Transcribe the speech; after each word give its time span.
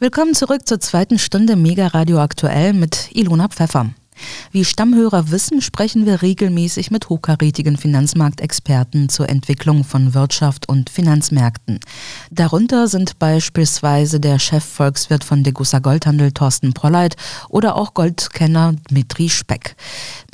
Willkommen 0.00 0.32
zurück 0.32 0.68
zur 0.68 0.78
zweiten 0.78 1.18
Stunde 1.18 1.56
Mega 1.56 1.88
Radio 1.88 2.20
Aktuell 2.20 2.72
mit 2.72 3.08
Ilona 3.16 3.48
Pfeffer. 3.48 3.90
Wie 4.52 4.64
Stammhörer 4.64 5.30
wissen, 5.30 5.60
sprechen 5.60 6.06
wir 6.06 6.22
regelmäßig 6.22 6.90
mit 6.90 7.08
hochkarätigen 7.08 7.76
Finanzmarktexperten 7.76 9.08
zur 9.08 9.28
Entwicklung 9.28 9.84
von 9.84 10.14
Wirtschaft 10.14 10.68
und 10.68 10.90
Finanzmärkten. 10.90 11.80
Darunter 12.30 12.88
sind 12.88 13.18
beispielsweise 13.18 14.20
der 14.20 14.38
Chefvolkswirt 14.38 15.24
von 15.24 15.42
Degussa 15.42 15.78
Goldhandel 15.78 16.32
Thorsten 16.32 16.72
Polleit 16.72 17.16
oder 17.48 17.76
auch 17.76 17.94
Goldkenner 17.94 18.74
Dmitri 18.90 19.28
Speck. 19.28 19.76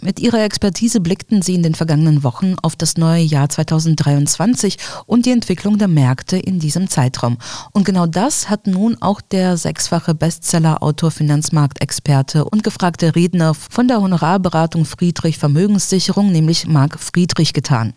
Mit 0.02 0.20
ihrer 0.20 0.44
Expertise 0.44 1.00
blickten 1.00 1.40
sie 1.40 1.54
in 1.54 1.62
den 1.62 1.74
vergangenen 1.74 2.22
Wochen 2.24 2.56
auf 2.62 2.76
das 2.76 2.96
neue 2.96 3.22
Jahr 3.22 3.48
2023 3.48 4.76
und 5.06 5.26
die 5.26 5.30
Entwicklung 5.30 5.78
der 5.78 5.88
Märkte 5.88 6.36
in 6.36 6.58
diesem 6.58 6.90
Zeitraum. 6.90 7.38
Und 7.72 7.84
genau 7.84 8.06
das 8.06 8.50
hat 8.50 8.66
nun 8.66 9.00
auch 9.00 9.20
der 9.20 9.56
sechsfache 9.56 10.14
Bestseller-Autor, 10.14 11.10
Finanzmarktexperte 11.10 12.44
und 12.44 12.62
gefragte 12.62 13.14
Redner 13.14 13.54
von 13.74 13.88
der 13.88 14.00
Honorarberatung 14.00 14.84
Friedrich 14.84 15.36
Vermögenssicherung, 15.36 16.30
nämlich 16.30 16.68
Marc 16.68 17.00
Friedrich, 17.00 17.52
getan. 17.52 17.92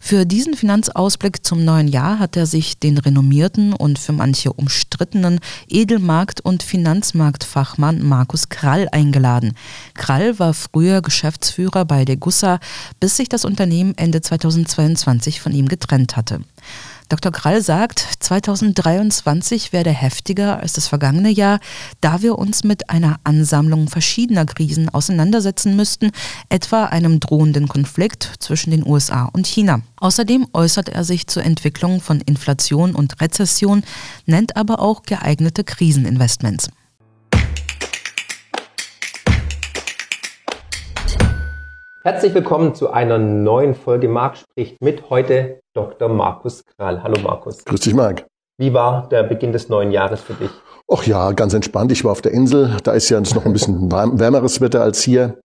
Für 0.00 0.26
diesen 0.26 0.54
Finanzausblick 0.54 1.46
zum 1.46 1.64
neuen 1.64 1.86
Jahr 1.86 2.18
hat 2.18 2.36
er 2.36 2.46
sich 2.46 2.80
den 2.80 2.98
renommierten 2.98 3.72
und 3.72 4.00
für 4.00 4.12
manche 4.12 4.52
umstrittenen 4.52 5.38
Edelmarkt- 5.68 6.40
und 6.40 6.64
Finanzmarktfachmann 6.64 8.02
Markus 8.02 8.48
Krall 8.48 8.88
eingeladen. 8.90 9.52
Krall 9.94 10.40
war 10.40 10.54
früher 10.54 11.02
Geschäftsführer 11.02 11.84
bei 11.84 12.04
Degussa, 12.04 12.58
bis 12.98 13.16
sich 13.16 13.28
das 13.28 13.44
Unternehmen 13.44 13.94
Ende 13.96 14.22
2022 14.22 15.40
von 15.40 15.52
ihm 15.52 15.68
getrennt 15.68 16.16
hatte. 16.16 16.40
Dr. 17.10 17.32
Krall 17.32 17.60
sagt, 17.60 18.06
2023 18.20 19.72
werde 19.72 19.90
heftiger 19.90 20.60
als 20.60 20.74
das 20.74 20.86
vergangene 20.86 21.28
Jahr, 21.28 21.58
da 22.00 22.22
wir 22.22 22.38
uns 22.38 22.62
mit 22.62 22.88
einer 22.88 23.18
Ansammlung 23.24 23.88
verschiedener 23.88 24.46
Krisen 24.46 24.88
auseinandersetzen 24.88 25.74
müssten, 25.74 26.12
etwa 26.50 26.84
einem 26.84 27.18
drohenden 27.18 27.66
Konflikt 27.66 28.34
zwischen 28.38 28.70
den 28.70 28.86
USA 28.86 29.24
und 29.24 29.48
China. 29.48 29.80
Außerdem 29.96 30.46
äußert 30.52 30.88
er 30.88 31.02
sich 31.02 31.26
zur 31.26 31.42
Entwicklung 31.42 32.00
von 32.00 32.20
Inflation 32.20 32.94
und 32.94 33.20
Rezession, 33.20 33.82
nennt 34.26 34.56
aber 34.56 34.78
auch 34.78 35.02
geeignete 35.02 35.64
Kriseninvestments. 35.64 36.68
Herzlich 42.02 42.32
willkommen 42.34 42.74
zu 42.74 42.90
einer 42.90 43.18
neuen 43.18 43.74
Folge 43.74 44.08
Marc 44.08 44.38
spricht 44.38 44.80
mit 44.82 45.10
heute 45.10 45.60
Dr. 45.74 46.08
Markus 46.08 46.64
Kral. 46.64 47.02
Hallo 47.02 47.20
Markus. 47.20 47.62
Grüß 47.64 47.80
dich, 47.80 47.94
Marc. 47.94 48.26
Wie 48.58 48.72
war 48.72 49.08
der 49.10 49.22
Beginn 49.22 49.52
des 49.52 49.68
neuen 49.68 49.90
Jahres 49.90 50.20
für 50.22 50.32
dich? 50.34 50.50
Ach 50.90 51.04
ja, 51.04 51.32
ganz 51.32 51.52
entspannt. 51.52 51.92
Ich 51.92 52.02
war 52.04 52.12
auf 52.12 52.22
der 52.22 52.32
Insel. 52.32 52.76
Da 52.84 52.92
ist 52.92 53.08
ja 53.10 53.18
jetzt 53.18 53.34
noch 53.34 53.44
ein 53.44 53.52
bisschen 53.52 53.90
wärmeres 53.92 54.60
Wetter 54.62 54.82
als 54.82 55.02
hier. 55.02 55.38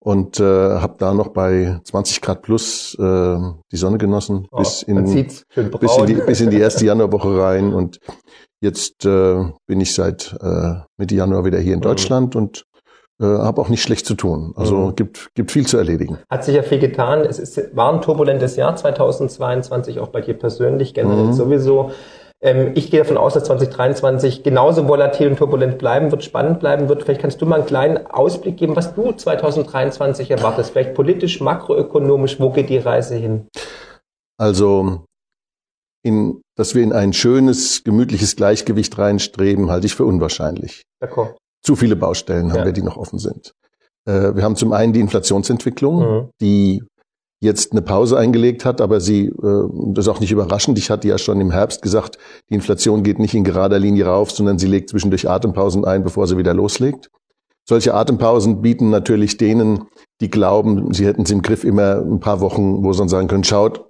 Und 0.00 0.38
äh, 0.40 0.44
habe 0.44 0.94
da 0.98 1.12
noch 1.12 1.28
bei 1.28 1.78
20 1.84 2.20
Grad 2.22 2.40
plus 2.42 2.94
äh, 2.98 3.36
die 3.72 3.76
Sonne 3.76 3.98
genossen 3.98 4.46
Oh, 4.50 4.58
bis, 4.58 4.82
in, 4.82 5.04
bis, 5.04 5.44
in 5.54 6.06
die, 6.06 6.14
bis 6.14 6.40
in 6.40 6.50
die 6.50 6.60
erste 6.60 6.86
Januarwoche 6.86 7.38
rein. 7.42 7.74
Und 7.74 7.98
jetzt 8.62 9.04
äh, 9.04 9.44
bin 9.66 9.80
ich 9.80 9.94
seit 9.94 10.34
äh, 10.40 10.74
Mitte 10.96 11.14
Januar 11.16 11.44
wieder 11.44 11.58
hier 11.58 11.74
in 11.74 11.80
Mhm. 11.80 11.84
Deutschland 11.84 12.36
und 12.36 12.64
äh, 13.20 13.24
habe 13.24 13.60
auch 13.60 13.68
nicht 13.68 13.82
schlecht 13.82 14.06
zu 14.06 14.14
tun. 14.14 14.52
Also 14.56 14.76
Mhm. 14.76 14.96
gibt, 14.96 15.30
gibt 15.34 15.50
viel 15.50 15.66
zu 15.66 15.76
erledigen. 15.76 16.18
Hat 16.30 16.44
sich 16.44 16.54
ja 16.54 16.62
viel 16.62 16.78
getan. 16.78 17.20
Es 17.20 17.38
ist, 17.38 17.74
war 17.76 17.92
ein 17.92 18.00
turbulentes 18.00 18.56
Jahr 18.56 18.76
2022, 18.76 20.00
auch 20.00 20.08
bei 20.08 20.20
dir 20.20 20.34
persönlich, 20.34 20.94
generell 20.94 21.26
Mhm. 21.26 21.32
sowieso. 21.32 21.90
Ähm, 22.40 22.70
ich 22.76 22.90
gehe 22.92 23.00
davon 23.00 23.16
aus, 23.16 23.34
dass 23.34 23.44
2023 23.44 24.44
genauso 24.44 24.86
volatil 24.86 25.28
und 25.28 25.36
turbulent 25.38 25.78
bleiben 25.78 26.12
wird, 26.12 26.22
spannend 26.22 26.60
bleiben 26.60 26.88
wird. 26.88 27.02
Vielleicht 27.02 27.20
kannst 27.20 27.42
du 27.42 27.46
mal 27.46 27.56
einen 27.56 27.66
kleinen 27.66 28.06
Ausblick 28.06 28.56
geben, 28.56 28.76
was 28.76 28.94
du 28.94 29.10
2023 29.10 30.30
erwartest. 30.30 30.70
Vielleicht 30.70 30.94
politisch, 30.94 31.40
makroökonomisch, 31.40 32.38
wo 32.38 32.50
geht 32.50 32.68
die 32.70 32.78
Reise 32.78 33.16
hin? 33.16 33.48
Also, 34.40 35.02
in, 36.04 36.40
dass 36.56 36.76
wir 36.76 36.84
in 36.84 36.92
ein 36.92 37.12
schönes, 37.12 37.82
gemütliches 37.82 38.36
Gleichgewicht 38.36 38.96
reinstreben, 38.96 39.68
halte 39.68 39.86
ich 39.86 39.96
für 39.96 40.04
unwahrscheinlich. 40.04 40.82
Zu 41.62 41.76
viele 41.76 41.96
Baustellen 41.96 42.50
haben 42.52 42.58
Ja. 42.60 42.64
wir, 42.66 42.72
die 42.72 42.82
noch 42.82 42.96
offen 42.96 43.18
sind. 43.18 43.52
Äh, 44.06 44.34
wir 44.36 44.42
haben 44.42 44.56
zum 44.56 44.72
einen 44.72 44.92
die 44.92 45.00
Inflationsentwicklung, 45.00 45.98
Mhm. 46.00 46.28
die 46.40 46.82
jetzt 47.40 47.70
eine 47.72 47.82
Pause 47.82 48.18
eingelegt 48.18 48.64
hat, 48.64 48.80
aber 48.80 49.00
sie, 49.00 49.26
äh, 49.26 49.32
das 49.92 50.06
ist 50.06 50.08
auch 50.08 50.18
nicht 50.20 50.32
überraschend. 50.32 50.76
Ich 50.78 50.90
hatte 50.90 51.06
ja 51.06 51.18
schon 51.18 51.40
im 51.40 51.50
Herbst 51.52 51.82
gesagt, 51.82 52.18
die 52.50 52.54
Inflation 52.54 53.02
geht 53.04 53.18
nicht 53.20 53.34
in 53.34 53.44
gerader 53.44 53.78
Linie 53.78 54.06
rauf, 54.06 54.30
sondern 54.32 54.58
sie 54.58 54.66
legt 54.66 54.90
zwischendurch 54.90 55.28
Atempausen 55.28 55.84
ein, 55.84 56.02
bevor 56.02 56.26
sie 56.26 56.36
wieder 56.36 56.52
loslegt. 56.54 57.10
Solche 57.68 57.94
Atempausen 57.94 58.60
bieten 58.62 58.90
natürlich 58.90 59.36
denen, 59.36 59.84
die 60.20 60.30
glauben, 60.30 60.92
sie 60.94 61.06
hätten 61.06 61.22
es 61.22 61.30
im 61.30 61.42
Griff, 61.42 61.62
immer 61.64 61.96
ein 62.00 62.18
paar 62.18 62.40
Wochen, 62.40 62.82
wo 62.82 62.92
sie 62.92 62.98
dann 63.00 63.08
sagen 63.08 63.28
können, 63.28 63.44
schaut, 63.44 63.84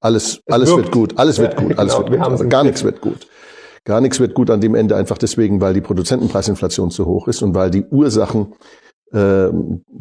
alles, 0.00 0.40
Es 0.46 0.52
alles 0.52 0.68
wirkt. 0.70 0.82
wird 0.84 0.92
gut, 0.92 1.18
alles 1.18 1.38
wird 1.38 1.54
Ja, 1.54 1.60
gut, 1.60 1.78
alles 1.78 1.94
genau, 1.96 2.08
wird 2.10 2.20
wir 2.20 2.28
gut. 2.28 2.40
im 2.40 2.48
gar 2.50 2.62
nichts 2.64 2.84
wird 2.84 3.00
gut. 3.00 3.26
Gar 3.84 4.00
nichts 4.00 4.20
wird 4.20 4.34
gut 4.34 4.50
an 4.50 4.60
dem 4.60 4.74
Ende 4.74 4.96
einfach 4.96 5.18
deswegen, 5.18 5.60
weil 5.60 5.74
die 5.74 5.80
Produzentenpreisinflation 5.80 6.90
zu 6.90 7.06
hoch 7.06 7.26
ist 7.28 7.42
und 7.42 7.54
weil 7.54 7.70
die 7.70 7.84
Ursachen, 7.84 8.54
äh, 9.12 9.48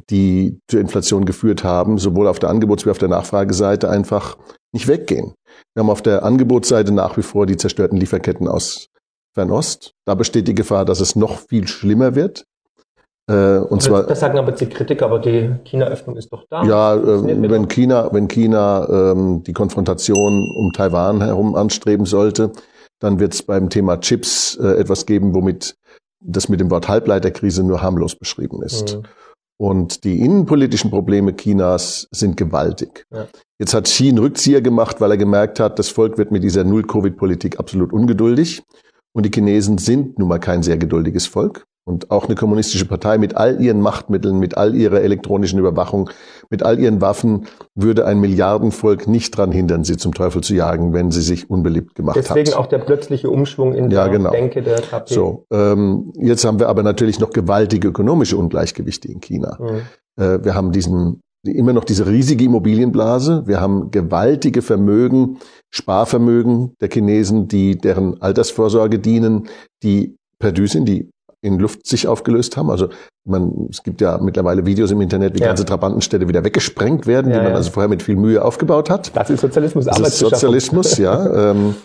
die 0.10 0.60
zur 0.68 0.80
Inflation 0.82 1.26
geführt 1.26 1.64
haben, 1.64 1.98
sowohl 1.98 2.28
auf 2.28 2.40
der 2.40 2.50
Angebots- 2.50 2.86
wie 2.86 2.92
auf 2.92 3.00
der 3.00 3.10
Nachfrageseite 3.10 3.90
einfach 3.90 4.38
nicht 4.72 4.88
weggehen. 4.88 5.34
Wir 5.74 5.82
haben 5.82 5.90
auf 5.90 6.02
der 6.02 6.24
Angebotsseite 6.24 6.92
nach 6.92 7.18
wie 7.18 7.24
vor 7.24 7.46
die 7.46 7.58
zerstörten 7.58 7.98
Lieferketten 7.98 8.48
aus 8.48 8.88
Fernost. 9.34 9.94
Da 10.06 10.16
besteht 10.16 10.48
die 10.48 10.56
Gefahr, 10.56 10.86
dass 10.86 11.00
es 11.00 11.16
noch 11.16 11.40
viel 11.40 11.68
schlimmer 11.68 12.16
wird. 12.16 12.46
Äh, 13.28 13.60
und 13.60 13.82
zwar 13.82 14.04
das, 14.04 14.20
sagen 14.20 14.38
aber 14.38 14.52
die 14.52 14.68
Kritiker, 14.68 15.06
aber 15.06 15.20
die 15.20 15.52
China-Öffnung 15.64 16.18
ist 16.18 16.32
doch 16.32 16.44
da. 16.50 16.64
ja, 16.64 16.96
äh, 16.96 17.50
wenn. 17.50 17.68
China, 17.68 18.10
wenn 18.12 18.28
China 18.28 19.12
ähm, 19.12 19.44
die 19.44 19.54
Konfrontation 19.54 20.50
um 20.56 20.74
Taiwan 20.74 21.22
herum 21.22 21.56
anstreben 21.56 22.06
sollte, 22.06 22.52
dann 23.02 23.20
wird 23.20 23.34
es 23.34 23.44
beim 23.44 23.70
Thema 23.70 24.00
Chips 24.00 24.58
äh, 24.62 24.80
etwas 24.80 25.06
geben, 25.06 25.34
womit 25.34 25.76
das 26.24 26.48
mit 26.48 26.60
dem 26.60 26.70
Wort 26.70 26.88
Halbleiterkrise 26.88 27.64
nur 27.64 27.82
harmlos 27.82 28.16
beschrieben 28.16 28.62
ist. 28.62 28.96
Mhm. 28.96 29.04
Und 29.60 30.04
die 30.06 30.22
innenpolitischen 30.22 30.90
Probleme 30.90 31.36
Chinas 31.36 32.08
sind 32.12 32.38
gewaltig. 32.38 33.06
Ja. 33.12 33.28
Jetzt 33.60 33.74
hat 33.74 33.84
Xi 33.86 34.10
einen 34.10 34.18
Rückzieher 34.20 34.62
gemacht, 34.62 35.02
weil 35.02 35.12
er 35.12 35.18
gemerkt 35.18 35.60
hat, 35.60 35.78
das 35.78 35.90
Volk 35.90 36.18
wird 36.18 36.32
mit 36.32 36.44
dieser 36.44 36.64
Null-Covid-Politik 36.64 37.60
absolut 37.60 37.94
ungeduldig. 37.94 38.64
Und 39.14 39.26
die 39.26 39.32
Chinesen 39.32 39.78
sind 39.78 40.18
nun 40.18 40.30
mal 40.30 40.40
kein 40.40 40.64
sehr 40.64 40.78
geduldiges 40.78 41.28
Volk. 41.28 41.66
Und 41.84 42.12
auch 42.12 42.26
eine 42.26 42.36
kommunistische 42.36 42.86
Partei 42.86 43.18
mit 43.18 43.36
all 43.36 43.60
ihren 43.60 43.82
Machtmitteln, 43.82 44.38
mit 44.38 44.56
all 44.56 44.76
ihrer 44.76 45.02
elektronischen 45.02 45.58
Überwachung, 45.58 46.12
mit 46.52 46.62
all 46.62 46.80
ihren 46.80 47.02
Waffen 47.02 47.48
würde 47.74 48.06
ein 48.06 48.20
Milliardenvolk 48.20 49.08
nicht 49.08 49.36
dran 49.36 49.52
hindern, 49.52 49.84
sie 49.84 49.98
zum 49.98 50.14
Teufel 50.14 50.44
zu 50.44 50.54
jagen, 50.54 50.94
wenn 50.94 51.10
sie 51.10 51.22
sich 51.24 51.50
unbeliebt 51.50 51.96
gemacht 51.96 52.18
Deswegen 52.18 52.52
hat. 52.52 52.58
auch 52.58 52.68
der 52.68 52.78
plötzliche 52.80 53.30
Umschwung 53.32 53.74
in 53.74 53.90
Ja, 53.90 54.04
der 54.04 54.18
genau. 54.18 54.30
Denke 54.30 54.62
der 54.62 54.80
KP. 54.82 55.12
So, 55.14 55.46
ähm, 55.52 56.14
jetzt 56.16 56.46
haben 56.46 56.60
wir 56.60 56.70
aber 56.70 56.84
natürlich 56.84 57.20
noch 57.20 57.32
gewaltige 57.32 57.88
ökonomische 57.88 58.38
Ungleichgewichte 58.38 59.08
in 59.08 59.20
China. 59.20 59.58
Mhm. 59.60 60.24
Äh, 60.24 60.44
wir 60.46 60.54
haben 60.54 60.72
diesen, 60.72 61.22
immer 61.44 61.74
noch 61.74 61.86
diese 61.86 62.06
riesige 62.06 62.46
Immobilienblase. 62.46 63.48
Wir 63.48 63.60
haben 63.60 63.90
gewaltige 63.90 64.62
Vermögen, 64.62 65.40
Sparvermögen 65.72 66.76
der 66.80 66.90
Chinesen, 66.90 67.48
die 67.48 67.76
deren 67.78 68.22
Altersvorsorge 68.22 69.00
dienen, 69.00 69.48
die 69.82 70.16
perdu 70.38 70.68
sind, 70.68 70.88
die 70.88 71.10
in 71.42 71.60
Luft 71.60 71.86
sich 71.88 72.08
aufgelöst 72.08 72.58
haben. 72.58 72.70
Also 72.70 72.90
man, 73.26 73.68
es 73.70 73.84
gibt 73.84 74.02
ja 74.02 74.18
mittlerweile 74.20 74.66
Videos 74.66 74.92
im 74.92 75.02
Internet, 75.02 75.36
wie 75.36 75.42
Ja. 75.42 75.48
ganze 75.48 75.66
Trabantenstädte 75.66 76.28
wieder 76.28 76.44
weggesprengt 76.44 77.08
werden, 77.08 77.32
Ja, 77.32 77.38
die 77.38 77.44
man 77.44 77.52
ja. 77.52 77.58
also 77.58 77.72
vorher 77.72 77.90
mit 77.90 78.04
viel 78.04 78.16
Mühe 78.16 78.44
aufgebaut 78.44 78.90
hat. 78.90 79.12
Das 79.16 79.30
ist 79.30 79.42
Sozialismus, 79.42 79.86
Das 79.86 80.00
ist. 80.00 80.20
Sozialismus, 80.20 80.98
ja. 81.00 81.52
Ähm, 81.52 81.76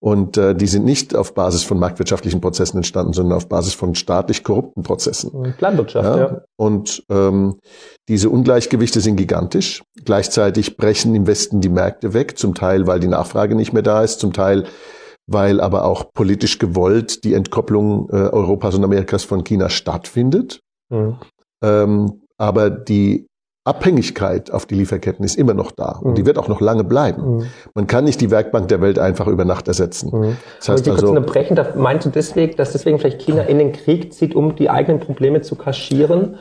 und 0.00 0.36
äh, 0.36 0.54
die 0.56 0.66
sind 0.66 0.84
nicht 0.84 1.14
auf 1.14 1.32
Basis 1.34 1.62
von 1.62 1.78
marktwirtschaftlichen 1.78 2.40
Prozessen 2.40 2.78
entstanden, 2.78 3.12
sondern 3.12 3.36
auf 3.36 3.48
Basis 3.48 3.74
von 3.74 3.94
staatlich 3.94 4.42
korrupten 4.42 4.82
Prozessen. 4.82 5.54
Planwirtschaft, 5.58 6.04
ja. 6.04 6.18
Ja? 6.18 6.40
Und 6.56 7.04
ähm, 7.08 7.60
diese 8.08 8.28
Ungleichgewichte 8.28 9.00
sind 9.00 9.14
gigantisch. 9.14 9.84
Gleichzeitig 10.04 10.76
brechen 10.76 11.14
im 11.14 11.28
Westen 11.28 11.60
die 11.60 11.68
Märkte 11.68 12.14
weg, 12.14 12.36
zum 12.36 12.54
Teil, 12.56 12.88
weil 12.88 12.98
die 12.98 13.06
Nachfrage 13.06 13.54
nicht 13.54 13.72
mehr 13.72 13.82
da 13.84 14.02
ist, 14.02 14.18
zum 14.18 14.32
Teil, 14.32 14.64
weil 15.26 15.60
aber 15.60 15.84
auch 15.84 16.12
politisch 16.12 16.58
gewollt 16.58 17.24
die 17.24 17.34
Entkopplung 17.34 18.08
äh, 18.10 18.14
Europas 18.16 18.74
und 18.74 18.84
Amerikas 18.84 19.24
von 19.24 19.44
China 19.44 19.68
stattfindet. 19.68 20.60
Mhm. 20.90 21.16
Ähm, 21.62 22.22
aber 22.38 22.70
die 22.70 23.26
Abhängigkeit 23.64 24.50
auf 24.50 24.66
die 24.66 24.74
Lieferketten 24.74 25.24
ist 25.24 25.36
immer 25.36 25.54
noch 25.54 25.70
da 25.70 25.92
und 25.92 26.10
Mhm. 26.12 26.14
die 26.16 26.26
wird 26.26 26.36
auch 26.36 26.48
noch 26.48 26.60
lange 26.60 26.82
bleiben. 26.82 27.36
Mhm. 27.36 27.46
Man 27.74 27.86
kann 27.86 28.04
nicht 28.04 28.20
die 28.20 28.32
Werkbank 28.32 28.66
der 28.66 28.80
Welt 28.80 28.98
einfach 28.98 29.28
über 29.28 29.44
Nacht 29.44 29.68
ersetzen. 29.68 30.10
Mhm. 30.10 30.36
Das 30.58 30.68
heißt 30.68 30.88
also, 30.88 31.08
unterbrechen, 31.10 31.54
da 31.54 31.72
meinst 31.76 32.04
du 32.04 32.10
deswegen, 32.10 32.56
dass 32.56 32.72
deswegen 32.72 32.98
vielleicht 32.98 33.20
China 33.20 33.42
in 33.42 33.58
den 33.58 33.72
Krieg 33.72 34.12
zieht, 34.12 34.34
um 34.34 34.56
die 34.56 34.68
eigenen 34.68 34.98
Probleme 34.98 35.42
zu 35.42 35.54
kaschieren? 35.54 36.38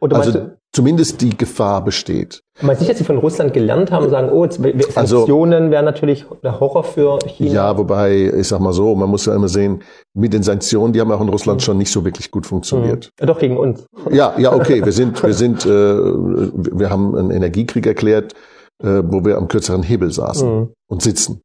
Oder 0.00 0.18
Also 0.18 0.30
meinst 0.30 0.46
du, 0.52 0.58
zumindest 0.76 1.22
die 1.22 1.36
Gefahr 1.36 1.82
besteht. 1.82 2.42
Du 2.60 2.66
nicht, 2.66 2.88
dass 2.88 2.98
sie 2.98 3.04
von 3.04 3.16
Russland 3.16 3.54
gelernt 3.54 3.90
haben 3.90 4.04
und 4.04 4.10
sagen, 4.10 4.28
oh, 4.30 4.44
jetzt, 4.44 4.60
also 4.96 5.18
Sanktionen 5.18 5.54
also, 5.54 5.70
wären 5.70 5.84
natürlich 5.86 6.26
der 6.42 6.60
Horror 6.60 6.84
für 6.84 7.18
China? 7.26 7.52
Ja, 7.52 7.78
wobei, 7.78 8.30
ich 8.36 8.48
sag 8.48 8.60
mal 8.60 8.74
so, 8.74 8.94
man 8.94 9.08
muss 9.08 9.24
ja 9.24 9.34
immer 9.34 9.48
sehen, 9.48 9.82
mit 10.14 10.34
den 10.34 10.42
Sanktionen, 10.42 10.92
die 10.92 11.00
haben 11.00 11.10
auch 11.10 11.20
in 11.22 11.30
Russland 11.30 11.60
mhm. 11.60 11.64
schon 11.64 11.78
nicht 11.78 11.90
so 11.90 12.04
wirklich 12.04 12.30
gut 12.30 12.46
funktioniert. 12.46 13.06
Mhm. 13.06 13.20
Ja, 13.20 13.26
doch, 13.26 13.38
gegen 13.38 13.56
uns. 13.56 13.86
Ja, 14.10 14.34
ja, 14.38 14.54
okay, 14.54 14.84
wir 14.84 14.92
sind, 14.92 15.22
wir 15.22 15.32
sind, 15.32 15.64
äh, 15.64 15.68
wir 15.68 16.90
haben 16.90 17.16
einen 17.16 17.30
Energiekrieg 17.30 17.86
erklärt, 17.86 18.34
äh, 18.82 19.02
wo 19.02 19.24
wir 19.24 19.38
am 19.38 19.48
kürzeren 19.48 19.82
Hebel 19.82 20.10
saßen 20.10 20.60
mhm. 20.60 20.68
und 20.88 21.00
sitzen. 21.02 21.40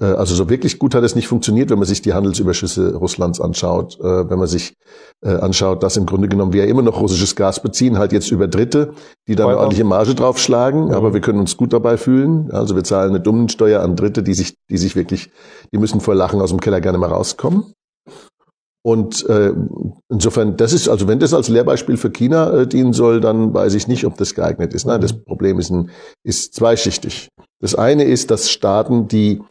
Äh, 0.00 0.04
also 0.04 0.34
so 0.34 0.48
wirklich 0.48 0.78
gut 0.78 0.94
hat 0.94 1.04
es 1.04 1.14
nicht 1.14 1.28
funktioniert, 1.28 1.70
wenn 1.70 1.78
man 1.78 1.86
sich 1.86 2.02
die 2.02 2.14
Handelsüberschüsse 2.14 2.94
Russlands 2.94 3.40
anschaut, 3.40 3.98
äh, 4.00 4.28
wenn 4.30 4.38
man 4.38 4.46
sich 4.46 4.74
äh, 5.22 5.30
anschaut, 5.30 5.82
dass 5.82 5.96
im 5.96 6.06
Grunde 6.06 6.28
genommen 6.28 6.52
wir 6.52 6.64
ja 6.64 6.70
immer 6.70 6.82
noch 6.82 7.00
russisches 7.00 7.36
Gas 7.36 7.62
beziehen, 7.62 7.98
halt 7.98 8.12
jetzt 8.12 8.30
über 8.30 8.48
Dritte, 8.48 8.92
die 9.28 9.34
dann 9.34 9.48
eine 9.48 9.58
ordentliche 9.58 9.84
Marge 9.84 10.14
draufschlagen, 10.14 10.92
aber 10.92 11.14
wir 11.14 11.20
können 11.20 11.40
uns 11.40 11.56
gut 11.56 11.72
dabei 11.72 11.96
fühlen. 11.96 12.50
Also 12.50 12.76
wir 12.76 12.84
zahlen 12.84 13.10
eine 13.10 13.20
Dummensteuer 13.20 13.82
an 13.82 13.96
Dritte, 13.96 14.22
die 14.22 14.34
sich, 14.34 14.56
die 14.70 14.78
sich 14.78 14.96
wirklich, 14.96 15.30
die 15.72 15.78
müssen 15.78 16.00
vor 16.00 16.14
Lachen 16.14 16.40
aus 16.40 16.50
dem 16.50 16.60
Keller 16.60 16.80
gerne 16.80 16.98
mal 16.98 17.10
rauskommen. 17.10 17.72
Und 18.86 19.28
äh, 19.28 19.52
insofern, 20.08 20.56
das 20.56 20.72
ist, 20.72 20.88
also 20.88 21.08
wenn 21.08 21.18
das 21.18 21.34
als 21.34 21.48
Lehrbeispiel 21.48 21.96
für 21.96 22.10
China 22.10 22.52
äh, 22.52 22.66
dienen 22.68 22.92
soll, 22.92 23.20
dann 23.20 23.52
weiß 23.52 23.74
ich 23.74 23.88
nicht, 23.88 24.06
ob 24.06 24.16
das 24.16 24.36
geeignet 24.36 24.74
ist. 24.74 24.86
Nein, 24.86 25.00
das 25.00 25.12
mhm. 25.12 25.24
Problem 25.24 25.58
ist, 25.58 25.70
ein, 25.70 25.90
ist 26.22 26.54
zweischichtig. 26.54 27.28
Das 27.60 27.74
eine 27.74 28.04
ist, 28.04 28.30
dass 28.30 28.50
Staaten, 28.50 29.08
die 29.08 29.42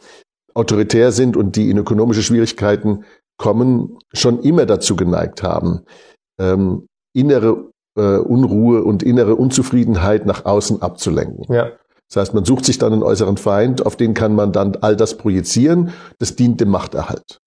autoritär 0.54 1.12
sind 1.12 1.36
und 1.36 1.56
die 1.56 1.70
in 1.70 1.78
ökonomische 1.78 2.22
Schwierigkeiten 2.22 3.04
kommen, 3.36 3.98
schon 4.12 4.40
immer 4.40 4.66
dazu 4.66 4.96
geneigt 4.96 5.42
haben, 5.42 5.82
ähm, 6.40 6.86
innere 7.14 7.70
äh, 7.96 8.18
Unruhe 8.18 8.84
und 8.84 9.02
innere 9.02 9.36
Unzufriedenheit 9.36 10.26
nach 10.26 10.44
außen 10.44 10.82
abzulenken. 10.82 11.52
Ja. 11.52 11.72
Das 12.08 12.16
heißt, 12.22 12.34
man 12.34 12.44
sucht 12.44 12.64
sich 12.64 12.78
dann 12.78 12.92
einen 12.92 13.02
äußeren 13.02 13.36
Feind, 13.36 13.84
auf 13.84 13.96
den 13.96 14.14
kann 14.14 14.34
man 14.34 14.52
dann 14.52 14.76
all 14.80 14.96
das 14.96 15.16
projizieren. 15.16 15.92
Das 16.18 16.36
dient 16.36 16.60
dem 16.60 16.70
Machterhalt. 16.70 17.40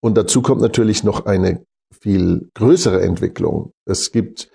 Und 0.00 0.16
dazu 0.18 0.42
kommt 0.42 0.60
natürlich 0.60 1.04
noch 1.04 1.24
eine 1.24 1.64
viel 1.98 2.50
größere 2.54 3.00
Entwicklung. 3.00 3.72
Es 3.86 4.12
gibt 4.12 4.50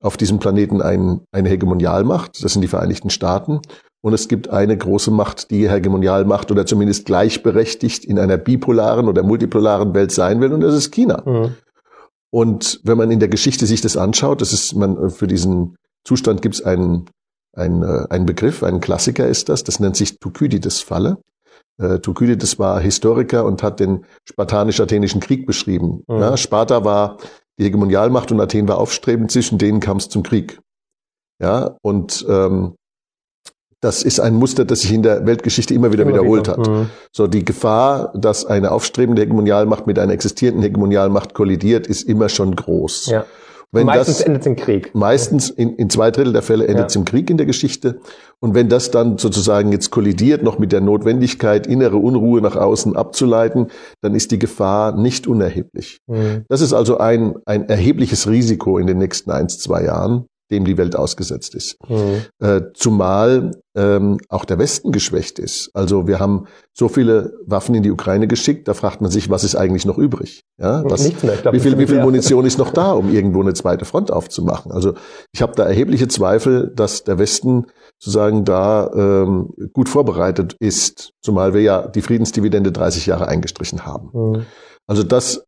auf 0.00 0.16
diesem 0.16 0.38
Planeten 0.38 0.80
ein, 0.80 1.20
eine 1.32 1.50
Hegemonialmacht, 1.50 2.42
das 2.42 2.52
sind 2.52 2.62
die 2.62 2.68
Vereinigten 2.68 3.10
Staaten. 3.10 3.60
Und 4.04 4.12
es 4.12 4.28
gibt 4.28 4.50
eine 4.50 4.76
große 4.76 5.10
Macht, 5.10 5.50
die 5.50 5.70
Hegemonialmacht 5.70 6.50
oder 6.50 6.66
zumindest 6.66 7.06
gleichberechtigt 7.06 8.04
in 8.04 8.18
einer 8.18 8.36
bipolaren 8.36 9.08
oder 9.08 9.22
multipolaren 9.22 9.94
Welt 9.94 10.12
sein 10.12 10.42
will, 10.42 10.52
und 10.52 10.60
das 10.60 10.74
ist 10.74 10.92
China. 10.92 11.22
Mhm. 11.24 11.54
Und 12.30 12.80
wenn 12.84 12.98
man 12.98 13.10
in 13.10 13.18
der 13.18 13.30
Geschichte 13.30 13.64
sich 13.64 13.80
das 13.80 13.96
anschaut, 13.96 14.42
das 14.42 14.52
ist 14.52 14.74
man 14.74 15.08
für 15.08 15.26
diesen 15.26 15.76
Zustand 16.06 16.42
gibt 16.42 16.56
es 16.56 16.62
einen, 16.62 17.06
einen, 17.54 17.82
äh, 17.82 18.04
einen 18.10 18.26
Begriff, 18.26 18.62
einen 18.62 18.80
Klassiker 18.80 19.26
ist 19.26 19.48
das, 19.48 19.64
das 19.64 19.80
nennt 19.80 19.96
sich 19.96 20.18
Thukydides-Falle. 20.18 21.16
Äh, 21.78 22.00
Thukydides 22.00 22.58
war 22.58 22.80
Historiker 22.80 23.46
und 23.46 23.62
hat 23.62 23.80
den 23.80 24.04
spartanisch-athenischen 24.28 25.22
Krieg 25.22 25.46
beschrieben. 25.46 26.04
Mhm. 26.08 26.18
Ja, 26.18 26.36
Sparta 26.36 26.84
war 26.84 27.16
die 27.58 27.64
Hegemonialmacht 27.64 28.30
und 28.32 28.40
Athen 28.42 28.68
war 28.68 28.76
aufstrebend, 28.76 29.30
zwischen 29.30 29.56
denen 29.56 29.80
kam 29.80 29.96
es 29.96 30.10
zum 30.10 30.22
Krieg. 30.22 30.60
Ja, 31.40 31.78
und 31.80 32.26
ähm, 32.28 32.74
das 33.84 34.02
ist 34.02 34.18
ein 34.18 34.34
Muster, 34.34 34.64
das 34.64 34.80
sich 34.80 34.92
in 34.94 35.02
der 35.02 35.26
Weltgeschichte 35.26 35.74
immer 35.74 35.92
wieder 35.92 36.04
immer 36.04 36.12
wiederholt 36.12 36.48
wieder. 36.48 36.56
hat. 36.56 36.68
Mhm. 36.68 36.86
So, 37.12 37.26
die 37.26 37.44
Gefahr, 37.44 38.12
dass 38.16 38.46
eine 38.46 38.72
aufstrebende 38.72 39.20
Hegemonialmacht 39.20 39.86
mit 39.86 39.98
einer 39.98 40.14
existierenden 40.14 40.62
Hegemonialmacht 40.62 41.34
kollidiert, 41.34 41.86
ist 41.86 42.02
immer 42.08 42.30
schon 42.30 42.56
groß. 42.56 43.06
Ja. 43.06 43.26
Wenn 43.72 43.86
meistens 43.86 44.20
endet 44.20 44.42
es 44.42 44.46
im 44.46 44.56
Krieg. 44.56 44.94
Meistens 44.94 45.50
in, 45.50 45.74
in 45.74 45.90
zwei 45.90 46.12
Drittel 46.12 46.32
der 46.32 46.42
Fälle 46.42 46.66
endet 46.66 46.88
es 46.88 46.94
ja. 46.94 47.00
im 47.00 47.04
Krieg 47.04 47.28
in 47.28 47.36
der 47.36 47.44
Geschichte. 47.44 47.98
Und 48.40 48.54
wenn 48.54 48.68
das 48.68 48.90
dann 48.90 49.18
sozusagen 49.18 49.72
jetzt 49.72 49.90
kollidiert, 49.90 50.44
noch 50.44 50.58
mit 50.58 50.70
der 50.72 50.80
Notwendigkeit, 50.80 51.66
innere 51.66 51.96
Unruhe 51.96 52.40
nach 52.40 52.56
außen 52.56 52.96
abzuleiten, 52.96 53.66
dann 54.00 54.14
ist 54.14 54.30
die 54.30 54.38
Gefahr 54.38 54.96
nicht 54.96 55.26
unerheblich. 55.26 55.98
Mhm. 56.06 56.44
Das 56.48 56.60
ist 56.60 56.72
also 56.72 56.98
ein, 56.98 57.34
ein 57.46 57.68
erhebliches 57.68 58.28
Risiko 58.28 58.78
in 58.78 58.86
den 58.86 58.98
nächsten 58.98 59.30
eins, 59.30 59.58
zwei 59.58 59.84
Jahren 59.84 60.26
dem 60.50 60.64
die 60.64 60.76
Welt 60.76 60.96
ausgesetzt 60.96 61.54
ist. 61.54 61.76
Mhm. 61.88 62.22
Äh, 62.38 62.60
zumal 62.74 63.52
ähm, 63.76 64.18
auch 64.28 64.44
der 64.44 64.58
Westen 64.58 64.92
geschwächt 64.92 65.38
ist. 65.38 65.70
Also 65.74 66.06
wir 66.06 66.20
haben 66.20 66.46
so 66.72 66.88
viele 66.88 67.32
Waffen 67.46 67.74
in 67.74 67.82
die 67.82 67.90
Ukraine 67.90 68.28
geschickt, 68.28 68.68
da 68.68 68.74
fragt 68.74 69.00
man 69.00 69.10
sich, 69.10 69.30
was 69.30 69.42
ist 69.42 69.56
eigentlich 69.56 69.86
noch 69.86 69.98
übrig? 69.98 70.44
Ja, 70.58 70.84
was, 70.84 71.04
wie 71.04 71.60
viel, 71.60 71.78
wie 71.78 71.86
viel 71.86 72.02
Munition 72.02 72.44
ist 72.44 72.58
noch 72.58 72.70
da, 72.70 72.92
um 72.92 73.12
irgendwo 73.12 73.40
eine 73.40 73.54
zweite 73.54 73.84
Front 73.84 74.12
aufzumachen? 74.12 74.70
Also 74.70 74.94
ich 75.32 75.42
habe 75.42 75.54
da 75.56 75.64
erhebliche 75.64 76.08
Zweifel, 76.08 76.72
dass 76.74 77.04
der 77.04 77.18
Westen 77.18 77.66
sozusagen 77.98 78.44
da 78.44 78.90
ähm, 78.94 79.50
gut 79.72 79.88
vorbereitet 79.88 80.56
ist, 80.60 81.12
zumal 81.22 81.54
wir 81.54 81.62
ja 81.62 81.88
die 81.88 82.02
Friedensdividende 82.02 82.70
30 82.70 83.06
Jahre 83.06 83.28
eingestrichen 83.28 83.86
haben. 83.86 84.10
Mhm. 84.12 84.46
Also 84.86 85.02
das 85.02 85.44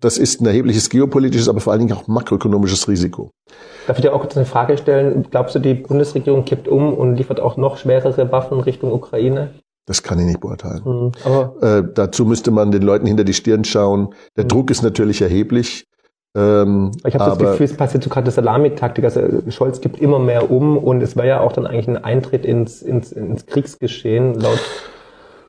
das 0.00 0.18
ist 0.18 0.40
ein 0.40 0.46
erhebliches 0.46 0.88
geopolitisches, 0.88 1.48
aber 1.48 1.60
vor 1.60 1.72
allen 1.72 1.86
Dingen 1.86 1.96
auch 1.96 2.08
makroökonomisches 2.08 2.88
Risiko. 2.88 3.30
Darf 3.86 3.98
ich 3.98 4.02
dir 4.02 4.14
auch 4.14 4.20
kurz 4.20 4.36
eine 4.36 4.46
Frage 4.46 4.78
stellen? 4.78 5.26
Glaubst 5.30 5.54
du, 5.54 5.58
die 5.58 5.74
Bundesregierung 5.74 6.44
kippt 6.44 6.68
um 6.68 6.94
und 6.94 7.16
liefert 7.16 7.40
auch 7.40 7.56
noch 7.56 7.76
schwerere 7.76 8.30
Waffen 8.32 8.60
Richtung 8.60 8.92
Ukraine? 8.92 9.50
Das 9.86 10.02
kann 10.02 10.18
ich 10.20 10.26
nicht 10.26 10.40
beurteilen. 10.40 10.82
Mhm, 10.84 11.12
äh, 11.60 11.82
dazu 11.94 12.24
müsste 12.24 12.50
man 12.50 12.70
den 12.70 12.82
Leuten 12.82 13.06
hinter 13.06 13.24
die 13.24 13.34
Stirn 13.34 13.64
schauen. 13.64 14.14
Der 14.36 14.44
mhm. 14.44 14.48
Druck 14.48 14.70
ist 14.70 14.82
natürlich 14.82 15.20
erheblich. 15.20 15.86
Ähm, 16.36 16.92
ich 17.04 17.14
habe 17.14 17.30
das 17.30 17.38
Gefühl, 17.38 17.66
es 17.66 17.76
passiert 17.76 18.04
so 18.04 18.10
gerade 18.10 18.26
eine 18.26 18.30
Salamitaktik. 18.30 19.04
Also 19.04 19.20
Scholz 19.48 19.80
gibt 19.80 20.00
immer 20.00 20.18
mehr 20.18 20.50
um 20.50 20.78
und 20.78 21.02
es 21.02 21.16
war 21.16 21.24
ja 21.24 21.40
auch 21.40 21.52
dann 21.52 21.66
eigentlich 21.66 21.88
ein 21.88 21.96
Eintritt 21.96 22.44
ins, 22.44 22.82
ins, 22.82 23.10
ins 23.10 23.46
Kriegsgeschehen 23.46 24.38
laut 24.38 24.60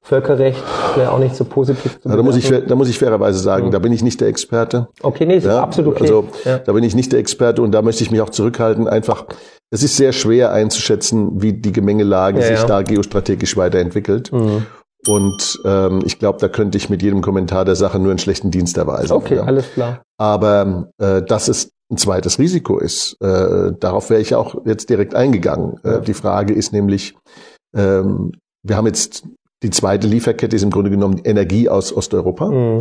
Völkerrecht 0.04 0.64
wäre 0.96 1.12
auch 1.12 1.20
nicht 1.20 1.36
so 1.36 1.46
positiv. 1.46 2.00
Ja, 2.04 2.16
da, 2.16 2.24
muss 2.24 2.36
ich, 2.36 2.50
da 2.50 2.76
muss 2.76 2.90
ich 2.90 2.98
fairerweise 2.98 3.40
sagen, 3.40 3.68
mhm. 3.68 3.72
da 3.72 3.80
bin 3.80 3.94
ich 3.94 4.04
nicht 4.04 4.20
der 4.20 4.30
Experte. 4.30 4.88
Okay, 5.02 5.26
nee, 5.26 5.38
ist 5.38 5.46
ja, 5.46 5.62
absolut 5.62 5.96
okay. 5.96 6.04
Also 6.04 6.28
ja. 6.44 6.58
da 6.58 6.74
bin 6.74 6.84
ich 6.84 6.96
nicht 6.96 7.12
der 7.12 7.20
Experte 7.20 7.62
und 7.62 7.72
da 7.72 7.82
möchte 7.82 8.04
ich 8.04 8.10
mich 8.10 8.20
auch 8.22 8.32
zurückhalten. 8.32 8.88
Einfach, 8.88 9.26
es 9.70 9.84
ist 9.84 9.98
sehr 9.98 10.12
schwer 10.12 10.52
einzuschätzen, 10.52 11.42
wie 11.42 11.54
die 11.54 11.72
Gemengelage 11.72 12.42
sich 12.42 12.64
da 12.64 12.82
geostrategisch 12.82 13.56
weiterentwickelt. 13.58 14.32
Mhm. 14.32 14.66
Und 15.08 15.60
ähm, 15.66 16.02
ich 16.06 16.20
glaube, 16.20 16.40
da 16.40 16.48
könnte 16.48 16.78
ich 16.78 16.90
mit 16.90 17.02
jedem 17.02 17.22
Kommentar 17.22 17.66
der 17.66 17.76
Sache 17.76 17.98
nur 18.00 18.12
einen 18.12 18.20
schlechten 18.20 18.52
Dienst 18.52 18.78
erweisen. 18.78 19.14
Okay, 19.14 19.40
alles 19.40 19.72
klar. 19.74 20.04
Aber 20.18 20.90
äh, 21.00 21.24
dass 21.24 21.48
es 21.48 21.72
ein 21.92 21.98
zweites 21.98 22.40
Risiko 22.40 22.78
ist, 22.78 23.18
äh, 23.22 23.72
darauf 23.80 24.10
wäre 24.10 24.22
ich 24.22 24.36
auch 24.36 24.56
jetzt 24.66 24.90
direkt 24.90 25.16
eingegangen. 25.16 25.80
Äh, 25.84 26.02
die 26.02 26.14
Frage 26.14 26.54
ist 26.54 26.72
nämlich, 26.72 27.16
ähm, 27.76 28.32
wir 28.64 28.78
haben 28.78 28.86
jetzt 28.86 29.24
die 29.64 29.70
zweite 29.70 30.08
Lieferkette 30.08 30.56
ist 30.56 30.64
im 30.64 30.72
Grunde 30.72 30.90
genommen 30.90 31.22
Energie 31.24 31.70
aus 31.70 31.96
Osteuropa. 31.96 32.50
Mhm. 32.50 32.80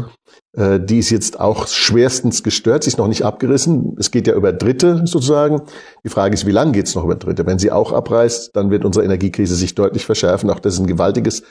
Äh, 0.57 0.81
die 0.81 0.99
ist 0.99 1.11
jetzt 1.11 1.39
auch 1.39 1.67
schwerstens 1.67 2.43
gestört. 2.43 2.85
Sie 2.85 2.89
ist 2.89 2.99
noch 2.99 3.09
nicht 3.09 3.23
abgerissen. 3.23 3.97
Es 3.99 4.11
geht 4.11 4.27
ja 4.27 4.35
über 4.35 4.53
Dritte 4.53 5.03
sozusagen. 5.05 5.63
Die 6.05 6.09
Frage 6.09 6.35
ist, 6.35 6.47
wie 6.47 6.53
lange 6.53 6.73
geht 6.73 6.87
es 6.87 6.95
noch 6.95 7.05
über 7.05 7.17
Dritte? 7.17 7.45
Wenn 7.45 7.59
sie 7.59 7.71
auch 7.71 7.93
abreißt, 7.93 8.57
dann 8.57 8.71
wird 8.71 8.87
unsere 8.87 9.05
Energiekrise 9.05 9.57
sich 9.57 9.75
deutlich 9.75 10.07
verschärfen. 10.07 10.49
Auch 10.49 10.59
das 10.59 10.75
ist 10.75 10.81
ein 10.81 10.87
gewaltiges 10.87 11.43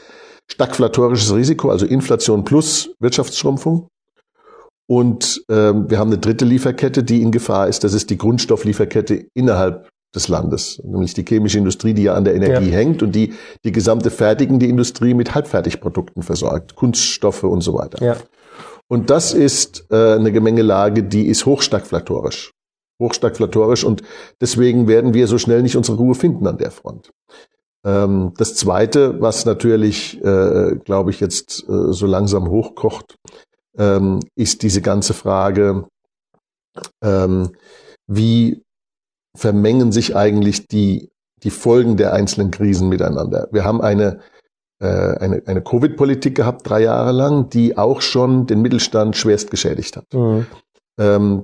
stagflatorisches 0.47 1.33
Risiko, 1.35 1.69
also 1.69 1.85
Inflation 1.85 2.43
plus 2.43 2.89
Wirtschaftsschrumpfung. 2.99 3.87
Und 4.87 5.43
ähm, 5.49 5.87
wir 5.91 5.99
haben 5.99 6.09
eine 6.09 6.17
dritte 6.17 6.45
Lieferkette, 6.45 7.03
die 7.03 7.21
in 7.21 7.31
Gefahr 7.31 7.67
ist. 7.67 7.83
Das 7.83 7.93
ist 7.93 8.09
die 8.09 8.17
Grundstofflieferkette 8.17 9.27
innerhalb 9.35 9.87
des 10.15 10.27
Landes, 10.27 10.81
nämlich 10.83 11.13
die 11.13 11.23
chemische 11.23 11.57
Industrie, 11.57 11.93
die 11.93 12.03
ja 12.03 12.15
an 12.15 12.23
der 12.23 12.35
Energie 12.35 12.69
ja. 12.69 12.77
hängt 12.77 13.03
und 13.03 13.13
die 13.13 13.33
die 13.63 13.71
gesamte 13.71 14.09
fertigende 14.09 14.65
Industrie 14.65 15.13
mit 15.13 15.35
Halbfertigprodukten 15.35 16.23
versorgt, 16.23 16.75
Kunststoffe 16.75 17.43
und 17.43 17.61
so 17.61 17.75
weiter. 17.75 18.03
Ja. 18.03 18.17
Und 18.87 19.11
das 19.11 19.33
ist 19.33 19.85
äh, 19.91 20.13
eine 20.13 20.31
Gemengelage, 20.31 21.03
die 21.03 21.27
ist 21.27 21.45
hochstagflatorisch. 21.45 22.53
Hochstagflatorisch 22.99 23.83
und 23.83 24.01
deswegen 24.41 24.87
werden 24.87 25.13
wir 25.13 25.27
so 25.27 25.37
schnell 25.37 25.61
nicht 25.61 25.77
unsere 25.77 25.97
Ruhe 25.97 26.15
finden 26.15 26.47
an 26.47 26.57
der 26.57 26.71
Front. 26.71 27.11
Ähm, 27.85 28.33
das 28.35 28.55
Zweite, 28.55 29.21
was 29.21 29.45
natürlich, 29.45 30.21
äh, 30.23 30.75
glaube 30.83 31.11
ich, 31.11 31.19
jetzt 31.19 31.63
äh, 31.69 31.93
so 31.93 32.07
langsam 32.07 32.49
hochkocht, 32.49 33.15
ähm, 33.77 34.19
ist 34.35 34.63
diese 34.63 34.81
ganze 34.81 35.13
Frage, 35.13 35.85
ähm, 37.01 37.51
wie 38.07 38.63
vermengen 39.35 39.91
sich 39.91 40.15
eigentlich 40.15 40.67
die, 40.67 41.09
die 41.43 41.49
Folgen 41.49 41.97
der 41.97 42.13
einzelnen 42.13 42.51
Krisen 42.51 42.89
miteinander. 42.89 43.47
Wir 43.51 43.63
haben 43.63 43.81
eine, 43.81 44.19
äh, 44.81 44.87
eine, 44.87 45.41
eine 45.45 45.61
Covid-Politik 45.61 46.35
gehabt, 46.35 46.69
drei 46.69 46.81
Jahre 46.81 47.11
lang, 47.11 47.49
die 47.49 47.77
auch 47.77 48.01
schon 48.01 48.47
den 48.47 48.61
Mittelstand 48.61 49.15
schwerst 49.15 49.51
geschädigt 49.51 49.97
hat. 49.97 50.05
Mhm. 50.13 50.47
Ähm, 50.99 51.43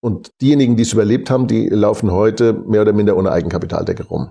und 0.00 0.30
diejenigen, 0.40 0.76
die 0.76 0.82
es 0.82 0.92
überlebt 0.92 1.30
haben, 1.30 1.46
die 1.46 1.68
laufen 1.68 2.12
heute 2.12 2.52
mehr 2.52 2.82
oder 2.82 2.92
minder 2.92 3.16
ohne 3.16 3.32
Eigenkapitaldecke 3.32 4.04
rum. 4.06 4.30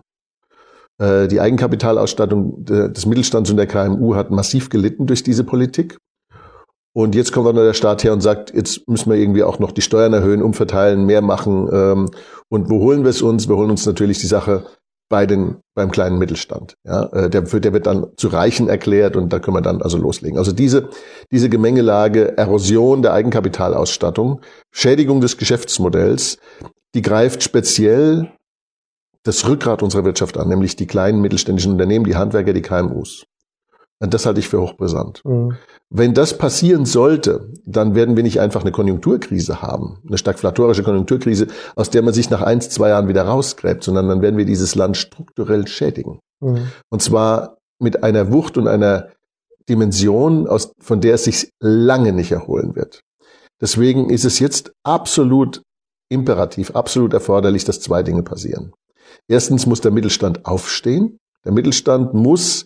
Äh, 1.00 1.27
die 1.27 1.42
Eigenkapitalausstattung 1.42 2.63
des 2.63 3.06
Mittelstands 3.06 3.51
und 3.51 3.58
der 3.58 3.68
KMU 3.68 4.16
hat 4.16 4.32
massiv 4.32 4.70
gelitten 4.70 5.08
durch 5.08 5.24
diese 5.24 5.44
Politik. 5.44 5.98
Und 6.98 7.13
jetzt 7.13 7.32
kommt 7.32 7.48
dann 7.48 7.56
der 7.56 7.75
Staat 7.75 8.04
her 8.04 8.12
und 8.12 8.22
sagt, 8.22 8.56
jetzt 8.56 8.89
müssen 8.89 9.12
wir 9.12 9.20
irgendwie 9.20 9.44
auch 9.44 9.60
noch 9.60 9.72
die 9.72 9.84
Steuern 9.84 10.13
erhöhen, 10.13 10.42
umverteilen, 10.42 11.06
mehr 11.06 11.22
machen. 11.22 11.70
Ähm, 11.72 12.10
und 12.50 12.72
wo 12.72 12.80
holen 12.80 13.04
wir 13.04 13.12
es 13.12 13.22
uns? 13.22 13.48
Wir 13.48 13.56
holen 13.56 13.70
uns 13.70 13.86
natürlich 13.86 14.18
die 14.18 14.25
Sache 14.25 14.66
bei 15.08 15.27
den, 15.27 15.58
beim 15.75 15.92
kleinen 15.92 16.18
Mittelstand. 16.18 16.74
Ja, 16.84 17.04
äh, 17.13 17.30
der, 17.30 17.44
der 17.44 17.74
wird 17.74 17.86
dann 17.86 18.08
zu 18.18 18.30
Reichen 18.30 18.68
erklärt 18.68 19.16
und 19.16 19.32
da 19.32 19.38
können 19.38 19.56
wir 19.56 19.62
dann 19.62 19.84
also 19.84 20.00
loslegen. 20.00 20.39
Also 20.39 20.51
diese, 20.51 20.89
diese 21.32 21.50
Gemengelage, 21.50 22.36
Erosion 22.36 23.04
der 23.04 23.13
Eigenkapitalausstattung, 23.13 24.42
Schädigung 24.72 25.22
des 25.22 25.38
Geschäftsmodells, 25.38 26.39
die 26.96 27.04
greift 27.04 27.44
speziell 27.44 28.32
das 29.22 29.48
Rückgrat 29.48 29.84
unserer 29.84 30.04
Wirtschaft 30.04 30.36
an, 30.36 30.50
nämlich 30.50 30.75
die 30.75 30.88
kleinen 30.88 31.22
mittelständischen 31.22 31.74
Unternehmen, 31.74 32.06
die 32.06 32.16
Handwerker, 32.16 32.54
die 32.54 32.63
KMUs. 32.63 33.27
Und 34.00 34.13
das 34.13 34.25
halte 34.25 34.39
ich 34.39 34.48
für 34.48 34.62
hochbrisant. 34.62 35.24
Mhm. 35.25 35.58
Wenn 35.89 36.13
das 36.13 36.38
passieren 36.38 36.86
sollte, 36.86 37.51
dann 37.66 37.96
werden 37.96 38.16
wir 38.16 38.24
nicht 38.24 38.39
einfach 38.39 38.62
eine 38.62 38.72
Konjunkturkrise 38.72 39.62
haben, 39.62 40.00
eine 40.08 40.18
stagflatorische 40.18 40.84
Konjunkturkrise, 40.84 41.48
aus 41.75 41.89
der 41.89 42.01
man 42.04 42.13
sich 42.13 42.30
nach 42.30 42.42
eins, 42.42 42.70
zwei 42.70 42.89
Jahren 42.89 43.08
wieder 43.08 43.24
rausgräbt, 43.24 43.84
sondern 43.84 44.08
dann 44.08 44.22
werden 44.22 44.38
wir 44.38 44.46
dieses 44.46 44.75
Land 44.75 44.98
strukturell 44.98 45.68
schädigen. 45.68 46.20
Mhm. 46.42 46.68
Und 46.89 47.01
zwar 47.01 47.58
mit 47.80 48.04
einer 48.04 48.32
Wucht 48.32 48.58
und 48.58 48.68
einer 48.68 49.10
Dimension, 49.70 50.48
aus, 50.48 50.74
von 50.80 51.01
der 51.01 51.16
es 51.16 51.24
sich 51.24 51.51
lange 51.60 52.13
nicht 52.13 52.32
erholen 52.32 52.75
wird. 52.75 53.01
Deswegen 53.60 54.10
ist 54.10 54.25
es 54.25 54.39
jetzt 54.39 54.72
absolut 54.84 55.63
imperativ, 56.10 56.72
absolut 56.72 57.13
erforderlich, 57.13 57.66
dass 57.66 57.82
zwei 57.82 58.04
Dinge 58.04 58.24
passieren. 58.24 58.74
Erstens 59.27 59.66
muss 59.66 59.82
der 59.82 59.92
Mittelstand 59.92 60.46
aufstehen. 60.46 61.18
Der 61.44 61.51
Mittelstand 61.51 62.13
muss 62.13 62.66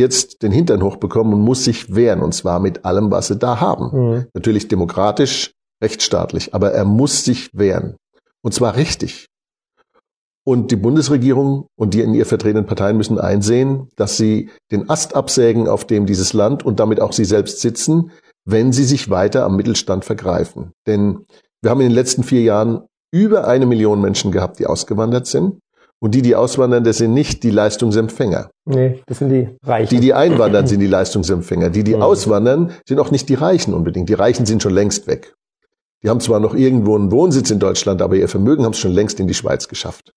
jetzt 0.00 0.42
den 0.42 0.50
Hintern 0.52 0.82
hochbekommen 0.82 1.34
und 1.34 1.40
muss 1.40 1.64
sich 1.64 1.94
wehren, 1.94 2.20
und 2.20 2.34
zwar 2.34 2.58
mit 2.58 2.84
allem, 2.84 3.10
was 3.10 3.28
sie 3.28 3.36
da 3.36 3.60
haben. 3.60 3.90
Mhm. 3.92 4.26
Natürlich 4.34 4.68
demokratisch, 4.68 5.52
rechtsstaatlich, 5.82 6.54
aber 6.54 6.72
er 6.72 6.84
muss 6.84 7.24
sich 7.24 7.50
wehren. 7.52 7.96
Und 8.42 8.52
zwar 8.52 8.76
richtig. 8.76 9.26
Und 10.44 10.70
die 10.70 10.76
Bundesregierung 10.76 11.66
und 11.78 11.94
die 11.94 12.00
in 12.00 12.14
ihr 12.14 12.26
vertretenen 12.26 12.66
Parteien 12.66 12.96
müssen 12.96 13.20
einsehen, 13.20 13.88
dass 13.96 14.16
sie 14.16 14.50
den 14.72 14.88
Ast 14.88 15.14
absägen, 15.14 15.68
auf 15.68 15.84
dem 15.84 16.06
dieses 16.06 16.32
Land 16.32 16.64
und 16.64 16.80
damit 16.80 17.00
auch 17.00 17.12
sie 17.12 17.26
selbst 17.26 17.60
sitzen, 17.60 18.10
wenn 18.46 18.72
sie 18.72 18.84
sich 18.84 19.10
weiter 19.10 19.44
am 19.44 19.56
Mittelstand 19.56 20.04
vergreifen. 20.04 20.72
Denn 20.86 21.26
wir 21.62 21.70
haben 21.70 21.80
in 21.80 21.88
den 21.88 21.94
letzten 21.94 22.24
vier 22.24 22.42
Jahren 22.42 22.86
über 23.12 23.46
eine 23.46 23.66
Million 23.66 24.00
Menschen 24.00 24.32
gehabt, 24.32 24.58
die 24.58 24.66
ausgewandert 24.66 25.26
sind. 25.26 25.58
Und 26.02 26.14
die, 26.14 26.22
die 26.22 26.34
auswandern, 26.34 26.82
das 26.82 26.96
sind 26.96 27.12
nicht 27.12 27.42
die 27.42 27.50
Leistungsempfänger. 27.50 28.50
Nee, 28.64 29.02
das 29.06 29.18
sind 29.18 29.28
die 29.28 29.48
Reichen. 29.62 29.94
Die, 29.94 30.00
die 30.00 30.14
einwandern, 30.14 30.66
sind 30.66 30.80
die 30.80 30.86
Leistungsempfänger. 30.86 31.68
Die, 31.68 31.84
die 31.84 31.94
mhm. 31.94 32.02
auswandern, 32.02 32.72
sind 32.88 32.98
auch 32.98 33.10
nicht 33.10 33.28
die 33.28 33.34
Reichen 33.34 33.74
unbedingt. 33.74 34.08
Die 34.08 34.14
Reichen 34.14 34.46
sind 34.46 34.62
schon 34.62 34.72
längst 34.72 35.06
weg. 35.06 35.34
Die 36.02 36.08
haben 36.08 36.20
zwar 36.20 36.40
noch 36.40 36.54
irgendwo 36.54 36.96
einen 36.96 37.10
Wohnsitz 37.10 37.50
in 37.50 37.58
Deutschland, 37.58 38.00
aber 38.00 38.16
ihr 38.16 38.28
Vermögen 38.28 38.64
haben 38.64 38.72
es 38.72 38.78
schon 38.78 38.92
längst 38.92 39.20
in 39.20 39.26
die 39.26 39.34
Schweiz 39.34 39.68
geschafft. 39.68 40.12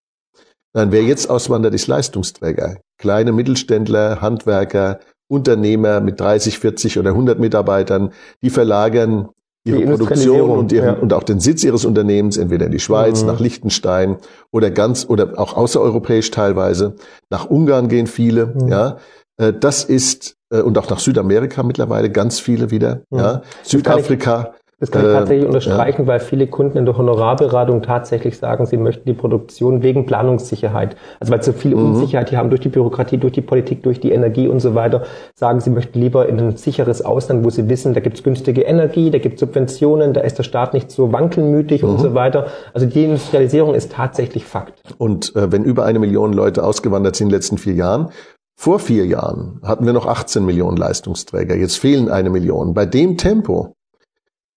Nein, 0.73 0.91
wer 0.93 1.03
jetzt 1.03 1.29
auswandert, 1.29 1.73
ist 1.73 1.87
Leistungsträger. 1.87 2.77
Kleine 2.97 3.33
Mittelständler, 3.33 4.21
Handwerker, 4.21 5.01
Unternehmer 5.27 5.99
mit 5.99 6.19
30, 6.19 6.59
40 6.59 6.97
oder 6.97 7.09
100 7.09 7.39
Mitarbeitern, 7.39 8.13
die 8.41 8.49
verlagern 8.49 9.29
ihre 9.63 9.98
Produktion 9.98 10.50
und, 10.50 10.72
ihren, 10.72 10.86
ja. 10.86 10.93
und 10.93 11.13
auch 11.13 11.24
den 11.24 11.39
Sitz 11.39 11.63
ihres 11.63 11.86
Unternehmens 11.86 12.38
entweder 12.38 12.65
in 12.65 12.72
die 12.72 12.79
Schweiz, 12.79 13.22
mhm. 13.22 13.27
nach 13.27 13.39
Liechtenstein 13.39 14.17
oder 14.51 14.72
ganz 14.72 15.05
oder 15.08 15.39
auch 15.39 15.55
außereuropäisch 15.55 16.32
teilweise. 16.32 16.96
Nach 17.29 17.46
Ungarn 17.46 17.88
gehen 17.88 18.08
viele, 18.08 18.48
mhm. 18.48 18.67
ja. 18.67 18.98
Äh, 19.38 19.53
das 19.53 19.84
ist 19.84 20.36
äh, 20.51 20.62
und 20.62 20.77
auch 20.77 20.89
nach 20.89 21.00
Südamerika 21.00 21.63
mittlerweile 21.63 22.10
ganz 22.10 22.39
viele 22.39 22.72
wieder, 22.72 23.03
mhm. 23.10 23.20
ja. 23.20 23.41
Südafrika 23.63 24.53
das 24.80 24.92
kann 24.92 25.03
ich 25.03 25.10
äh, 25.10 25.13
tatsächlich 25.13 25.46
unterstreichen, 25.46 26.01
ja. 26.03 26.08
weil 26.08 26.20
viele 26.20 26.48
Kunden 26.48 26.77
in 26.77 26.86
der 26.86 26.98
Honorarberatung 26.98 27.82
tatsächlich 27.82 28.38
sagen, 28.38 28.65
sie 28.65 28.77
möchten 28.77 29.06
die 29.06 29.13
Produktion 29.13 29.82
wegen 29.82 30.06
Planungssicherheit, 30.06 30.96
also 31.20 31.32
weil 31.32 31.42
sie 31.42 31.51
so 31.51 31.58
viel 31.58 31.75
mhm. 31.75 31.86
Unsicherheit 31.86 32.30
hier 32.30 32.38
haben 32.38 32.50
durch 32.50 32.62
die 32.62 32.70
Bürokratie, 32.70 33.18
durch 33.18 33.34
die 33.34 33.42
Politik, 33.42 33.84
durch 33.84 34.00
die 34.00 34.12
Energie 34.12 34.48
und 34.48 34.60
so 34.60 34.75
weiter, 34.75 35.03
sagen, 35.36 35.60
sie 35.62 35.70
möchten 35.70 36.00
lieber 36.00 36.27
in 36.27 36.39
ein 36.39 36.58
sicheres 36.58 37.03
Ausland, 37.03 37.46
wo 37.46 37.50
sie 37.50 37.70
wissen, 37.70 37.94
da 37.94 38.00
gibt 38.00 38.18
es 38.18 38.24
günstige 38.24 38.62
Energie, 38.62 39.10
da 39.12 39.20
gibt 39.20 39.36
es 39.36 39.39
Subventionen, 39.39 40.13
da 40.13 40.22
ist 40.22 40.38
der 40.38 40.44
Staat 40.44 40.74
nicht 40.74 40.92
so 40.92 41.13
wankelmütig 41.13 41.84
mhm. 41.84 41.89
und 41.89 42.00
so 42.00 42.13
weiter. 42.13 42.48
Also 42.74 42.86
die 42.86 43.06
Industrialisierung 43.06 43.75
ist 43.75 43.92
tatsächlich 43.94 44.46
Fakt. 44.46 44.82
Und 44.98 45.36
äh, 45.36 45.51
wenn 45.51 45.63
über 45.63 45.86
eine 45.86 46.00
Million 46.00 46.34
Leute 46.34 46.63
ausgewandert 46.63 47.15
sind 47.15 47.27
in 47.27 47.30
den 47.30 47.36
letzten 47.36 47.58
vier 47.58 47.74
Jahren, 47.74 48.10
vor 48.56 48.80
vier 48.80 49.06
Jahren 49.06 49.60
hatten 49.63 49.86
wir 49.86 49.94
noch 49.94 50.06
18 50.06 50.46
Millionen 50.46 50.77
Leistungsträger, 50.77 51.56
jetzt 51.56 51.77
fehlen 51.77 52.10
eine 52.10 52.30
Million. 52.30 52.74
Bei 52.74 52.86
dem 52.86 53.18
Tempo 53.18 53.75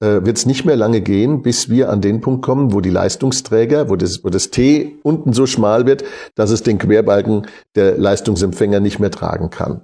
äh, 0.01 0.25
wird 0.25 0.37
es 0.37 0.47
nicht 0.47 0.65
mehr 0.65 0.77
lange 0.77 1.01
gehen, 1.01 1.43
bis 1.43 1.69
wir 1.69 1.91
an 1.91 2.01
den 2.01 2.21
Punkt 2.21 2.45
kommen, 2.45 2.73
wo 2.73 2.81
die 2.81 2.91
Leistungsträger, 2.91 3.89
wo 3.89 3.97
das, 3.97 4.25
wo 4.25 4.29
das 4.29 4.51
T 4.51 4.99
unten 5.03 5.33
so 5.33 5.47
schmal 5.47 5.87
wird, 5.87 6.05
dass 6.35 6.51
es 6.51 6.63
den 6.63 6.79
Querbalken 6.79 7.47
der 7.75 7.97
Leistungsempfänger 7.97 8.81
nicht 8.81 8.99
mehr 8.99 9.11
tragen 9.11 9.51
kann. 9.51 9.83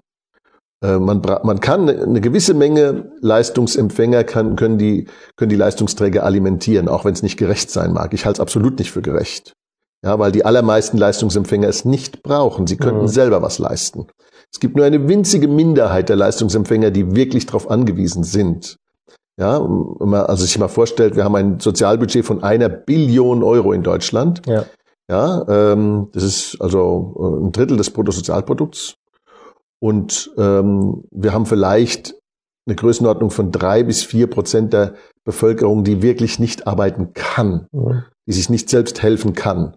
Äh, 0.82 0.98
man, 0.98 1.22
man 1.22 1.60
kann 1.60 1.88
eine 1.88 2.20
gewisse 2.20 2.54
Menge 2.54 3.12
Leistungsempfänger 3.20 4.24
kann, 4.24 4.56
können, 4.56 4.78
die, 4.78 5.06
können 5.36 5.50
die 5.50 5.56
Leistungsträger 5.56 6.24
alimentieren, 6.24 6.88
auch 6.88 7.04
wenn 7.04 7.14
es 7.14 7.22
nicht 7.22 7.38
gerecht 7.38 7.70
sein 7.70 7.92
mag. 7.92 8.12
Ich 8.12 8.26
halte 8.26 8.38
es 8.38 8.40
absolut 8.40 8.78
nicht 8.78 8.90
für 8.90 9.02
gerecht. 9.02 9.54
Ja, 10.04 10.18
weil 10.18 10.32
die 10.32 10.44
allermeisten 10.44 10.98
Leistungsempfänger 10.98 11.68
es 11.68 11.84
nicht 11.84 12.24
brauchen. 12.24 12.66
Sie 12.66 12.76
könnten 12.76 13.02
mhm. 13.02 13.08
selber 13.08 13.40
was 13.40 13.60
leisten. 13.60 14.08
Es 14.52 14.58
gibt 14.58 14.76
nur 14.76 14.84
eine 14.84 15.08
winzige 15.08 15.46
Minderheit 15.46 16.08
der 16.08 16.16
Leistungsempfänger, 16.16 16.90
die 16.90 17.14
wirklich 17.14 17.46
darauf 17.46 17.70
angewiesen 17.70 18.24
sind. 18.24 18.76
Ja, 19.42 19.60
wenn 19.60 20.08
man 20.08 20.26
also 20.26 20.44
sich 20.44 20.56
mal 20.56 20.68
vorstellt, 20.68 21.16
wir 21.16 21.24
haben 21.24 21.34
ein 21.34 21.58
Sozialbudget 21.58 22.24
von 22.24 22.44
einer 22.44 22.68
Billion 22.68 23.42
Euro 23.42 23.72
in 23.72 23.82
Deutschland. 23.82 24.40
Ja. 24.46 24.66
Ja, 25.10 25.44
ähm, 25.48 26.10
das 26.12 26.22
ist 26.22 26.60
also 26.60 27.16
äh, 27.18 27.44
ein 27.44 27.50
Drittel 27.50 27.76
des 27.76 27.90
Bruttosozialprodukts. 27.90 28.98
Und 29.80 30.30
ähm, 30.38 31.02
wir 31.10 31.32
haben 31.32 31.46
vielleicht 31.46 32.14
eine 32.68 32.76
Größenordnung 32.76 33.32
von 33.32 33.50
drei 33.50 33.82
bis 33.82 34.04
vier 34.04 34.28
Prozent 34.28 34.72
der 34.72 34.94
Bevölkerung, 35.24 35.82
die 35.82 36.02
wirklich 36.02 36.38
nicht 36.38 36.68
arbeiten 36.68 37.12
kann, 37.12 37.66
mhm. 37.72 38.04
die 38.28 38.32
sich 38.32 38.48
nicht 38.48 38.70
selbst 38.70 39.02
helfen 39.02 39.34
kann. 39.34 39.74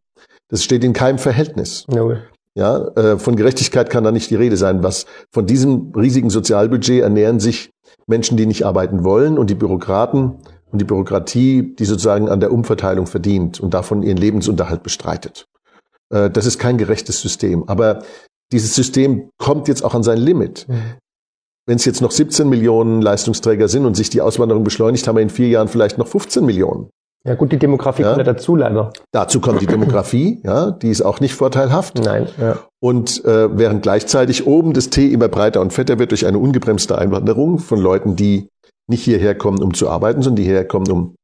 Das 0.48 0.64
steht 0.64 0.84
in 0.84 0.94
keinem 0.94 1.18
Verhältnis. 1.18 1.86
Null. 1.88 2.22
Ja, 2.58 2.88
äh, 2.96 3.20
von 3.20 3.36
Gerechtigkeit 3.36 3.90
kann 3.90 4.06
da 4.06 4.12
nicht 4.12 4.30
die 4.30 4.36
Rede 4.36 4.56
sein. 4.56 4.82
Was 4.82 5.06
von 5.32 5.46
diesem 5.46 5.92
riesigen 5.96 6.30
Sozialbudget 6.30 7.02
ernähren 7.02 7.40
sich 7.40 7.72
Menschen, 8.08 8.38
die 8.38 8.46
nicht 8.46 8.66
arbeiten 8.66 9.04
wollen 9.04 9.38
und 9.38 9.50
die 9.50 9.56
Bürokraten 9.56 10.38
und 10.72 10.80
die 10.80 10.86
Bürokratie, 10.86 11.76
die 11.76 11.86
sozusagen 11.86 12.30
an 12.30 12.40
der 12.40 12.54
Umverteilung 12.54 13.08
verdient 13.08 13.60
und 13.60 13.74
davon 13.74 14.04
ihren 14.04 14.18
Lebensunterhalt 14.18 14.84
bestreitet. 14.84 15.48
Äh, 16.10 16.30
das 16.30 16.46
ist 16.46 16.58
kein 16.58 16.78
gerechtes 16.78 17.22
System. 17.22 17.68
Aber 17.68 18.04
dieses 18.54 18.74
System 18.74 19.30
kommt 19.38 19.68
jetzt 19.68 19.84
auch 19.84 19.94
an 19.94 20.04
sein 20.04 20.18
Limit. 20.18 20.66
Mhm. 20.70 20.96
Wenn 21.68 21.78
es 21.78 21.86
jetzt 21.86 22.02
noch 22.02 22.12
17 22.12 22.48
Millionen 22.48 23.02
Leistungsträger 23.02 23.68
sind 23.68 23.86
und 23.86 23.96
sich 23.96 24.10
die 24.10 24.22
Auswanderung 24.22 24.64
beschleunigt, 24.64 25.08
haben 25.08 25.16
wir 25.16 25.24
in 25.24 25.30
vier 25.30 25.48
Jahren 25.48 25.68
vielleicht 25.68 25.98
noch 25.98 26.08
15 26.08 26.46
Millionen. 26.46 26.90
Ja 27.26 27.34
gut, 27.34 27.52
die 27.52 27.58
Demografie 27.58 28.04
ja. 28.04 28.10
kommt 28.10 28.20
ja 28.20 28.34
dazu 28.34 28.56
leider. 28.56 28.94
Dazu 29.12 29.42
kommt 29.42 29.60
die 29.60 29.66
Demografie, 29.66 30.42
ja, 30.46 30.72
die 30.72 30.90
ist 30.90 31.02
auch 31.02 31.20
nicht 31.20 31.34
vorteilhaft. 31.34 31.98
Nein. 32.04 32.28
Ja. 32.40 32.60
Und 32.80 33.26
äh, 33.26 33.58
während 33.58 33.82
gleichzeitig 33.82 34.46
oben 34.46 34.74
das 34.74 34.92
T 34.92 35.08
immer 35.08 35.28
breiter 35.28 35.62
und 35.62 35.74
fetter 35.74 35.98
wird 35.98 36.12
durch 36.12 36.28
eine 36.28 36.38
ungebremste 36.38 36.98
Einwanderung 36.98 37.58
von 37.58 37.80
Leuten, 37.80 38.16
die 38.16 38.50
nicht 38.88 39.04
hierher 39.04 39.36
kommen, 39.36 39.64
um 39.64 39.74
zu 39.74 39.90
arbeiten, 39.90 40.22
sondern 40.22 40.38
die 40.38 40.44
hierher 40.44 40.68
kommen, 40.68 40.92
um 40.92 41.16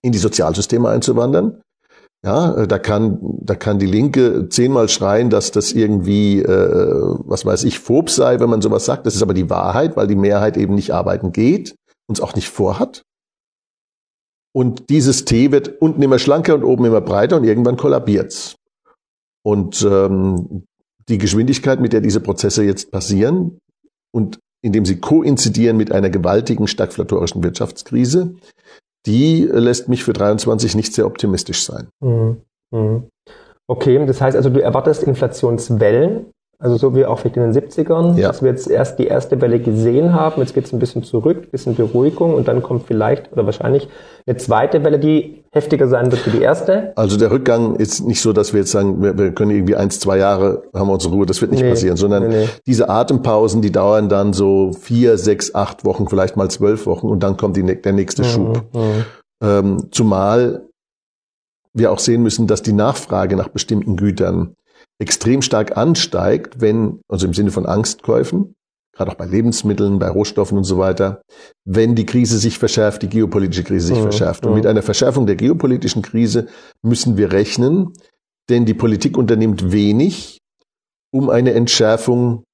in 0.00 0.12
die 0.12 0.18
Sozialsysteme 0.18 0.88
einzuwandern. 0.88 1.60
Ja, 2.24 2.54
äh, 2.54 2.68
da 2.68 2.78
kann, 2.78 3.18
da 3.40 3.56
kann 3.56 3.80
die 3.80 3.86
Linke 3.86 4.48
zehnmal 4.48 4.88
schreien, 4.88 5.28
dass 5.28 5.50
das 5.50 5.72
irgendwie, 5.72 6.40
äh, 6.40 7.16
was 7.24 7.44
weiß 7.44 7.64
ich, 7.64 7.80
phob 7.80 8.10
sei, 8.10 8.38
wenn 8.38 8.48
man 8.48 8.62
sowas 8.62 8.84
sagt. 8.84 9.06
Das 9.06 9.16
ist 9.16 9.22
aber 9.22 9.34
die 9.34 9.50
Wahrheit, 9.50 9.96
weil 9.96 10.06
die 10.06 10.14
Mehrheit 10.14 10.56
eben 10.56 10.76
nicht 10.76 10.92
arbeiten 10.92 11.32
geht, 11.32 11.74
uns 12.06 12.20
auch 12.20 12.36
nicht 12.36 12.48
vorhat. 12.48 13.02
Und 14.54 14.90
dieses 14.90 15.24
T 15.24 15.50
wird 15.50 15.80
unten 15.80 16.02
immer 16.02 16.18
schlanker 16.18 16.54
und 16.54 16.64
oben 16.64 16.84
immer 16.84 17.00
breiter 17.00 17.36
und 17.36 17.44
irgendwann 17.44 17.76
kollabiert's. 17.76 18.56
Und 19.42 19.82
ähm, 19.82 20.64
die 21.08 21.18
Geschwindigkeit, 21.18 21.80
mit 21.80 21.92
der 21.92 22.00
diese 22.00 22.20
Prozesse 22.20 22.62
jetzt 22.62 22.90
passieren 22.90 23.58
und 24.14 24.38
indem 24.62 24.84
sie 24.84 25.00
koinzidieren 25.00 25.76
mit 25.76 25.90
einer 25.90 26.10
gewaltigen 26.10 26.68
stagflatorischen 26.68 27.42
Wirtschaftskrise, 27.42 28.36
die 29.06 29.48
lässt 29.50 29.88
mich 29.88 30.04
für 30.04 30.12
23 30.12 30.76
nicht 30.76 30.94
sehr 30.94 31.06
optimistisch 31.06 31.64
sein. 31.64 31.88
Mhm. 32.00 32.42
Mhm. 32.70 33.08
Okay, 33.66 34.04
das 34.06 34.20
heißt 34.20 34.36
also, 34.36 34.50
du 34.50 34.62
erwartest 34.62 35.02
Inflationswellen 35.02 36.26
Also 36.62 36.76
so 36.76 36.94
wie 36.94 37.04
auch 37.04 37.18
vielleicht 37.18 37.36
in 37.36 37.42
den 37.42 37.52
70ern, 37.52 38.16
ja. 38.16 38.28
dass 38.28 38.40
wir 38.40 38.50
jetzt 38.50 38.70
erst 38.70 39.00
die 39.00 39.08
erste 39.08 39.40
Welle 39.40 39.58
gesehen 39.58 40.14
haben, 40.14 40.40
jetzt 40.40 40.54
geht 40.54 40.64
es 40.64 40.72
ein 40.72 40.78
bisschen 40.78 41.02
zurück, 41.02 41.38
ein 41.38 41.50
bisschen 41.50 41.74
Beruhigung 41.74 42.34
und 42.34 42.46
dann 42.46 42.62
kommt 42.62 42.84
vielleicht 42.86 43.32
oder 43.32 43.46
wahrscheinlich 43.46 43.88
eine 44.28 44.36
zweite 44.36 44.84
Welle, 44.84 45.00
die 45.00 45.42
heftiger 45.50 45.88
sein 45.88 46.12
wird 46.12 46.24
wie 46.24 46.30
die 46.30 46.40
erste. 46.40 46.92
Also 46.94 47.18
der 47.18 47.32
Rückgang 47.32 47.74
ist 47.74 48.06
nicht 48.06 48.22
so, 48.22 48.32
dass 48.32 48.52
wir 48.52 48.60
jetzt 48.60 48.70
sagen, 48.70 49.02
wir, 49.02 49.18
wir 49.18 49.32
können 49.32 49.50
irgendwie 49.50 49.74
eins, 49.74 49.98
zwei 49.98 50.18
Jahre 50.18 50.62
haben 50.72 50.86
wir 50.86 50.92
unsere 50.92 51.12
Ruhe, 51.12 51.26
das 51.26 51.40
wird 51.40 51.50
nicht 51.50 51.64
nee, 51.64 51.70
passieren, 51.70 51.96
sondern 51.96 52.28
nee, 52.28 52.42
nee. 52.42 52.48
diese 52.64 52.88
Atempausen, 52.88 53.60
die 53.60 53.72
dauern 53.72 54.08
dann 54.08 54.32
so 54.32 54.70
vier, 54.72 55.18
sechs, 55.18 55.56
acht 55.56 55.84
Wochen, 55.84 56.06
vielleicht 56.06 56.36
mal 56.36 56.48
zwölf 56.48 56.86
Wochen 56.86 57.08
und 57.08 57.24
dann 57.24 57.36
kommt 57.36 57.56
die, 57.56 57.64
der 57.82 57.92
nächste 57.92 58.22
mhm, 58.22 58.26
Schub. 58.26 58.62
Mhm. 58.72 59.04
Ähm, 59.42 59.88
zumal 59.90 60.62
wir 61.74 61.90
auch 61.90 61.98
sehen 61.98 62.22
müssen, 62.22 62.46
dass 62.46 62.62
die 62.62 62.72
Nachfrage 62.72 63.34
nach 63.34 63.48
bestimmten 63.48 63.96
Gütern 63.96 64.54
extrem 65.02 65.42
stark 65.42 65.76
ansteigt, 65.76 66.60
wenn, 66.60 67.00
also 67.08 67.26
im 67.26 67.34
Sinne 67.34 67.50
von 67.50 67.66
Angstkäufen, 67.66 68.54
gerade 68.94 69.10
auch 69.10 69.16
bei 69.16 69.26
Lebensmitteln, 69.26 69.98
bei 69.98 70.08
Rohstoffen 70.08 70.56
und 70.56 70.64
so 70.64 70.78
weiter, 70.78 71.22
wenn 71.64 71.94
die 71.94 72.06
Krise 72.06 72.38
sich 72.38 72.58
verschärft, 72.58 73.02
die 73.02 73.08
geopolitische 73.08 73.64
Krise 73.64 73.88
sich 73.88 73.98
mhm. 73.98 74.02
verschärft. 74.02 74.46
Und 74.46 74.54
mit 74.54 74.66
einer 74.66 74.82
Verschärfung 74.82 75.26
der 75.26 75.36
geopolitischen 75.36 76.02
Krise 76.02 76.46
müssen 76.82 77.16
wir 77.16 77.32
rechnen, 77.32 77.92
denn 78.48 78.64
die 78.64 78.74
Politik 78.74 79.16
unternimmt 79.16 79.72
wenig, 79.72 80.38
um 81.12 81.30
eine 81.30 81.52
Entschärfung 81.52 82.44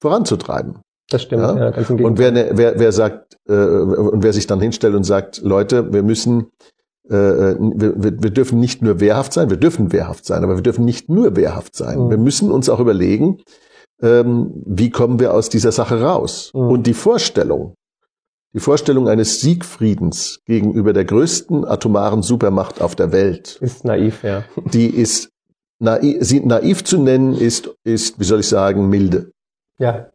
voranzutreiben. 0.00 0.80
Das 1.10 1.22
stimmt. 1.22 1.42
Ja? 1.42 1.56
Ja, 1.56 1.70
ganz 1.70 1.90
im 1.90 2.04
und 2.04 2.18
wer, 2.18 2.56
wer, 2.56 2.78
wer 2.78 2.92
sagt 2.92 3.36
äh, 3.48 3.54
und 3.54 4.22
wer 4.22 4.32
sich 4.32 4.46
dann 4.46 4.60
hinstellt 4.60 4.94
und 4.94 5.04
sagt, 5.04 5.40
Leute, 5.42 5.92
wir 5.92 6.02
müssen 6.02 6.50
wir, 7.10 8.22
wir 8.22 8.30
dürfen 8.30 8.60
nicht 8.60 8.82
nur 8.82 9.00
wehrhaft 9.00 9.32
sein, 9.32 9.50
wir 9.50 9.56
dürfen 9.56 9.92
wehrhaft 9.92 10.26
sein, 10.26 10.44
aber 10.44 10.56
wir 10.56 10.62
dürfen 10.62 10.84
nicht 10.84 11.08
nur 11.08 11.36
wehrhaft 11.36 11.74
sein. 11.74 12.04
Mhm. 12.04 12.10
Wir 12.10 12.18
müssen 12.18 12.50
uns 12.50 12.68
auch 12.68 12.80
überlegen, 12.80 13.38
ähm, 14.02 14.52
wie 14.66 14.90
kommen 14.90 15.18
wir 15.18 15.34
aus 15.34 15.48
dieser 15.48 15.72
Sache 15.72 16.00
raus. 16.00 16.50
Mhm. 16.54 16.60
Und 16.60 16.86
die 16.86 16.94
Vorstellung, 16.94 17.74
die 18.54 18.60
Vorstellung 18.60 19.08
eines 19.08 19.40
Siegfriedens 19.40 20.40
gegenüber 20.46 20.92
der 20.92 21.04
größten 21.04 21.64
atomaren 21.64 22.22
Supermacht 22.22 22.80
auf 22.80 22.94
der 22.94 23.12
Welt 23.12 23.58
ist 23.60 23.84
naiv, 23.84 24.22
ja. 24.22 24.44
Die 24.72 24.88
ist 24.88 25.30
naiv, 25.78 26.18
sie 26.20 26.40
naiv 26.40 26.84
zu 26.84 26.98
nennen 26.98 27.34
ist, 27.34 27.70
ist, 27.84 28.18
wie 28.18 28.24
soll 28.24 28.40
ich 28.40 28.48
sagen, 28.48 28.88
milde. 28.88 29.32
Ja. 29.78 30.10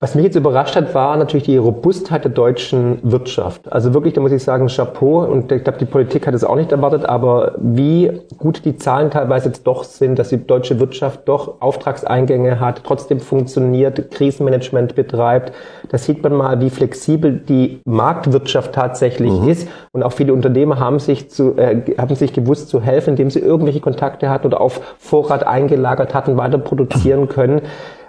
Was 0.00 0.14
mich 0.14 0.26
jetzt 0.26 0.36
überrascht 0.36 0.76
hat, 0.76 0.94
war 0.94 1.16
natürlich 1.16 1.46
die 1.46 1.56
Robustheit 1.56 2.22
der 2.22 2.30
deutschen 2.30 3.00
Wirtschaft. 3.02 3.72
Also 3.72 3.94
wirklich, 3.94 4.14
da 4.14 4.20
muss 4.20 4.30
ich 4.30 4.44
sagen, 4.44 4.68
Chapeau. 4.68 5.24
Und 5.24 5.50
ich 5.50 5.64
glaube, 5.64 5.80
die 5.80 5.86
Politik 5.86 6.24
hat 6.24 6.34
es 6.34 6.44
auch 6.44 6.54
nicht 6.54 6.70
erwartet, 6.70 7.04
aber 7.04 7.56
wie 7.58 8.20
gut 8.36 8.64
die 8.64 8.76
Zahlen 8.76 9.10
teilweise 9.10 9.48
jetzt 9.48 9.66
doch 9.66 9.82
sind, 9.82 10.16
dass 10.16 10.28
die 10.28 10.46
deutsche 10.46 10.78
Wirtschaft 10.78 11.22
doch 11.26 11.60
Auftragseingänge 11.60 12.60
hat, 12.60 12.82
trotzdem 12.84 13.18
funktioniert, 13.18 14.12
Krisenmanagement 14.12 14.94
betreibt. 14.94 15.52
Da 15.88 15.98
sieht 15.98 16.22
man 16.22 16.34
mal, 16.34 16.60
wie 16.60 16.70
flexibel 16.70 17.32
die 17.32 17.80
Marktwirtschaft 17.84 18.72
tatsächlich 18.76 19.32
mhm. 19.32 19.48
ist. 19.48 19.68
Und 19.90 20.04
auch 20.04 20.12
viele 20.12 20.32
Unternehmer 20.32 20.78
haben 20.78 21.00
sich, 21.00 21.28
zu, 21.28 21.56
äh, 21.56 21.96
haben 21.98 22.14
sich 22.14 22.32
gewusst 22.32 22.68
zu 22.68 22.80
helfen, 22.80 23.10
indem 23.10 23.30
sie 23.30 23.40
irgendwelche 23.40 23.80
Kontakte 23.80 24.30
hatten 24.30 24.46
oder 24.46 24.60
auf 24.60 24.80
Vorrat 24.98 25.44
eingelagert 25.44 26.14
hatten, 26.14 26.36
weiter 26.36 26.58
produzieren 26.58 27.28
können. 27.28 27.62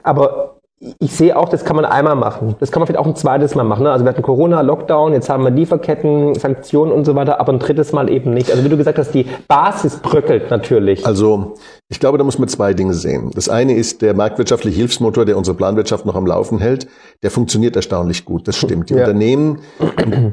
Aber 0.04 0.59
ich 1.00 1.12
sehe 1.12 1.38
auch, 1.38 1.50
das 1.50 1.66
kann 1.66 1.76
man 1.76 1.84
einmal 1.84 2.16
machen. 2.16 2.56
Das 2.60 2.72
kann 2.72 2.80
man 2.80 2.88
vielleicht 2.88 3.00
auch 3.00 3.06
ein 3.06 3.16
zweites 3.16 3.54
Mal 3.54 3.64
machen. 3.64 3.84
Ne? 3.84 3.92
Also 3.92 4.06
wir 4.06 4.10
hatten 4.10 4.22
Corona, 4.22 4.62
Lockdown, 4.62 5.14
jetzt 5.14 5.30
haben 5.30 5.44
wir 5.44 5.52
Lieferketten, 5.52 6.36
Sanktionen 6.36 6.94
und 6.94 7.04
so 7.06 7.16
weiter, 7.16 7.40
aber 7.40 7.52
ein 7.52 7.60
drittes 7.60 7.92
Mal 7.92 8.10
eben 8.10 8.34
nicht. 8.34 8.50
Also 8.50 8.64
wie 8.64 8.70
du 8.70 8.78
gesagt 8.78 8.98
hast, 8.98 9.12
die 9.12 9.26
Basis 9.48 9.98
bröckelt 9.98 10.50
natürlich. 10.50 11.06
Also 11.06 11.56
ich 11.90 12.00
glaube, 12.00 12.18
da 12.18 12.24
muss 12.24 12.40
man 12.40 12.48
zwei 12.48 12.74
Dinge 12.74 12.94
sehen. 12.94 13.32
Das 13.36 13.50
eine 13.50 13.74
ist 13.74 14.02
der 14.02 14.14
marktwirtschaftliche 14.14 14.78
Hilfsmotor, 14.78 15.26
der 15.26 15.38
unsere 15.38 15.58
Planwirtschaft 15.58 16.06
noch 16.06 16.16
am 16.16 16.26
Laufen 16.26 16.60
hält. 16.60 16.88
Der 17.24 17.32
funktioniert 17.32 17.76
erstaunlich 17.76 18.24
gut. 18.24 18.48
Das 18.48 18.56
stimmt. 18.56 18.90
Die 18.90 18.94
ja. 18.94 19.02
Unternehmen, 19.02 19.60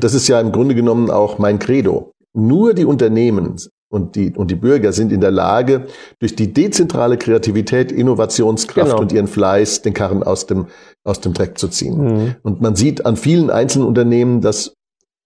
das 0.00 0.15
ist 0.15 0.29
ja 0.29 0.41
im 0.41 0.53
Grunde 0.53 0.76
genommen 0.76 1.11
auch 1.11 1.38
mein 1.38 1.59
Credo. 1.59 2.12
Nur 2.35 2.75
die 2.75 2.85
Unternehmen 2.85 3.57
und 3.88 4.16
die, 4.16 4.33
und 4.33 4.50
die 4.50 4.57
Bürger 4.57 4.93
sind 4.93 5.12
in 5.12 5.21
der 5.21 5.31
Lage, 5.31 5.87
durch 6.19 6.35
die 6.35 6.52
dezentrale 6.52 7.16
Kreativität, 7.16 7.93
Innovationskraft 7.93 8.90
genau. 8.90 9.00
und 9.00 9.12
ihren 9.12 9.28
Fleiß 9.28 9.83
den 9.83 9.95
Karren 9.95 10.23
aus 10.23 10.47
dem, 10.47 10.66
aus 11.05 11.21
dem 11.21 11.35
Dreck 11.35 11.59
zu 11.59 11.69
ziehen. 11.69 11.99
Mhm. 11.99 12.35
Und 12.43 12.61
man 12.61 12.75
sieht 12.75 13.07
an 13.07 13.16
vielen 13.16 13.50
einzelnen 13.50 13.87
Unternehmen, 13.87 14.40
dass 14.40 14.75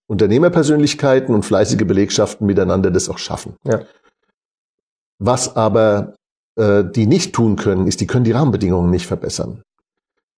Unternehmerpersönlichkeiten 0.08 1.34
und 1.34 1.44
fleißige 1.44 1.86
Belegschaften 1.86 2.46
miteinander 2.46 2.90
das 2.90 3.08
auch 3.08 3.18
schaffen. 3.18 3.54
Ja. 3.64 3.82
Was 5.18 5.56
aber 5.56 6.14
äh, 6.56 6.84
die 6.84 7.06
nicht 7.06 7.32
tun 7.32 7.56
können, 7.56 7.86
ist, 7.86 8.00
die 8.00 8.06
können 8.06 8.24
die 8.24 8.32
Rahmenbedingungen 8.32 8.90
nicht 8.90 9.06
verbessern. 9.06 9.62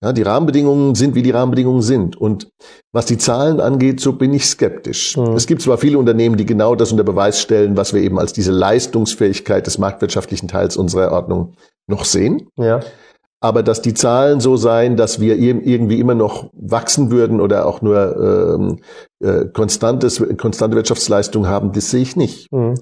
Ja, 0.03 0.13
die 0.13 0.23
Rahmenbedingungen 0.23 0.97
sind, 0.97 1.15
wie 1.15 1.23
die 1.23 1.31
Rahmenbedingungen 1.31 1.83
sind. 1.83 2.17
Und 2.17 2.51
was 2.93 3.07
die 3.07 3.19
Zahlen 3.19 3.61
angeht, 3.61 4.01
so 4.01 4.15
bin 4.15 4.35
ich 4.35 4.47
skeptisch. 4.47 5.17
Mhm. 5.17 5.35
Es 5.35 5.47
gibt 5.47 5.63
zwar 5.63 5.79
viele 5.79 5.97
Unternehmen, 5.97 6.37
die 6.37 6.45
genau 6.45 6.75
das 6.75 6.91
unter 6.91 7.05
Beweis 7.05 7.41
stellen, 7.41 7.77
was 7.77 7.95
wir 7.95 8.03
eben 8.03 8.19
als 8.19 8.33
diese 8.33 8.51
Leistungsfähigkeit 8.51 9.67
des 9.67 9.79
marktwirtschaftlichen 9.79 10.49
Teils 10.49 10.77
unserer 10.77 11.13
Ordnung 11.13 11.55
noch 11.87 12.05
sehen. 12.05 12.49
Ja. 12.57 12.81
Aber 13.41 13.63
dass 13.63 13.81
die 13.81 13.95
Zahlen 13.95 14.41
so 14.41 14.57
seien, 14.57 14.97
dass 14.97 15.21
wir 15.21 15.37
irgendwie 15.37 16.01
immer 16.01 16.15
noch 16.15 16.51
wachsen 16.53 17.11
würden 17.11 17.41
oder 17.41 17.67
auch 17.67 17.81
nur 17.81 18.57
ähm, 18.57 18.79
äh, 19.21 19.47
konstantes, 19.53 20.23
konstante 20.37 20.77
Wirtschaftsleistung 20.77 21.47
haben, 21.47 21.73
das 21.73 21.91
sehe 21.91 22.03
ich 22.03 22.17
nicht. 22.17 22.51
Mhm. 22.53 22.75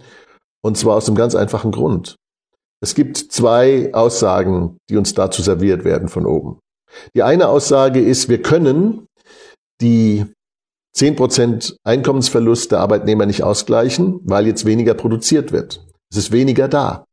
Und 0.62 0.76
zwar 0.78 0.96
aus 0.96 1.06
einem 1.06 1.16
ganz 1.16 1.34
einfachen 1.34 1.70
Grund. 1.70 2.16
Es 2.82 2.94
gibt 2.94 3.18
zwei 3.18 3.90
Aussagen, 3.92 4.78
die 4.88 4.96
uns 4.96 5.12
dazu 5.14 5.42
serviert 5.42 5.84
werden 5.84 6.08
von 6.08 6.24
oben. 6.24 6.58
Die 7.14 7.22
eine 7.22 7.48
Aussage 7.48 8.00
ist, 8.00 8.28
wir 8.28 8.42
können 8.42 9.06
die 9.80 10.26
10% 10.96 11.76
Einkommensverlust 11.84 12.72
der 12.72 12.80
Arbeitnehmer 12.80 13.26
nicht 13.26 13.42
ausgleichen, 13.42 14.20
weil 14.24 14.46
jetzt 14.46 14.64
weniger 14.64 14.94
produziert 14.94 15.52
wird. 15.52 15.86
Es 16.10 16.16
ist 16.16 16.32
weniger 16.32 16.68
da. 16.68 17.04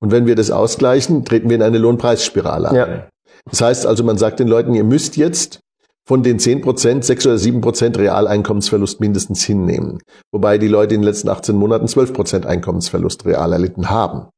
Und 0.00 0.10
wenn 0.10 0.26
wir 0.26 0.34
das 0.34 0.50
ausgleichen, 0.50 1.24
treten 1.24 1.48
wir 1.48 1.56
in 1.56 1.62
eine 1.62 1.78
Lohnpreisspirale 1.78 2.68
ein. 2.68 2.74
Ja. 2.74 3.08
Das 3.50 3.60
heißt 3.60 3.86
also, 3.86 4.04
man 4.04 4.18
sagt 4.18 4.40
den 4.40 4.48
Leuten, 4.48 4.74
ihr 4.74 4.84
müsst 4.84 5.16
jetzt 5.16 5.60
von 6.06 6.22
den 6.22 6.38
10 6.38 6.60
Prozent, 6.60 7.04
6 7.04 7.26
oder 7.26 7.38
7 7.38 7.60
Prozent 7.60 7.96
Realeinkommensverlust 7.98 9.00
mindestens 9.00 9.44
hinnehmen. 9.44 10.00
Wobei 10.32 10.58
die 10.58 10.68
Leute 10.68 10.94
in 10.94 11.00
den 11.00 11.06
letzten 11.06 11.28
18 11.28 11.56
Monaten 11.56 11.86
12 11.88 12.12
Prozent 12.12 12.46
Einkommensverlust 12.46 13.24
real 13.24 13.52
erlitten 13.52 13.90
haben. 13.90 14.28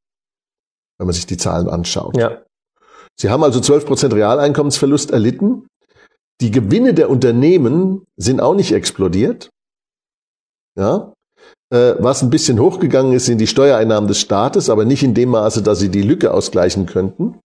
Wenn 0.99 1.07
man 1.07 1.15
sich 1.15 1.27
die 1.27 1.39
Zahlen 1.39 1.69
anschaut. 1.69 2.17
Ja. 2.17 2.43
Sie 3.19 3.31
haben 3.31 3.45
also 3.45 3.61
12 3.61 3.87
Prozent 3.87 4.15
Realeinkommensverlust 4.15 5.11
erlitten. 5.11 5.67
Die 6.41 6.51
Gewinne 6.51 6.95
der 6.95 7.11
Unternehmen 7.11 8.05
sind 8.17 8.41
auch 8.41 8.55
nicht 8.55 8.73
explodiert. 8.73 9.51
Ja. 10.79 11.13
Äh, 11.73 11.95
was 11.99 12.23
ein 12.23 12.31
bisschen 12.31 12.59
hochgegangen 12.59 13.13
ist, 13.13 13.27
sind 13.27 13.39
die 13.39 13.47
Steuereinnahmen 13.47 14.09
des 14.09 14.21
Staates, 14.21 14.69
aber 14.69 14.85
nicht 14.85 15.03
in 15.03 15.15
dem 15.15 15.31
Maße, 15.31 15.63
dass 15.63 15.79
sie 15.79 15.91
die 15.91 16.03
Lücke 16.03 16.35
ausgleichen 16.35 16.87
könnten, 16.87 17.39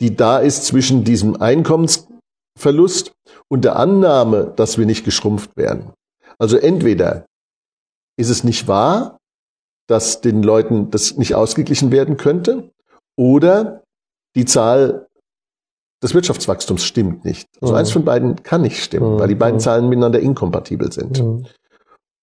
die 0.00 0.14
da 0.14 0.38
ist 0.38 0.64
zwischen 0.66 1.04
diesem 1.04 1.40
Einkommensverlust 1.40 3.12
und 3.48 3.64
der 3.64 3.76
Annahme, 3.76 4.52
dass 4.54 4.78
wir 4.78 4.86
nicht 4.86 5.04
geschrumpft 5.04 5.56
werden. 5.56 5.92
Also 6.38 6.56
entweder 6.56 7.26
ist 8.16 8.30
es 8.30 8.44
nicht 8.44 8.68
wahr, 8.68 9.18
dass 9.88 10.20
den 10.20 10.42
Leuten 10.42 10.90
das 10.90 11.16
nicht 11.16 11.34
ausgeglichen 11.34 11.90
werden 11.90 12.16
könnte, 12.16 12.70
oder 13.16 13.82
die 14.36 14.44
Zahl 14.44 15.07
des 16.02 16.14
Wirtschaftswachstums 16.14 16.84
stimmt 16.84 17.24
nicht. 17.24 17.48
Also 17.60 17.74
mhm. 17.74 17.78
eins 17.78 17.90
von 17.90 18.04
beiden 18.04 18.42
kann 18.42 18.62
nicht 18.62 18.82
stimmen, 18.82 19.14
mhm. 19.14 19.18
weil 19.18 19.28
die 19.28 19.34
beiden 19.34 19.56
mhm. 19.56 19.60
Zahlen 19.60 19.88
miteinander 19.88 20.20
inkompatibel 20.20 20.92
sind. 20.92 21.22
Mhm. 21.22 21.46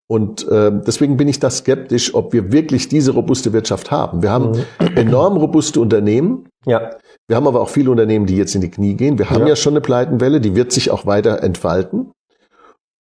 Und 0.07 0.47
äh, 0.47 0.71
deswegen 0.85 1.17
bin 1.17 1.27
ich 1.27 1.39
da 1.39 1.49
skeptisch, 1.49 2.13
ob 2.13 2.31
wir 2.31 2.51
wirklich 2.51 2.87
diese 2.87 3.11
robuste 3.11 3.53
Wirtschaft 3.53 3.89
haben. 3.89 4.21
Wir 4.21 4.29
haben 4.29 4.51
mhm. 4.51 4.97
enorm 4.97 5.37
robuste 5.37 5.79
Unternehmen. 5.79 6.47
Ja. 6.65 6.91
Wir 7.27 7.35
haben 7.35 7.47
aber 7.47 7.61
auch 7.61 7.69
viele 7.69 7.89
Unternehmen, 7.89 8.27
die 8.27 8.37
jetzt 8.37 8.53
in 8.53 8.61
die 8.61 8.69
Knie 8.69 8.93
gehen. 8.93 9.17
Wir 9.17 9.31
haben 9.31 9.41
ja, 9.41 9.49
ja 9.49 9.55
schon 9.55 9.73
eine 9.73 9.81
Pleitenwelle, 9.81 10.39
die 10.41 10.55
wird 10.55 10.71
sich 10.71 10.91
auch 10.91 11.07
weiter 11.07 11.41
entfalten. 11.41 12.11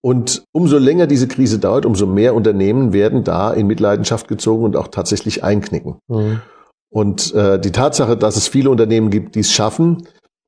Und 0.01 0.43
umso 0.51 0.77
länger 0.77 1.07
diese 1.07 1.27
Krise 1.27 1.59
dauert, 1.59 1.85
umso 1.85 2.05
mehr 2.05 2.35
Unternehmen 2.35 2.91
werden 2.93 3.23
da 3.23 3.51
in 3.51 3.67
Mitleidenschaft 3.67 4.27
gezogen 4.27 4.63
und 4.63 4.75
auch 4.75 4.87
tatsächlich 4.87 5.43
einknicken. 5.43 5.97
Mhm. 6.07 6.41
Und 6.89 7.33
äh, 7.33 7.59
die 7.59 7.71
Tatsache, 7.71 8.15
dass 8.15 8.35
es 8.35 8.47
viele 8.47 8.69
Unternehmen 8.69 9.09
gibt, 9.09 9.35
die 9.35 9.41
es 9.41 9.51
schaffen, 9.51 10.07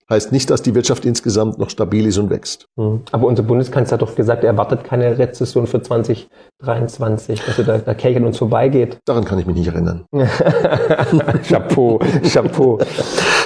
heißt 0.10 0.32
nicht, 0.32 0.50
dass 0.50 0.62
die 0.62 0.74
Wirtschaft 0.74 1.06
insgesamt 1.06 1.60
noch 1.60 1.70
stabil 1.70 2.06
ist 2.08 2.17
und 2.17 2.30
wächst. 2.30 2.67
Hm. 2.78 3.02
Aber 3.12 3.28
unser 3.28 3.43
Bundeskanzler 3.43 3.96
hat 3.96 4.02
doch 4.02 4.15
gesagt, 4.15 4.43
er 4.43 4.52
erwartet 4.52 4.84
keine 4.84 5.17
Rezession 5.17 5.67
für 5.67 5.82
2023, 5.82 7.41
also 7.48 7.63
da, 7.63 7.78
da 7.80 7.93
Kelch 7.93 8.15
an 8.15 8.24
uns 8.24 8.38
vorbeigeht. 8.38 9.00
Daran 9.06 9.26
kann 9.26 9.38
ich 9.39 9.46
mich 9.46 9.58
nicht 9.58 9.67
erinnern. 9.67 10.06
Chapeau, 11.48 12.00
Chapeau. 12.32 12.80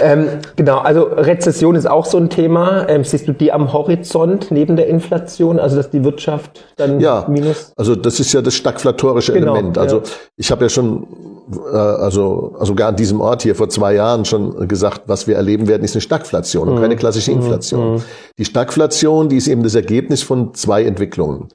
ähm, 0.01 0.27
genau, 0.55 0.79
also 0.79 1.03
Rezession 1.03 1.75
ist 1.75 1.89
auch 1.89 2.05
so 2.05 2.17
ein 2.17 2.29
Thema. 2.29 2.87
Ähm, 2.87 3.03
siehst 3.03 3.27
du 3.27 3.33
die 3.33 3.51
am 3.51 3.73
Horizont 3.73 4.51
neben 4.51 4.75
der 4.75 4.87
Inflation, 4.87 5.59
also 5.59 5.75
dass 5.75 5.89
die 5.89 6.03
Wirtschaft 6.03 6.63
dann 6.77 6.99
ja, 6.99 7.25
minus? 7.27 7.73
Also 7.75 7.95
das 7.95 8.19
ist 8.19 8.33
ja 8.33 8.41
das 8.41 8.53
stagflatorische 8.53 9.33
genau, 9.33 9.55
Element. 9.55 9.77
Also 9.79 9.97
ja. 9.97 10.03
ich 10.37 10.51
habe 10.51 10.65
ja 10.65 10.69
schon, 10.69 11.07
äh, 11.51 11.75
also 11.75 12.55
sogar 12.61 12.89
an 12.89 12.95
diesem 12.95 13.21
Ort 13.21 13.43
hier 13.43 13.55
vor 13.55 13.69
zwei 13.69 13.93
Jahren 13.93 14.25
schon 14.25 14.67
gesagt, 14.67 15.03
was 15.07 15.27
wir 15.27 15.35
erleben 15.35 15.67
werden, 15.67 15.83
ist 15.83 15.95
eine 15.95 16.01
Stagflation 16.01 16.67
und 16.69 16.75
mhm. 16.75 16.81
keine 16.81 16.95
klassische 16.95 17.31
mhm. 17.31 17.41
Inflation. 17.41 17.93
Mhm. 17.95 18.01
Die 18.37 18.45
Stagflation, 18.45 19.29
die 19.29 19.37
ist 19.37 19.47
eben 19.47 19.63
das 19.63 19.75
Ergebnis 19.75 20.23
von 20.23 20.53
zwei 20.53 20.83
Entwicklungen. 20.83 21.49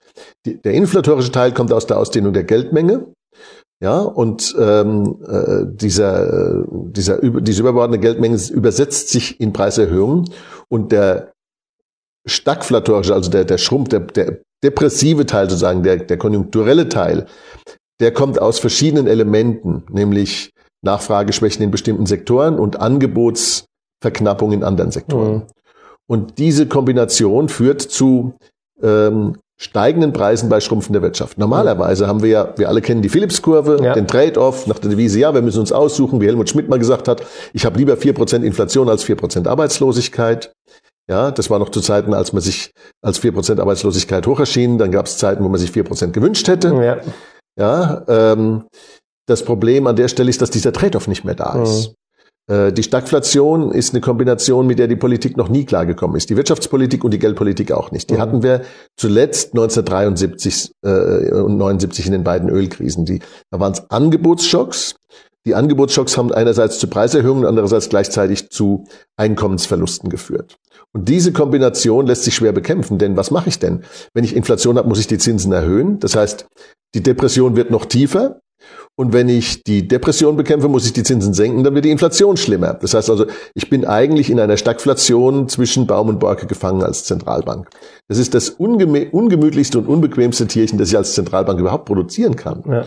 Die, 0.44 0.61
der 0.61 0.72
inflatorische 0.72 1.32
Teil 1.32 1.52
kommt 1.52 1.72
aus 1.72 1.87
der 1.87 1.98
Ausdehnung 1.98 2.32
der 2.32 2.44
Geldmenge. 2.44 3.06
Ja, 3.82 4.00
und 4.00 4.56
ähm, 4.59 5.18
äh, 5.28 5.66
dieser, 5.66 6.64
dieser, 6.70 7.20
diese 7.20 7.61
überbordene 7.61 7.98
Geldmenge 7.98 8.38
übersetzt 8.50 9.11
sich 9.11 9.38
in 9.38 9.52
Preiserhöhungen 9.52 10.30
und 10.68 10.92
der 10.92 11.35
stagflatorische, 12.26 13.14
also 13.14 13.30
der, 13.30 13.44
der 13.44 13.59
Schrumpf, 13.59 13.90
der, 13.90 14.00
der 14.00 14.38
depressive 14.64 15.26
Teil 15.26 15.50
sozusagen, 15.50 15.82
der, 15.82 15.98
der 15.98 16.16
konjunkturelle 16.16 16.88
Teil, 16.88 17.26
der 18.00 18.12
kommt 18.12 18.40
aus 18.40 18.59
verschiedenen 18.59 19.06
Elementen, 19.06 19.85
nämlich 19.90 20.50
Nachfrageschwächen 20.82 21.62
in 21.62 21.70
bestimmten 21.70 22.06
Sektoren 22.06 22.59
und 22.59 22.80
Angebotsverknappung 22.80 24.52
in 24.52 24.62
anderen 24.62 24.90
Sektoren. 24.90 25.35
Mhm. 25.35 25.42
Und 26.06 26.38
diese 26.38 26.66
Kombination 26.66 27.48
führt 27.48 27.82
zu 27.82 28.35
ähm, 28.82 29.37
steigenden 29.59 30.12
Preisen 30.12 30.48
bei 30.48 30.61
schrumpfender 30.61 31.02
Wirtschaft. 31.02 31.38
Normalerweise 31.38 32.06
haben 32.06 32.22
wir 32.22 32.28
ja, 32.28 32.54
wir 32.56 32.68
alle 32.68 32.82
kennen 32.82 33.00
die 33.02 33.09
Phillips-Kurve, 33.09 33.82
ja. 33.82 33.94
den 33.94 34.06
Trade-off 34.06 34.66
nach 34.66 34.78
der 34.78 34.90
Devise, 34.90 35.18
ja, 35.18 35.35
wir 35.35 35.42
müssen 35.42 35.61
uns 35.61 35.72
aussuchen, 35.72 36.20
wie 36.20 36.26
Helmut 36.26 36.50
Schmidt 36.50 36.68
mal 36.68 36.78
gesagt 36.78 37.09
hat, 37.09 37.24
ich 37.54 37.64
habe 37.64 37.78
lieber 37.78 37.96
vier 37.96 38.12
Prozent 38.12 38.44
Inflation 38.44 38.88
als 38.88 39.02
vier 39.02 39.16
Prozent 39.16 39.48
Arbeitslosigkeit. 39.48 40.52
Ja, 41.09 41.30
das 41.30 41.50
war 41.50 41.59
noch 41.59 41.70
zu 41.70 41.80
Zeiten, 41.80 42.12
als 42.14 42.32
man 42.32 42.42
sich 42.42 42.72
als 43.00 43.18
vier 43.18 43.32
Prozent 43.32 43.61
Arbeitslosigkeit 43.61 44.26
hoch 44.26 44.40
erschien. 44.40 44.76
Dann 44.76 44.90
gab 44.90 45.06
es 45.06 45.18
Zeiten, 45.18 45.44
wo 45.44 45.48
man 45.48 45.61
sich 45.61 45.70
vier 45.70 45.85
Prozent 45.85 46.12
gewünscht 46.12 46.48
hätte. 46.48 46.68
Ja, 46.74 46.98
ja 47.59 48.05
ähm, 48.09 48.64
das 49.27 49.45
Problem 49.45 49.87
an 49.87 49.97
der 49.97 50.09
Stelle 50.09 50.31
ist, 50.31 50.40
dass 50.40 50.51
dieser 50.51 50.73
Trade-off 50.73 51.09
nicht 51.09 51.25
mehr 51.25 51.35
da 51.35 51.62
ist. 51.62 51.90
Mhm. 51.90 51.95
Die 52.49 52.83
Stagflation 52.85 53.73
ist 53.73 53.92
eine 53.92 54.01
Kombination, 54.01 54.69
mit 54.69 54.79
der 54.79 54.87
die 54.87 54.95
Politik 54.95 55.37
noch 55.37 55.49
nie 55.49 55.64
klargekommen 55.64 56.16
ist. 56.16 56.31
Die 56.31 56.37
Wirtschaftspolitik 56.37 57.03
und 57.03 57.11
die 57.11 57.19
Geldpolitik 57.19 57.73
auch 57.73 57.90
nicht. 57.90 58.09
Die 58.09 58.14
mhm. 58.14 58.21
hatten 58.21 58.42
wir 58.45 58.62
zuletzt 58.97 59.53
1973 59.55 60.71
äh, 60.85 61.33
und 61.33 61.57
79 61.57 62.07
in 62.07 62.12
den 62.12 62.23
beiden 62.23 62.49
Ölkrisen. 62.49 63.05
Die, 63.05 63.19
da 63.51 63.59
waren 63.59 63.73
es 63.73 63.90
Angebotsschocks. 63.90 64.95
Die 65.45 65.57
Angebotsschocks 65.57 66.16
haben 66.16 66.33
einerseits 66.33 66.79
zu 66.79 66.87
Preiserhöhungen 66.87 67.42
und 67.42 67.49
andererseits 67.49 67.88
gleichzeitig 67.88 68.49
zu 68.51 68.85
Einkommensverlusten 69.16 70.09
geführt. 70.09 70.57
Und 70.96 71.11
diese 71.11 71.30
Kombination 71.30 72.06
lässt 72.06 72.24
sich 72.24 72.35
schwer 72.35 72.52
bekämpfen, 72.52 72.96
denn 72.96 73.18
was 73.18 73.30
mache 73.30 73.50
ich 73.50 73.59
denn? 73.59 73.82
Wenn 74.14 74.24
ich 74.24 74.35
Inflation 74.35 74.78
habe, 74.78 74.88
muss 74.88 74.98
ich 74.98 75.06
die 75.06 75.18
Zinsen 75.18 75.52
erhöhen. 75.52 76.00
Das 76.00 76.16
heißt, 76.16 76.46
die 76.94 77.02
Depression 77.02 77.54
wird 77.54 77.70
noch 77.70 77.85
tiefer. 77.85 78.40
Und 78.94 79.12
wenn 79.12 79.28
ich 79.28 79.62
die 79.62 79.87
Depression 79.87 80.38
bekämpfe, 80.38 80.68
muss 80.68 80.87
ich 80.87 80.94
die 80.94 81.02
Zinsen 81.02 81.35
senken, 81.35 81.64
dann 81.64 81.74
wird 81.74 81.85
die 81.85 81.90
Inflation 81.90 82.38
schlimmer. 82.38 82.72
Das 82.72 82.94
heißt 82.94 83.11
also, 83.11 83.26
ich 83.52 83.68
bin 83.68 83.85
eigentlich 83.85 84.30
in 84.30 84.40
einer 84.40 84.56
Stagflation 84.56 85.50
zwischen 85.50 85.87
Baum 85.87 86.09
und 86.09 86.18
Borke 86.18 86.46
gefangen 86.46 86.82
als 86.82 87.04
Zentralbank. 87.04 87.68
Das 88.09 88.16
ist 88.16 88.32
das 88.32 88.48
ungemütlichste 88.48 89.78
und 89.78 89.88
unbequemste 89.88 90.46
Tierchen, 90.46 90.78
das 90.78 90.88
ich 90.88 90.96
als 90.96 91.12
Zentralbank 91.12 91.61
überhaupt 91.61 91.85
produzieren 91.85 92.37
kann. 92.37 92.64
Ja. 92.66 92.87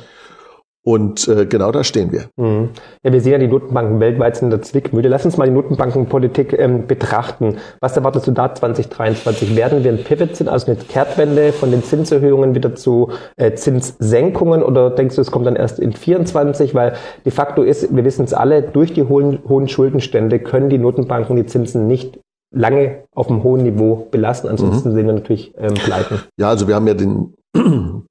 Und 0.85 1.27
äh, 1.27 1.45
genau 1.45 1.71
da 1.71 1.83
stehen 1.83 2.11
wir. 2.11 2.29
Mhm. 2.37 2.69
Ja, 3.03 3.11
wir 3.11 3.19
sehen 3.19 3.33
ja 3.33 3.37
die 3.37 3.47
Notenbanken 3.47 3.99
weltweit 3.99 4.37
sind 4.37 4.45
in 4.45 4.51
der 4.51 4.61
Zwickmühle. 4.61 5.09
Lass 5.09 5.25
uns 5.25 5.35
mal 5.35 5.45
die 5.45 5.53
Notenbankenpolitik 5.53 6.57
ähm, 6.57 6.87
betrachten. 6.87 7.57
Was 7.81 7.97
erwartest 7.97 8.27
du 8.27 8.31
da 8.31 8.55
2023? 8.55 9.55
Werden 9.57 9.83
wir 9.83 9.91
ein 9.91 10.03
Pivot 10.03 10.37
sind, 10.37 10.47
also 10.47 10.67
eine 10.67 10.77
Kehrtwende 10.77 11.51
von 11.51 11.71
den 11.71 11.83
Zinserhöhungen 11.83 12.55
wieder 12.55 12.75
zu 12.75 13.11
äh, 13.35 13.53
Zinssenkungen 13.53 14.63
oder 14.63 14.89
denkst 14.89 15.15
du, 15.15 15.21
es 15.21 15.31
kommt 15.31 15.47
dann 15.47 15.57
erst 15.57 15.79
in 15.79 15.91
24? 15.91 16.73
Weil 16.73 16.93
de 17.25 17.31
facto 17.31 17.61
ist, 17.61 17.93
wir 17.93 18.05
wissen 18.05 18.23
es 18.23 18.33
alle, 18.33 18.61
durch 18.61 18.93
die 18.93 19.03
hohen, 19.03 19.39
hohen 19.49 19.67
Schuldenstände 19.67 20.39
können 20.39 20.69
die 20.69 20.77
Notenbanken 20.77 21.35
die 21.35 21.45
Zinsen 21.45 21.87
nicht 21.87 22.19
lange 22.51 23.03
auf 23.13 23.29
einem 23.29 23.43
hohen 23.43 23.63
Niveau 23.63 24.07
belassen. 24.09 24.49
Ansonsten 24.49 24.89
mhm. 24.89 24.95
sehen 24.95 25.07
wir 25.07 25.13
natürlich 25.13 25.53
ähm, 25.57 25.73
Pleiten. 25.73 26.19
Ja, 26.37 26.49
also 26.49 26.67
wir 26.67 26.75
haben 26.75 26.87
ja 26.87 26.93
den 26.93 27.33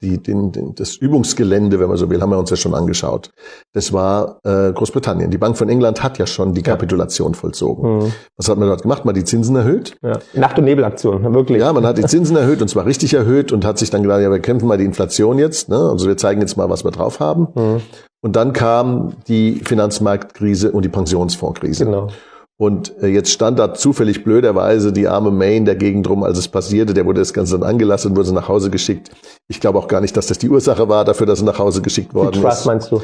die, 0.01 0.23
den, 0.23 0.53
den, 0.53 0.75
das 0.75 0.97
Übungsgelände, 0.97 1.81
wenn 1.81 1.89
man 1.89 1.97
so 1.97 2.09
will, 2.09 2.21
haben 2.21 2.31
wir 2.31 2.39
uns 2.39 2.51
ja 2.51 2.57
schon 2.57 2.75
angeschaut. 2.75 3.31
Das 3.73 3.93
war 3.93 4.39
äh, 4.45 4.73
Großbritannien. 4.73 5.31
Die 5.31 5.39
Bank 5.39 5.57
von 5.57 5.69
England 5.69 6.03
hat 6.03 6.19
ja 6.19 6.27
schon 6.27 6.55
die 6.55 6.63
Kapitulation 6.63 7.33
ja. 7.33 7.39
vollzogen. 7.39 7.99
Mhm. 7.99 8.13
Was 8.37 8.49
hat 8.49 8.59
man 8.59 8.69
dort 8.69 8.83
gemacht? 8.83 9.05
Man 9.05 9.15
hat 9.15 9.21
die 9.21 9.25
Zinsen 9.25 9.57
erhöht. 9.57 9.97
Ja. 10.03 10.19
Nacht- 10.35 10.59
und 10.59 10.65
Nebelaktion, 10.65 11.35
wirklich. 11.35 11.61
Ja, 11.61 11.73
man 11.73 11.85
hat 11.85 11.99
die 11.99 12.05
Zinsen 12.05 12.37
erhöht 12.37 12.63
und 12.63 12.69
zwar 12.69 12.87
richtig 12.87 13.15
erhöht 13.15 13.51
und 13.51 13.65
hat 13.65 13.79
sich 13.79 13.91
dann 13.91 14.03
gedacht, 14.03 14.21
ja, 14.21 14.31
wir 14.31 14.41
kämpfen 14.41 14.69
mal 14.69 14.79
die 14.79 14.85
Inflation 14.85 15.39
jetzt. 15.39 15.69
Ne? 15.69 15.77
Also 15.77 16.07
wir 16.07 16.17
zeigen 16.17 16.41
jetzt 16.41 16.57
mal, 16.57 16.71
was 16.71 16.85
wir 16.85 16.93
drauf 16.93 17.19
haben. 17.19 17.49
Mhm. 17.55 17.81
Und 18.21 18.37
dann 18.37 18.53
kam 18.53 19.15
die 19.29 19.61
Finanzmarktkrise 19.65 20.73
und 20.73 20.85
die 20.85 20.89
Pensionsfondskrise. 20.89 21.85
Genau. 21.85 22.09
Und 22.61 22.93
äh, 23.03 23.07
jetzt 23.07 23.31
stand 23.31 23.59
da 23.61 23.73
zufällig 23.73 24.25
blöderweise 24.25 24.93
die 24.93 25.07
arme 25.07 25.31
May 25.31 25.57
in 25.57 25.65
der 25.65 25.77
Gegend 25.77 26.09
rum, 26.09 26.25
als 26.25 26.39
es 26.39 26.49
passierte. 26.49 26.93
Der 26.93 27.07
wurde 27.07 27.21
das 27.21 27.33
Ganze 27.33 27.59
dann 27.59 27.69
angelassen 27.69 28.11
und 28.11 28.17
wurde 28.17 28.33
nach 28.35 28.49
Hause 28.49 28.69
geschickt. 28.71 29.11
Ich 29.47 29.61
glaube 29.61 29.79
auch 29.79 29.87
gar 29.87 30.01
nicht, 30.01 30.17
dass 30.17 30.27
das 30.27 30.39
die 30.39 30.49
Ursache 30.49 30.89
war 30.89 31.05
dafür, 31.05 31.27
dass 31.27 31.41
er 31.41 31.45
nach 31.45 31.59
Hause 31.61 31.83
geschickt 31.83 32.15
worden 32.15 32.33
die 32.33 32.41
Trust, 32.41 32.61
ist. 32.61 32.67
meinst 32.67 32.91
du? 32.91 33.01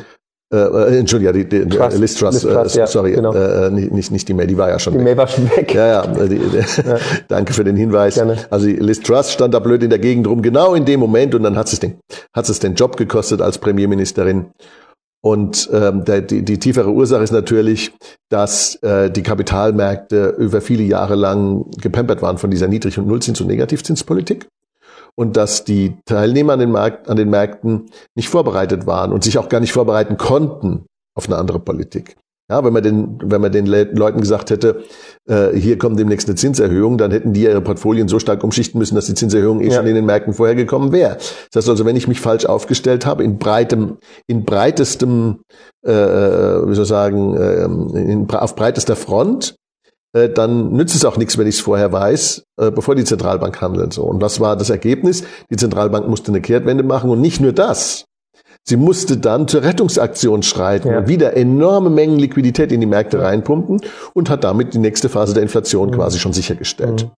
Äh, 0.52 0.56
äh, 0.56 0.98
Entschuldigung, 0.98 1.34
die, 1.34 1.48
die, 1.48 1.68
Trust, 1.68 1.98
Liz 1.98 2.14
Truss, 2.16 2.42
Liz 2.42 2.52
Truss, 2.52 2.76
äh, 2.76 2.78
ja, 2.80 2.86
sorry, 2.86 3.12
genau. 3.12 3.32
äh, 3.32 3.70
nicht, 3.70 4.10
nicht 4.10 4.28
die 4.28 4.34
May, 4.34 4.46
die 4.46 4.58
war 4.58 4.68
ja 4.68 4.78
schon 4.78 4.92
die 4.92 4.98
weg. 4.98 5.04
May 5.06 5.16
war 5.16 5.26
schon 5.26 5.50
weg. 5.50 5.72
Ja, 5.72 5.86
ja, 5.86 6.06
die, 6.06 6.38
die, 6.38 6.56
ja. 6.58 6.98
danke 7.28 7.52
für 7.52 7.64
den 7.64 7.76
Hinweis. 7.76 8.16
Gerne. 8.16 8.36
Also 8.50 8.66
Liz 8.66 9.00
Truss 9.00 9.32
stand 9.32 9.54
da 9.54 9.60
blöd 9.60 9.82
in 9.82 9.90
der 9.90 9.98
Gegend 10.00 10.26
rum, 10.26 10.42
genau 10.42 10.74
in 10.74 10.84
dem 10.84 11.00
Moment 11.00 11.34
und 11.34 11.44
dann 11.44 11.56
hat 11.56 11.72
es 11.72 11.80
den, 11.80 11.98
hat 12.34 12.48
es 12.48 12.58
den 12.58 12.74
Job 12.74 12.96
gekostet 12.96 13.40
als 13.40 13.58
Premierministerin. 13.58 14.46
Und 15.24 15.70
ähm, 15.72 16.04
der, 16.04 16.20
die, 16.20 16.44
die 16.44 16.58
tiefere 16.58 16.90
Ursache 16.90 17.22
ist 17.22 17.32
natürlich, 17.32 17.94
dass 18.28 18.74
äh, 18.82 19.10
die 19.10 19.22
Kapitalmärkte 19.22 20.34
über 20.36 20.60
viele 20.60 20.82
Jahre 20.82 21.14
lang 21.14 21.64
gepampert 21.80 22.20
waren 22.20 22.36
von 22.36 22.50
dieser 22.50 22.68
Niedrig- 22.68 22.98
und 22.98 23.08
Nullzins- 23.08 23.40
und 23.40 23.46
Negativzinspolitik 23.46 24.46
und 25.14 25.38
dass 25.38 25.64
die 25.64 25.96
Teilnehmer 26.04 26.52
an 26.52 26.58
den, 26.58 26.72
Markt, 26.72 27.08
an 27.08 27.16
den 27.16 27.30
Märkten 27.30 27.86
nicht 28.14 28.28
vorbereitet 28.28 28.86
waren 28.86 29.12
und 29.12 29.24
sich 29.24 29.38
auch 29.38 29.48
gar 29.48 29.60
nicht 29.60 29.72
vorbereiten 29.72 30.18
konnten 30.18 30.84
auf 31.14 31.26
eine 31.26 31.38
andere 31.38 31.58
Politik. 31.58 32.16
Ja, 32.50 32.62
wenn 32.62 32.74
man 32.74 32.82
den, 32.82 33.18
wenn 33.22 33.40
man 33.40 33.52
den 33.52 33.64
Leuten 33.64 34.20
gesagt 34.20 34.50
hätte, 34.50 34.84
äh, 35.26 35.52
hier 35.56 35.78
kommt 35.78 35.98
demnächst 35.98 36.28
eine 36.28 36.34
Zinserhöhung, 36.34 36.98
dann 36.98 37.10
hätten 37.10 37.32
die 37.32 37.44
ihre 37.44 37.62
Portfolien 37.62 38.06
so 38.06 38.18
stark 38.18 38.44
umschichten 38.44 38.78
müssen, 38.78 38.94
dass 38.94 39.06
die 39.06 39.14
Zinserhöhung 39.14 39.62
eh 39.62 39.68
ja. 39.68 39.76
schon 39.76 39.86
in 39.86 39.94
den 39.94 40.04
Märkten 40.04 40.34
vorher 40.34 40.54
gekommen 40.54 40.92
wäre. 40.92 41.16
Das 41.16 41.62
heißt 41.62 41.70
also, 41.70 41.86
wenn 41.86 41.96
ich 41.96 42.06
mich 42.06 42.20
falsch 42.20 42.44
aufgestellt 42.44 43.06
habe, 43.06 43.24
in 43.24 43.38
breitem, 43.38 43.96
in 44.26 44.44
breitestem, 44.44 45.40
äh, 45.86 45.90
äh 45.90 46.68
wie 46.68 46.74
soll 46.74 46.82
ich 46.82 46.88
sagen, 46.88 47.34
äh, 47.34 47.64
in, 47.64 48.28
auf 48.30 48.54
breitester 48.56 48.96
Front, 48.96 49.56
äh, 50.14 50.28
dann 50.28 50.72
nützt 50.72 50.94
es 50.94 51.06
auch 51.06 51.16
nichts, 51.16 51.38
wenn 51.38 51.46
ich 51.46 51.56
es 51.56 51.60
vorher 51.62 51.92
weiß, 51.92 52.44
äh, 52.60 52.70
bevor 52.70 52.94
die 52.94 53.04
Zentralbank 53.04 53.60
handelt. 53.62 53.94
So. 53.94 54.02
Und 54.04 54.20
was 54.20 54.38
war 54.38 54.54
das 54.54 54.68
Ergebnis? 54.68 55.24
Die 55.50 55.56
Zentralbank 55.56 56.08
musste 56.08 56.28
eine 56.28 56.42
Kehrtwende 56.42 56.84
machen 56.84 57.08
und 57.08 57.22
nicht 57.22 57.40
nur 57.40 57.52
das. 57.52 58.04
Sie 58.66 58.76
musste 58.76 59.18
dann 59.18 59.46
zur 59.46 59.62
Rettungsaktion 59.62 60.42
schreiten 60.42 60.88
ja. 60.88 60.98
und 60.98 61.08
wieder 61.08 61.36
enorme 61.36 61.90
Mengen 61.90 62.18
Liquidität 62.18 62.72
in 62.72 62.80
die 62.80 62.86
Märkte 62.86 63.20
reinpumpen 63.20 63.80
und 64.14 64.30
hat 64.30 64.42
damit 64.42 64.72
die 64.72 64.78
nächste 64.78 65.10
Phase 65.10 65.34
der 65.34 65.42
Inflation 65.42 65.90
mhm. 65.90 65.94
quasi 65.94 66.18
schon 66.18 66.32
sichergestellt. 66.32 67.04
Mhm. 67.04 67.10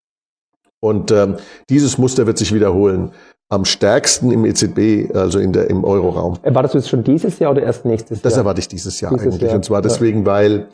Und 0.81 1.11
ähm, 1.13 1.37
dieses 1.71 1.99
Muster 1.99 2.27
wird 2.27 2.39
sich 2.39 2.53
wiederholen. 2.53 3.13
Am 3.49 3.65
stärksten 3.65 4.33
im 4.33 4.45
EZB, 4.45 5.15
also 5.15 5.39
in 5.39 5.53
der, 5.53 5.71
im 5.71 5.85
Euroraum. 5.85 6.37
Erwartest 6.43 6.75
du 6.75 6.79
es 6.79 6.89
schon 6.89 7.05
dieses 7.05 7.39
Jahr 7.39 7.53
oder 7.53 7.63
erst 7.63 7.85
nächstes 7.85 8.19
Jahr? 8.19 8.23
Das 8.25 8.37
erwarte 8.37 8.59
ich 8.59 8.67
dieses 8.67 9.01
Jahr 9.01 9.13
dieses 9.13 9.35
eigentlich. 9.35 9.43
Jahr. 9.43 9.55
Und 9.55 9.65
zwar 9.65 9.83
deswegen, 9.83 10.27
weil, 10.27 10.67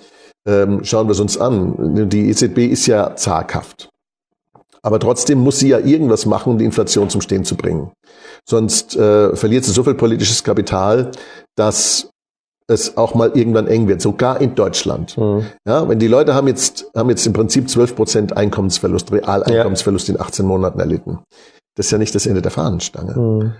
ähm, 0.49 0.83
schauen 0.83 1.07
wir 1.07 1.13
es 1.13 1.21
uns 1.21 1.37
an, 1.37 2.09
die 2.09 2.31
EZB 2.31 2.59
ist 2.61 2.87
ja 2.87 3.15
zaghaft. 3.15 3.92
Aber 4.85 4.99
trotzdem 4.99 5.39
muss 5.39 5.59
sie 5.59 5.69
ja 5.69 5.79
irgendwas 5.79 6.27
machen, 6.27 6.53
um 6.53 6.59
die 6.59 6.65
Inflation 6.65 7.09
zum 7.09 7.21
Stehen 7.21 7.45
zu 7.45 7.57
bringen. 7.57 7.93
Sonst 8.49 8.97
äh, 8.97 9.37
verliert 9.37 9.65
sie 9.65 9.73
so 9.73 9.85
viel 9.85 9.95
politisches 9.95 10.43
Kapital, 10.43 11.13
dass 11.57 12.11
es 12.69 12.97
auch 12.97 13.15
mal 13.15 13.33
irgendwann 13.35 13.67
eng 13.67 13.87
wird, 13.87 14.01
sogar 14.01 14.41
in 14.41 14.55
Deutschland. 14.55 15.17
Mhm. 15.17 15.47
Ja, 15.67 15.89
wenn 15.89 15.99
die 15.99 16.09
Leute 16.09 16.35
haben 16.35 16.49
jetzt, 16.49 16.91
haben 16.97 17.11
jetzt 17.11 17.27
im 17.27 17.33
Prinzip 17.33 17.69
12 17.69 17.95
Prozent 17.97 18.37
Einkommensverlust, 18.37 19.13
Realeinkommensverlust 19.13 20.09
ja. 20.09 20.15
in 20.15 20.21
18 20.21 20.47
Monaten 20.47 20.81
erlitten. 20.81 21.19
Das 21.77 21.87
ist 21.87 21.93
ja 21.93 21.99
nicht 21.99 22.15
das 22.15 22.27
Ende 22.27 22.43
der 22.43 22.51
Fahnenstange. 22.51 23.19
Mhm 23.19 23.53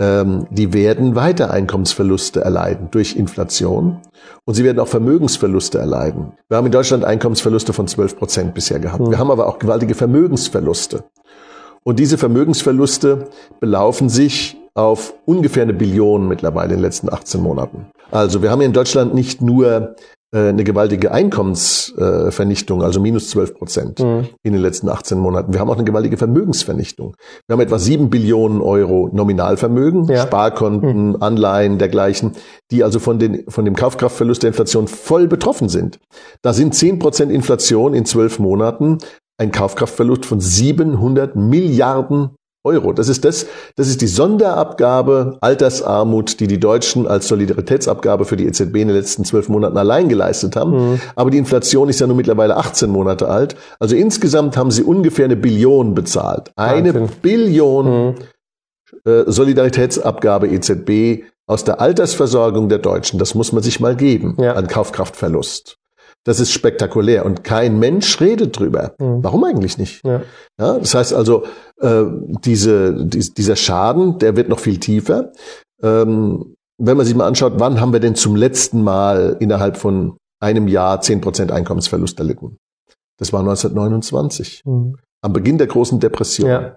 die 0.00 0.72
werden 0.72 1.14
weiter 1.14 1.50
Einkommensverluste 1.50 2.40
erleiden 2.40 2.88
durch 2.90 3.16
Inflation 3.16 3.98
und 4.46 4.54
sie 4.54 4.64
werden 4.64 4.78
auch 4.78 4.88
Vermögensverluste 4.88 5.78
erleiden. 5.78 6.32
Wir 6.48 6.56
haben 6.56 6.64
in 6.64 6.72
Deutschland 6.72 7.04
Einkommensverluste 7.04 7.74
von 7.74 7.86
12 7.86 8.16
Prozent 8.16 8.54
bisher 8.54 8.78
gehabt. 8.78 9.10
Wir 9.10 9.18
haben 9.18 9.30
aber 9.30 9.46
auch 9.46 9.58
gewaltige 9.58 9.94
Vermögensverluste. 9.94 11.04
Und 11.82 11.98
diese 11.98 12.16
Vermögensverluste 12.16 13.28
belaufen 13.60 14.08
sich 14.08 14.56
auf 14.74 15.14
ungefähr 15.26 15.64
eine 15.64 15.74
Billion 15.74 16.28
mittlerweile 16.28 16.70
in 16.70 16.78
den 16.78 16.82
letzten 16.82 17.12
18 17.12 17.42
Monaten. 17.42 17.86
Also 18.10 18.42
wir 18.42 18.50
haben 18.50 18.62
in 18.62 18.72
Deutschland 18.72 19.14
nicht 19.14 19.42
nur 19.42 19.96
eine 20.32 20.62
gewaltige 20.62 21.10
Einkommensvernichtung, 21.10 22.82
also 22.82 23.00
minus 23.00 23.30
12 23.30 23.54
Prozent 23.54 23.98
mhm. 23.98 24.28
in 24.44 24.52
den 24.52 24.62
letzten 24.62 24.88
18 24.88 25.18
Monaten. 25.18 25.52
Wir 25.52 25.58
haben 25.58 25.68
auch 25.68 25.74
eine 25.74 25.84
gewaltige 25.84 26.16
Vermögensvernichtung. 26.16 27.16
Wir 27.48 27.54
haben 27.54 27.60
etwa 27.60 27.80
7 27.80 28.10
Billionen 28.10 28.60
Euro 28.60 29.10
Nominalvermögen, 29.12 30.04
ja. 30.04 30.22
Sparkonten, 30.22 31.08
mhm. 31.08 31.16
Anleihen, 31.20 31.78
dergleichen, 31.78 32.32
die 32.70 32.84
also 32.84 33.00
von, 33.00 33.18
den, 33.18 33.44
von 33.48 33.64
dem 33.64 33.74
Kaufkraftverlust 33.74 34.44
der 34.44 34.48
Inflation 34.48 34.86
voll 34.86 35.26
betroffen 35.26 35.68
sind. 35.68 35.98
Da 36.42 36.52
sind 36.52 36.76
10 36.76 37.00
Prozent 37.00 37.32
Inflation 37.32 37.92
in 37.92 38.04
zwölf 38.04 38.38
Monaten 38.38 38.98
ein 39.36 39.50
Kaufkraftverlust 39.50 40.26
von 40.26 40.38
700 40.38 41.34
Milliarden 41.34 42.36
Euro. 42.62 42.92
Das 42.92 43.08
ist 43.08 43.24
das, 43.24 43.46
das 43.76 43.88
ist 43.88 44.02
die 44.02 44.06
Sonderabgabe 44.06 45.38
Altersarmut, 45.40 46.40
die 46.40 46.46
die 46.46 46.60
Deutschen 46.60 47.06
als 47.06 47.26
Solidaritätsabgabe 47.28 48.26
für 48.26 48.36
die 48.36 48.46
EZB 48.46 48.76
in 48.76 48.88
den 48.88 48.96
letzten 48.96 49.24
zwölf 49.24 49.48
Monaten 49.48 49.78
allein 49.78 50.10
geleistet 50.10 50.56
haben. 50.56 50.92
Mhm. 50.92 51.00
Aber 51.16 51.30
die 51.30 51.38
Inflation 51.38 51.88
ist 51.88 52.00
ja 52.00 52.06
nun 52.06 52.18
mittlerweile 52.18 52.58
18 52.58 52.90
Monate 52.90 53.28
alt. 53.28 53.56
Also 53.78 53.96
insgesamt 53.96 54.58
haben 54.58 54.70
sie 54.70 54.82
ungefähr 54.82 55.24
eine 55.24 55.36
Billion 55.36 55.94
bezahlt. 55.94 56.52
Eine 56.56 56.94
Wahnsinn. 56.94 57.16
Billion 57.22 58.08
mhm. 58.08 58.14
äh, 59.10 59.24
Solidaritätsabgabe 59.26 60.48
EZB 60.48 61.24
aus 61.46 61.64
der 61.64 61.80
Altersversorgung 61.80 62.68
der 62.68 62.78
Deutschen. 62.78 63.18
Das 63.18 63.34
muss 63.34 63.52
man 63.52 63.62
sich 63.62 63.80
mal 63.80 63.96
geben 63.96 64.36
ja. 64.38 64.52
an 64.52 64.68
Kaufkraftverlust. 64.68 65.79
Das 66.24 66.38
ist 66.38 66.52
spektakulär 66.52 67.24
und 67.24 67.44
kein 67.44 67.78
Mensch 67.78 68.20
redet 68.20 68.58
drüber. 68.58 68.94
Mhm. 68.98 69.24
Warum 69.24 69.44
eigentlich 69.44 69.78
nicht? 69.78 70.04
Ja. 70.04 70.22
ja. 70.58 70.78
das 70.78 70.94
heißt 70.94 71.14
also, 71.14 71.44
äh, 71.80 72.04
diese, 72.44 73.06
die, 73.06 73.32
dieser 73.32 73.56
Schaden, 73.56 74.18
der 74.18 74.36
wird 74.36 74.48
noch 74.48 74.60
viel 74.60 74.78
tiefer. 74.78 75.32
Ähm, 75.82 76.56
wenn 76.78 76.96
man 76.96 77.06
sich 77.06 77.14
mal 77.14 77.26
anschaut, 77.26 77.54
wann 77.56 77.80
haben 77.80 77.92
wir 77.92 78.00
denn 78.00 78.14
zum 78.14 78.36
letzten 78.36 78.82
Mal 78.82 79.36
innerhalb 79.40 79.76
von 79.76 80.16
einem 80.40 80.68
Jahr 80.68 81.00
zehn 81.00 81.20
Prozent 81.20 81.52
Einkommensverlust 81.52 82.18
erlitten? 82.18 82.58
Das 83.18 83.32
war 83.32 83.40
1929, 83.40 84.62
mhm. 84.64 84.96
am 85.22 85.32
Beginn 85.32 85.58
der 85.58 85.66
großen 85.66 86.00
Depression. 86.00 86.48
Ja. 86.48 86.76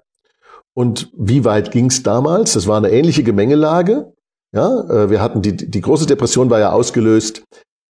Und 0.74 1.12
wie 1.18 1.46
weit 1.46 1.72
ging 1.72 1.88
es 1.88 2.04
damals? 2.04 2.54
Das 2.54 2.68
war 2.68 2.78
eine 2.78 2.92
ähnliche 2.92 3.24
Gemengelage. 3.24 4.14
Ja, 4.54 4.82
äh, 4.90 5.10
wir 5.10 5.22
hatten 5.22 5.42
die, 5.42 5.56
die 5.56 5.82
große 5.82 6.06
Depression 6.06 6.50
war 6.50 6.60
ja 6.60 6.72
ausgelöst 6.72 7.44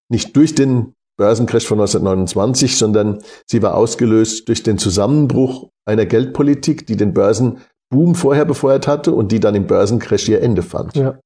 nicht 0.09 0.35
durch 0.35 0.53
den 0.53 0.93
Börsencrash 1.17 1.65
von 1.65 1.79
1929, 1.79 2.77
sondern 2.77 3.19
sie 3.45 3.61
war 3.61 3.75
ausgelöst 3.75 4.47
durch 4.47 4.63
den 4.63 4.77
Zusammenbruch 4.77 5.69
einer 5.85 6.05
Geldpolitik, 6.05 6.87
die 6.87 6.97
den 6.97 7.13
Börsenboom 7.13 8.15
vorher 8.15 8.45
befeuert 8.45 8.87
hatte 8.87 9.13
und 9.13 9.31
die 9.31 9.39
dann 9.39 9.55
im 9.55 9.67
Börsencrash 9.67 10.29
ihr 10.29 10.41
Ende 10.41 10.63
fand. 10.63 10.95
Ja. 10.95 11.19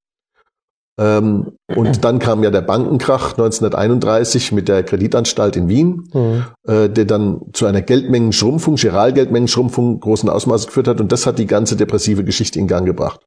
Ähm, 0.99 1.53
und 1.75 2.03
dann 2.03 2.17
kam 2.17 2.43
ja 2.43 2.49
der 2.49 2.61
Bankenkrach 2.61 3.33
1931 3.33 4.51
mit 4.51 4.67
der 4.67 4.81
Kreditanstalt 4.83 5.55
in 5.55 5.69
Wien, 5.69 6.09
mhm. 6.11 6.45
äh, 6.67 6.89
der 6.89 7.05
dann 7.05 7.41
zu 7.53 7.67
einer 7.67 7.81
Geldmengenschrumpfung, 7.83 8.75
Giralgeldmengenschrumpfung 8.75 9.99
großen 9.99 10.27
Ausmaßes 10.27 10.67
geführt 10.67 10.87
hat 10.87 10.99
und 10.99 11.11
das 11.11 11.27
hat 11.27 11.37
die 11.37 11.45
ganze 11.45 11.75
depressive 11.75 12.23
Geschichte 12.23 12.57
in 12.57 12.67
Gang 12.67 12.85
gebracht. 12.85 13.21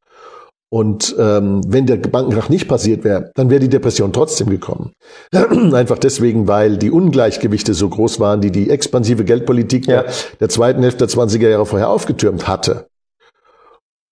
Und 0.72 1.16
ähm, 1.18 1.62
wenn 1.66 1.87
der 1.87 1.96
Bankenkrach 1.96 2.48
nicht 2.48 2.68
passiert 2.68 3.02
wäre, 3.02 3.33
dann 3.35 3.50
wäre 3.50 3.59
die 3.59 3.68
Depression 3.68 4.12
trotzdem 4.12 4.48
gekommen. 4.48 4.92
Einfach 5.33 5.98
deswegen, 5.98 6.46
weil 6.46 6.76
die 6.76 6.92
Ungleichgewichte 6.92 7.74
so 7.74 7.88
groß 7.88 8.20
waren, 8.20 8.40
die 8.40 8.52
die 8.52 8.70
expansive 8.70 9.24
Geldpolitik 9.24 9.88
ja. 9.88 10.02
der, 10.02 10.12
der, 10.38 10.48
zweiten 10.48 10.83
Hälfte 10.83 11.06
der 11.06 11.09
20er 11.09 11.48
Jahre 11.48 11.66
vorher 11.66 11.90
aufgetürmt 11.90 12.46
hatte. 12.46 12.87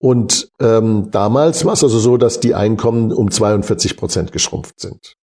Und 0.01 0.51
ähm, 0.61 1.11
damals 1.13 1.65
war 1.65 1.75
es 1.75 1.85
also 1.85 1.99
so, 2.01 2.17
dass 2.17 2.41
die 2.41 2.57
Einkommen 2.57 3.13
um 3.13 3.31
42 3.31 3.97
Prozent 3.97 4.33
geschrumpft 4.33 4.81
sind. 4.81 5.15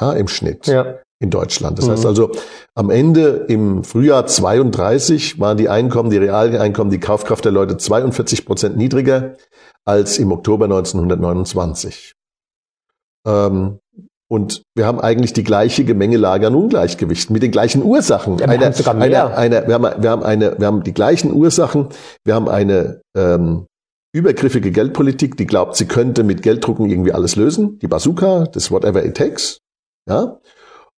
Ja, 0.00 0.12
im 0.12 0.26
Schnitt. 0.26 0.66
Ja. 0.66 0.98
In 1.22 1.30
Deutschland. 1.30 1.78
Das 1.78 1.86
mhm. 1.86 1.92
heißt 1.92 2.04
also, 2.04 2.32
am 2.74 2.90
Ende 2.90 3.46
im 3.48 3.84
Frühjahr 3.84 4.26
32 4.26 5.38
waren 5.38 5.56
die 5.56 5.68
Einkommen, 5.68 6.10
die 6.10 6.16
realen 6.16 6.56
Einkommen, 6.56 6.90
die 6.90 6.98
Kaufkraft 6.98 7.44
der 7.44 7.52
Leute 7.52 7.76
42 7.76 8.44
Prozent 8.44 8.76
niedriger 8.76 9.36
als 9.84 10.18
im 10.18 10.32
Oktober 10.32 10.64
1929. 10.64 12.14
Ähm, 13.24 13.78
und 14.28 14.62
wir 14.74 14.84
haben 14.84 14.98
eigentlich 14.98 15.32
die 15.32 15.44
gleiche 15.44 15.84
Gemengelage 15.84 16.48
an 16.48 16.56
Ungleichgewichten 16.56 17.32
mit 17.32 17.44
den 17.44 17.52
gleichen 17.52 17.84
Ursachen. 17.84 18.38
Ja, 18.38 18.46
wir, 18.46 18.54
eine, 18.54 18.64
haben 18.64 18.72
sogar 18.72 18.94
mehr. 18.94 19.36
Eine, 19.36 19.58
eine, 19.58 19.68
wir, 19.68 19.74
haben, 19.74 20.02
wir, 20.02 20.10
haben 20.10 20.22
eine, 20.24 20.58
wir 20.58 20.66
haben 20.66 20.82
die 20.82 20.94
gleichen 20.94 21.32
Ursachen. 21.32 21.86
Wir 22.24 22.34
haben 22.34 22.48
eine 22.48 23.00
ähm, 23.16 23.66
übergriffige 24.12 24.72
Geldpolitik, 24.72 25.36
die 25.36 25.46
glaubt, 25.46 25.76
sie 25.76 25.86
könnte 25.86 26.24
mit 26.24 26.42
Gelddrucken 26.42 26.90
irgendwie 26.90 27.12
alles 27.12 27.36
lösen. 27.36 27.78
Die 27.78 27.86
Bazooka, 27.86 28.46
das 28.46 28.72
Whatever 28.72 29.04
it 29.04 29.16
takes. 29.16 29.58
Ja. 30.08 30.40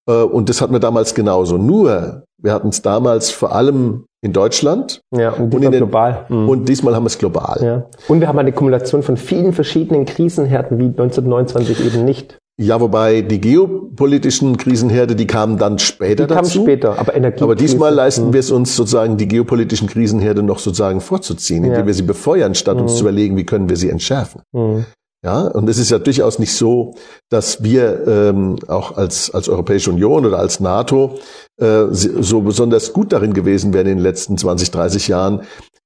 Äh, 0.08 0.22
und 0.22 0.48
das 0.48 0.60
hatten 0.60 0.72
wir 0.72 0.80
damals 0.80 1.14
genauso. 1.14 1.56
Nur, 1.56 2.24
wir 2.38 2.52
hatten 2.52 2.68
es 2.68 2.82
damals 2.82 3.30
vor 3.30 3.54
allem 3.54 4.04
in 4.22 4.32
Deutschland. 4.32 5.00
Ja, 5.14 5.32
und, 5.32 5.54
und 5.54 5.60
den, 5.60 5.72
global. 5.72 6.26
Mhm. 6.28 6.48
Und 6.48 6.68
diesmal 6.68 6.94
haben 6.94 7.04
wir 7.04 7.08
es 7.08 7.18
global. 7.18 7.60
Ja. 7.62 7.86
Und 8.08 8.20
wir 8.20 8.28
haben 8.28 8.38
eine 8.38 8.52
Kumulation 8.52 9.02
von 9.02 9.16
vielen 9.16 9.52
verschiedenen 9.52 10.06
Krisenhärten 10.06 10.78
wie 10.78 10.86
1929 10.86 11.84
eben 11.86 12.04
nicht. 12.04 12.38
Ja, 12.56 12.80
wobei 12.80 13.20
die 13.20 13.40
geopolitischen 13.40 14.56
Krisenherde, 14.56 15.16
die 15.16 15.26
kamen 15.26 15.58
dann 15.58 15.80
später 15.80 16.26
die 16.26 16.34
dazu. 16.34 16.58
Kamen 16.58 16.64
später, 16.64 16.98
aber 17.00 17.16
Energie. 17.16 17.42
Aber 17.42 17.56
diesmal 17.56 17.92
leisten 17.92 18.28
mhm. 18.28 18.32
wir 18.32 18.40
es 18.40 18.52
uns 18.52 18.76
sozusagen, 18.76 19.16
die 19.16 19.26
geopolitischen 19.26 19.88
Krisenherde 19.88 20.42
noch 20.44 20.60
sozusagen 20.60 21.00
vorzuziehen, 21.00 21.64
indem 21.64 21.80
ja. 21.80 21.86
wir 21.86 21.94
sie 21.94 22.04
befeuern, 22.04 22.54
statt 22.54 22.76
mhm. 22.76 22.82
uns 22.82 22.94
zu 22.94 23.02
überlegen, 23.02 23.36
wie 23.36 23.44
können 23.44 23.68
wir 23.68 23.76
sie 23.76 23.90
entschärfen. 23.90 24.42
Mhm. 24.52 24.86
Ja, 25.24 25.46
und 25.48 25.66
es 25.70 25.78
ist 25.78 25.90
ja 25.90 25.98
durchaus 25.98 26.38
nicht 26.38 26.54
so, 26.54 26.94
dass 27.30 27.62
wir 27.62 28.06
ähm, 28.06 28.58
auch 28.68 28.98
als, 28.98 29.32
als 29.32 29.48
Europäische 29.48 29.90
Union 29.90 30.26
oder 30.26 30.38
als 30.38 30.60
NATO 30.60 31.18
äh, 31.58 31.84
so 31.90 32.42
besonders 32.42 32.92
gut 32.92 33.10
darin 33.10 33.32
gewesen 33.32 33.72
wären 33.72 33.86
in 33.86 33.96
den 33.96 34.02
letzten 34.02 34.36
20, 34.36 34.70
30 34.70 35.08
Jahren, 35.08 35.40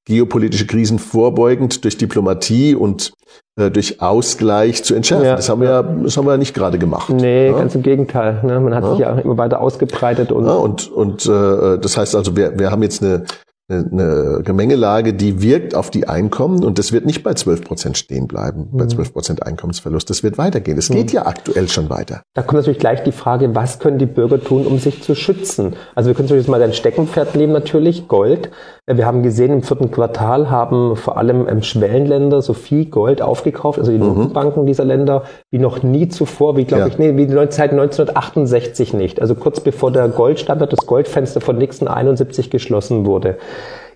geopolitische 0.06 0.66
Krisen 0.66 0.98
vorbeugend 0.98 1.84
durch 1.84 1.96
Diplomatie 1.96 2.74
und 2.74 3.12
äh, 3.54 3.70
durch 3.70 4.02
Ausgleich 4.02 4.82
zu 4.82 4.96
entschärfen. 4.96 5.26
Ja. 5.26 5.36
Das 5.36 5.48
haben 5.48 5.60
wir 5.60 5.68
ja, 5.68 5.82
das 5.84 6.16
haben 6.16 6.26
wir 6.26 6.32
ja 6.32 6.38
nicht 6.38 6.54
gerade 6.54 6.78
gemacht. 6.78 7.10
Nee, 7.10 7.46
ja? 7.46 7.52
ganz 7.52 7.76
im 7.76 7.82
Gegenteil. 7.82 8.40
Ne? 8.42 8.58
Man 8.58 8.74
hat 8.74 8.82
ja. 8.82 8.90
sich 8.90 8.98
ja 8.98 9.18
immer 9.18 9.38
weiter 9.38 9.60
ausgebreitet 9.60 10.32
und. 10.32 10.46
Ja, 10.46 10.54
und 10.54 10.90
und 10.90 11.26
äh, 11.26 11.78
das 11.78 11.96
heißt 11.96 12.16
also, 12.16 12.36
wir, 12.36 12.58
wir 12.58 12.72
haben 12.72 12.82
jetzt 12.82 13.04
eine 13.04 13.24
eine 13.70 14.40
Gemengelage, 14.44 15.12
die 15.12 15.42
wirkt 15.42 15.74
auf 15.74 15.90
die 15.90 16.08
Einkommen 16.08 16.64
und 16.64 16.78
das 16.78 16.92
wird 16.92 17.04
nicht 17.04 17.22
bei 17.22 17.34
12 17.34 17.64
Prozent 17.64 17.98
stehen 17.98 18.26
bleiben, 18.26 18.68
mhm. 18.72 18.78
bei 18.78 18.86
12 18.86 19.12
Prozent 19.12 19.42
Einkommensverlust. 19.42 20.08
Das 20.08 20.22
wird 20.22 20.38
weitergehen. 20.38 20.78
Es 20.78 20.88
mhm. 20.88 20.94
geht 20.94 21.12
ja 21.12 21.26
aktuell 21.26 21.68
schon 21.68 21.90
weiter. 21.90 22.22
Da 22.34 22.42
kommt 22.42 22.60
natürlich 22.60 22.78
gleich 22.78 23.02
die 23.02 23.12
Frage, 23.12 23.54
was 23.54 23.78
können 23.78 23.98
die 23.98 24.06
Bürger 24.06 24.42
tun, 24.42 24.66
um 24.66 24.78
sich 24.78 25.02
zu 25.02 25.14
schützen? 25.14 25.76
Also 25.94 26.08
wir 26.08 26.14
können 26.14 26.28
jetzt 26.28 26.48
mal 26.48 26.60
dein 26.60 26.72
Steckenpferd 26.72 27.36
nehmen 27.36 27.52
natürlich, 27.52 28.08
Gold. 28.08 28.50
Wir 28.90 29.04
haben 29.04 29.22
gesehen, 29.22 29.52
im 29.52 29.62
vierten 29.62 29.90
Quartal 29.90 30.50
haben 30.50 30.96
vor 30.96 31.18
allem 31.18 31.46
ähm, 31.46 31.62
Schwellenländer 31.62 32.40
so 32.40 32.54
viel 32.54 32.86
Gold 32.86 33.20
aufgekauft, 33.20 33.78
also 33.78 33.92
die 33.92 33.98
mhm. 33.98 34.06
Notenbanken 34.06 34.64
dieser 34.64 34.84
Länder, 34.84 35.24
wie 35.50 35.58
noch 35.58 35.82
nie 35.82 36.08
zuvor, 36.08 36.56
wie 36.56 36.64
glaube 36.64 36.84
ja. 36.84 36.86
ich, 36.88 36.98
nee, 36.98 37.16
wie 37.16 37.28
seit 37.50 37.72
1968 37.72 38.94
nicht. 38.94 39.20
Also 39.20 39.34
kurz 39.34 39.60
bevor 39.60 39.92
der 39.92 40.08
Goldstandard, 40.08 40.72
das 40.72 40.86
Goldfenster 40.86 41.42
von 41.42 41.58
Nixon 41.58 41.86
71 41.86 42.50
geschlossen 42.50 43.04
wurde. 43.04 43.36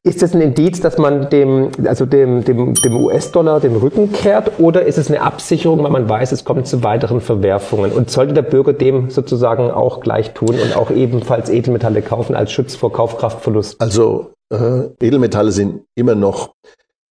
Ist 0.05 0.21
das 0.21 0.35
ein 0.35 0.41
Indiz, 0.41 0.81
dass 0.81 0.99
man 0.99 1.31
dem, 1.31 1.71
also 1.85 2.07
dem, 2.07 2.45
dem, 2.45 2.75
dem 2.75 2.97
US-Dollar 3.05 3.61
den 3.61 3.77
Rücken 3.77 4.13
kehrt 4.13 4.59
oder 4.59 4.83
ist 4.83 4.99
es 4.99 5.09
eine 5.09 5.23
Absicherung, 5.23 5.83
weil 5.85 5.93
man 5.93 6.09
weiß, 6.09 6.33
es 6.33 6.45
kommt 6.45 6.67
zu 6.67 6.83
weiteren 6.83 7.21
Verwerfungen? 7.21 7.93
Und 7.93 8.11
sollte 8.11 8.35
der 8.35 8.43
Bürger 8.43 8.73
dem 8.73 9.11
sozusagen 9.11 9.71
auch 9.71 10.01
gleich 10.01 10.35
tun 10.35 10.57
und 10.61 10.77
auch 10.77 10.91
ebenfalls 10.91 11.51
Edelmetalle 11.51 12.03
kaufen 12.03 12.35
als 12.35 12.51
Schutz 12.51 12.75
vor 12.75 12.93
Kaufkraftverlust? 12.93 13.81
Also 13.81 14.33
äh, 14.53 14.91
Edelmetalle 15.01 15.51
sind 15.51 15.85
immer 15.95 16.15
noch 16.15 16.55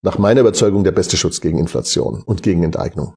nach 0.04 0.18
meiner 0.18 0.42
Überzeugung 0.42 0.84
der 0.84 0.92
beste 0.92 1.18
Schutz 1.18 1.42
gegen 1.42 1.58
Inflation 1.58 2.24
und 2.26 2.44
gegen 2.44 2.64
Enteignung. 2.64 3.16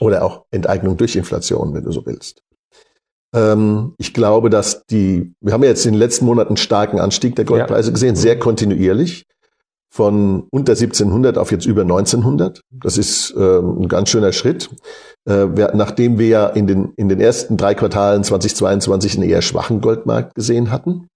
Oder 0.00 0.24
auch 0.24 0.44
Enteignung 0.50 0.96
durch 0.96 1.16
Inflation, 1.16 1.74
wenn 1.74 1.84
du 1.84 1.92
so 1.92 2.06
willst. 2.06 2.42
Ähm, 3.34 3.94
ich 3.98 4.14
glaube, 4.14 4.50
dass 4.50 4.84
die, 4.86 5.34
wir 5.40 5.52
haben 5.52 5.62
ja 5.62 5.70
jetzt 5.70 5.86
in 5.86 5.92
den 5.92 5.98
letzten 5.98 6.24
Monaten 6.24 6.50
einen 6.50 6.56
starken 6.56 6.98
Anstieg 6.98 7.36
der 7.36 7.44
Goldpreise 7.44 7.88
ja. 7.88 7.94
gesehen, 7.94 8.16
sehr 8.16 8.38
kontinuierlich. 8.38 9.24
Von 9.94 10.46
unter 10.50 10.72
1700 10.72 11.36
auf 11.36 11.52
jetzt 11.52 11.66
über 11.66 11.82
1900. 11.82 12.62
Das 12.70 12.96
ist 12.96 13.34
ähm, 13.36 13.82
ein 13.82 13.88
ganz 13.88 14.08
schöner 14.08 14.32
Schritt. 14.32 14.70
Äh, 15.26 15.48
wir, 15.54 15.72
nachdem 15.74 16.18
wir 16.18 16.28
ja 16.28 16.46
in 16.46 16.66
den, 16.66 16.94
in 16.96 17.10
den 17.10 17.20
ersten 17.20 17.58
drei 17.58 17.74
Quartalen 17.74 18.24
2022 18.24 19.16
einen 19.18 19.28
eher 19.28 19.42
schwachen 19.42 19.82
Goldmarkt 19.82 20.34
gesehen 20.34 20.70
hatten. 20.70 21.08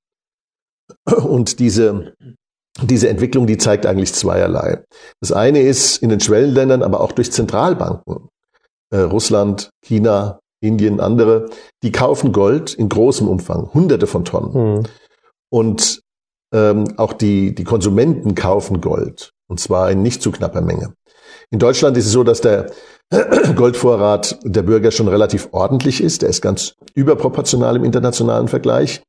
Und 1.05 1.59
diese, 1.59 2.14
diese 2.83 3.09
Entwicklung, 3.09 3.46
die 3.46 3.59
zeigt 3.59 3.87
eigentlich 3.87 4.14
zweierlei. 4.14 4.85
Das 5.20 5.33
eine 5.33 5.61
ist 5.61 5.99
in 5.99 6.09
den 6.09 6.20
Schwellenländern, 6.20 6.83
aber 6.83 7.01
auch 7.01 7.12
durch 7.12 7.33
Zentralbanken, 7.33 8.29
äh, 8.90 8.99
Russland, 8.99 9.70
China, 9.83 10.40
Indien, 10.61 11.01
andere, 11.01 11.51
die 11.83 11.92
kaufen 11.92 12.33
Gold 12.33 12.75
in 12.75 12.88
großem 12.88 13.29
Umfang, 13.29 13.72
hunderte 13.72 14.07
von 14.07 14.25
Tonnen. 14.25 14.53
Mhm. 14.79 14.83
Und 15.51 16.01
ähm, 16.53 16.94
auch 16.96 17.12
die, 17.12 17.55
die 17.55 17.64
Konsumenten 17.64 18.35
kaufen 18.35 18.81
Gold, 18.81 19.33
und 19.49 19.61
zwar 19.61 19.90
in 19.90 20.03
nicht 20.03 20.22
zu 20.22 20.31
knapper 20.31 20.61
Menge. 20.61 20.94
In 21.51 21.59
Deutschland 21.59 21.96
ist 21.96 22.07
es 22.07 22.12
so, 22.12 22.25
dass 22.25 22.40
der 22.40 22.70
Goldvorrat 23.55 24.38
der 24.42 24.62
Bürger 24.62 24.90
schon 24.90 25.09
relativ 25.09 25.49
ordentlich 25.53 26.03
ist. 26.03 26.22
Der 26.22 26.29
ist 26.29 26.42
ganz 26.42 26.75
überproportional 26.94 27.77
im 27.77 27.85
internationalen 27.85 28.49
Vergleich. 28.49 29.03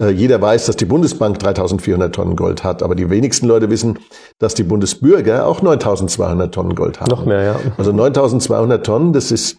Äh, 0.00 0.10
jeder 0.10 0.40
weiß, 0.40 0.66
dass 0.66 0.76
die 0.76 0.84
Bundesbank 0.84 1.38
3400 1.38 2.14
Tonnen 2.14 2.36
Gold 2.36 2.64
hat, 2.64 2.82
aber 2.82 2.94
die 2.94 3.08
wenigsten 3.08 3.46
Leute 3.46 3.70
wissen, 3.70 3.98
dass 4.38 4.54
die 4.54 4.62
Bundesbürger 4.62 5.46
auch 5.46 5.62
9200 5.62 6.54
Tonnen 6.54 6.74
Gold 6.74 7.00
haben. 7.00 7.10
Noch 7.10 7.24
mehr, 7.24 7.42
ja. 7.42 7.60
Also 7.78 7.92
9200 7.92 8.84
Tonnen, 8.84 9.12
das 9.12 9.30
ist, 9.30 9.56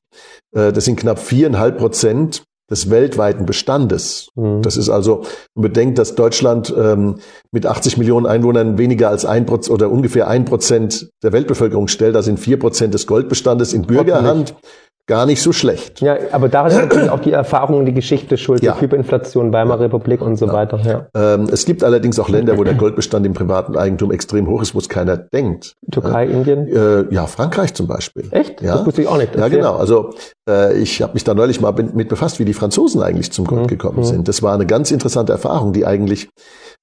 äh, 0.56 0.71
das 0.71 0.86
sind 0.86 1.00
knapp 1.00 1.19
viereinhalb 1.19 1.78
Prozent 1.78 2.43
des 2.69 2.89
weltweiten 2.89 3.45
Bestandes. 3.45 4.30
Mhm. 4.36 4.62
Das 4.62 4.76
ist 4.76 4.89
also, 4.89 5.23
man 5.56 5.63
bedenkt, 5.63 5.97
dass 5.97 6.15
Deutschland 6.15 6.73
ähm, 6.78 7.15
mit 7.52 7.65
80 7.65 7.97
Millionen 7.97 8.26
Einwohnern 8.26 8.78
weniger 8.78 9.10
als 9.10 9.26
ein 9.26 9.45
Prozent 9.45 9.73
oder 9.73 9.89
ungefähr 9.89 10.28
ein 10.28 10.45
Prozent 10.45 11.10
der 11.23 11.32
Weltbevölkerung 11.32 11.88
stellt. 11.88 12.15
Da 12.15 12.21
sind 12.21 12.39
vier 12.39 12.60
Prozent 12.60 12.93
des 12.93 13.08
Goldbestandes 13.08 13.73
in 13.73 13.84
Bürgerhand 13.84 14.54
gar 15.08 15.26
nicht 15.26 15.41
so 15.41 15.54
schlecht. 15.54 16.02
Ja, 16.02 16.17
aber 16.34 16.50
daran 16.50 16.70
ist 16.70 16.78
natürlich 16.78 17.10
auch 17.10 17.22
die 17.22 17.32
Erfahrung, 17.32 17.86
die 17.86 17.93
Geschichte 17.93 18.38
schuld, 18.38 18.62
ja. 18.62 18.74
die 18.74 18.82
Hyperinflation, 18.82 19.54
Weimarer 19.54 19.80
Republik 19.80 20.22
und 20.22 20.36
so 20.36 20.48
ja. 20.48 20.54
weiter. 20.54 20.80
Ja. 20.84 21.08
Ähm, 21.15 21.48
es 21.52 21.65
gibt 21.65 21.84
allerdings 21.84 22.20
auch 22.20 22.28
Länder, 22.28 22.58
wo 22.58 22.63
der 22.65 22.74
Goldbestand 22.74 23.26
im 23.26 23.34
privaten 23.34 23.78
Eigentum 23.78 24.12
extrem 24.12 24.48
hoch 24.48 24.62
ist, 24.62 24.76
wo 24.76 24.80
es 24.80 24.89
keiner 24.89 25.15
denkt. 25.15 25.74
Türkei, 25.91 26.26
äh, 26.26 26.32
Indien? 26.32 26.67
Äh, 26.67 27.13
ja, 27.13 27.26
Frankreich 27.26 27.74
zum 27.74 27.88
Beispiel. 27.88 28.28
Echt? 28.32 28.62
Ja? 28.62 28.76
Das 28.76 28.86
wusste 28.86 29.02
ich 29.02 29.08
auch 29.08 29.17
nicht. 29.17 29.34
Ja, 29.36 29.48
genau. 29.48 29.78
Also 29.78 30.13
äh, 30.48 30.78
ich 30.78 31.02
habe 31.02 31.13
mich 31.13 31.24
da 31.24 31.34
neulich 31.34 31.62
mal 31.62 31.72
mit 31.72 32.10
befasst, 32.10 32.39
wie 32.39 32.46
die 32.46 32.54
Franzosen 32.54 33.02
eigentlich 33.02 33.32
zum 33.32 33.46
Gold 33.46 33.63
mhm. 33.63 33.67
gekommen 33.67 34.00
mhm. 34.00 34.04
sind. 34.04 34.28
Das 34.28 34.43
war 34.43 34.54
eine 34.54 34.65
ganz 34.65 34.91
interessante 34.91 35.32
Erfahrung, 35.32 35.72
die 35.72 35.86
eigentlich 35.86 36.30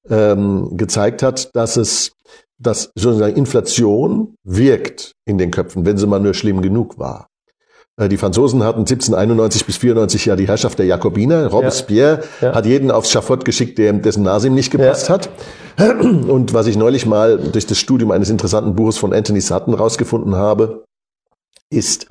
ähm, 0.09 0.71
gezeigt 0.77 1.23
hat, 1.23 1.55
dass 1.55 1.77
es 1.77 2.13
dass 2.57 2.93
sozusagen 2.95 3.37
Inflation 3.37 4.37
wirkt 4.45 5.13
in 5.27 5.39
den 5.39 5.51
Köpfen, 5.51 5.85
wenn 5.85 5.99
sie 5.99 6.07
mal 6.07 6.21
nur 6.21 6.35
schlimm 6.35 6.63
genug 6.63 6.99
war. 6.99 7.27
Äh, 7.97 8.09
die 8.09 8.17
Franzosen 8.17 8.63
hatten 8.63 8.81
1791 8.81 9.67
bis 9.67 9.77
94 9.77 10.27
ja 10.27 10.37
die 10.37 10.49
Herrschaft 10.49 10.79
der 10.79 10.87
Jakobiner. 10.87 11.47
Robespierre 11.47 12.23
ja, 12.41 12.49
ja. 12.49 12.55
hat 12.55 12.67
jeden 12.67 12.91
aufs 12.91 13.11
Schafott 13.11 13.45
geschickt, 13.45 13.79
der, 13.79 13.93
dessen 13.93 14.23
Nase 14.23 14.49
ihm 14.49 14.55
nicht 14.55 14.71
gepasst 14.71 15.09
ja. 15.09 15.15
hat. 15.15 15.31
Und 15.79 16.55
was 16.55 16.67
ich 16.67 16.77
neulich 16.77 17.07
mal 17.07 17.39
durch 17.39 17.67
das 17.67 17.79
Studium 17.79 18.11
eines 18.11 18.31
interessanten 18.31 18.75
Buches 18.75 18.97
von 18.97 19.13
Anthony 19.13 19.41
Sutton 19.41 19.75
rausgefunden 19.75 20.37
habe, 20.37 20.85
ist, 21.71 22.07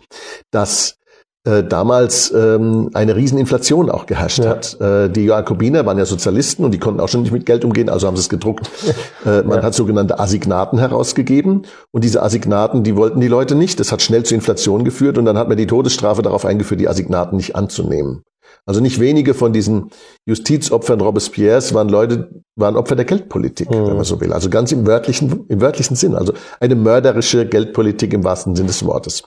dass 0.52 0.98
äh, 1.46 1.64
damals 1.64 2.32
ähm, 2.32 2.90
eine 2.94 3.18
Rieseninflation 3.18 3.90
auch 3.90 4.06
geherrscht 4.06 4.40
ja. 4.40 4.52
hat. 4.52 4.80
Äh, 4.80 5.10
die 5.10 5.26
Jakobiner 5.26 5.86
waren 5.86 5.98
ja 5.98 6.06
Sozialisten 6.06 6.64
und 6.64 6.72
die 6.72 6.80
konnten 6.80 7.02
auch 7.02 7.10
schon 7.10 7.24
nicht 7.24 7.34
mit 7.34 7.46
Geld 7.46 7.66
umgehen, 7.66 7.90
also 7.90 8.08
haben 8.08 8.16
sie 8.16 8.22
es 8.22 8.30
gedruckt. 8.30 8.70
Äh, 9.26 9.42
man 9.44 9.60
ja. 9.60 9.64
hat 9.64 9.74
sogenannte 9.74 10.20
Assignaten 10.20 10.78
herausgegeben 10.80 11.62
und 11.92 12.04
diese 12.04 12.22
Assignaten, 12.22 12.84
die 12.84 12.98
wollten 12.98 13.22
die 13.22 13.30
Leute 13.30 13.56
nicht. 13.56 13.80
Das 13.80 13.94
hat 13.94 14.02
schnell 14.02 14.24
zu 14.24 14.36
Inflation 14.36 14.84
geführt 14.84 15.18
und 15.18 15.24
dann 15.24 15.38
hat 15.38 15.48
man 15.48 15.56
die 15.56 15.66
Todesstrafe 15.66 16.22
darauf 16.22 16.44
eingeführt, 16.44 16.82
die 16.82 16.90
Assignaten 16.90 17.38
nicht 17.38 17.56
anzunehmen. 17.56 18.24
Also 18.66 18.80
nicht 18.80 19.00
wenige 19.00 19.34
von 19.34 19.52
diesen 19.52 19.90
Justizopfern 20.26 21.02
Robespierres 21.02 21.74
waren 21.74 21.90
Leute, 21.90 22.30
waren 22.56 22.78
Opfer 22.78 22.96
der 22.96 23.04
Geldpolitik, 23.04 23.70
mhm. 23.70 23.88
wenn 23.88 23.96
man 23.96 24.06
so 24.06 24.22
will. 24.22 24.32
Also 24.32 24.50
ganz 24.50 24.72
im 24.72 24.88
wörtlichen, 24.88 25.46
im 25.50 25.60
wörtlichen 25.60 25.98
Sinn. 25.98 26.16
Also 26.16 26.34
eine 26.62 26.76
mörderische 26.76 27.46
Geldpolitik 27.46 28.14
im 28.14 28.24
wahrsten 28.24 28.56
Sinn 28.56 28.68
des 28.68 28.86
Wortes. 28.86 29.24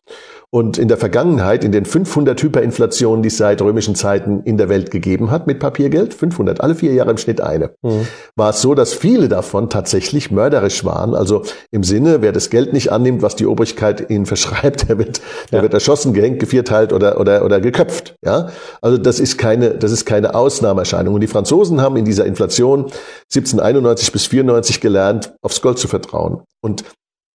Und 0.56 0.78
in 0.78 0.88
der 0.88 0.96
Vergangenheit, 0.96 1.64
in 1.64 1.72
den 1.72 1.84
500 1.84 2.42
Hyperinflationen, 2.42 3.22
die 3.22 3.28
es 3.28 3.36
seit 3.36 3.60
römischen 3.60 3.94
Zeiten 3.94 4.40
in 4.44 4.56
der 4.56 4.70
Welt 4.70 4.90
gegeben 4.90 5.30
hat 5.30 5.46
mit 5.46 5.58
Papiergeld, 5.58 6.14
500, 6.14 6.62
alle 6.62 6.74
vier 6.74 6.94
Jahre 6.94 7.10
im 7.10 7.18
Schnitt 7.18 7.42
eine, 7.42 7.72
mhm. 7.82 8.06
war 8.36 8.48
es 8.48 8.62
so, 8.62 8.74
dass 8.74 8.94
viele 8.94 9.28
davon 9.28 9.68
tatsächlich 9.68 10.30
mörderisch 10.30 10.82
waren. 10.82 11.14
Also 11.14 11.42
im 11.70 11.84
Sinne, 11.84 12.22
wer 12.22 12.32
das 12.32 12.48
Geld 12.48 12.72
nicht 12.72 12.90
annimmt, 12.90 13.20
was 13.20 13.36
die 13.36 13.44
Obrigkeit 13.44 14.08
ihnen 14.08 14.24
verschreibt, 14.34 14.88
der 14.88 14.96
wird, 14.96 15.20
der 15.52 15.58
ja. 15.58 15.62
wird 15.62 15.74
erschossen, 15.74 16.14
gehängt, 16.14 16.40
gevierteilt 16.40 16.94
oder, 16.94 17.20
oder, 17.20 17.44
oder 17.44 17.60
geköpft. 17.60 18.14
Ja, 18.24 18.48
also 18.80 18.96
das 18.96 19.20
ist 19.20 19.36
keine, 19.36 19.74
das 19.74 19.92
ist 19.92 20.06
keine 20.06 20.34
Ausnahmeerscheinung. 20.34 21.12
Und 21.12 21.20
die 21.20 21.26
Franzosen 21.26 21.82
haben 21.82 21.98
in 21.98 22.06
dieser 22.06 22.24
Inflation 22.24 22.86
1791 23.24 24.10
bis 24.10 24.24
94 24.28 24.80
gelernt, 24.80 25.34
aufs 25.42 25.60
Gold 25.60 25.78
zu 25.78 25.86
vertrauen. 25.86 26.44
Und 26.62 26.84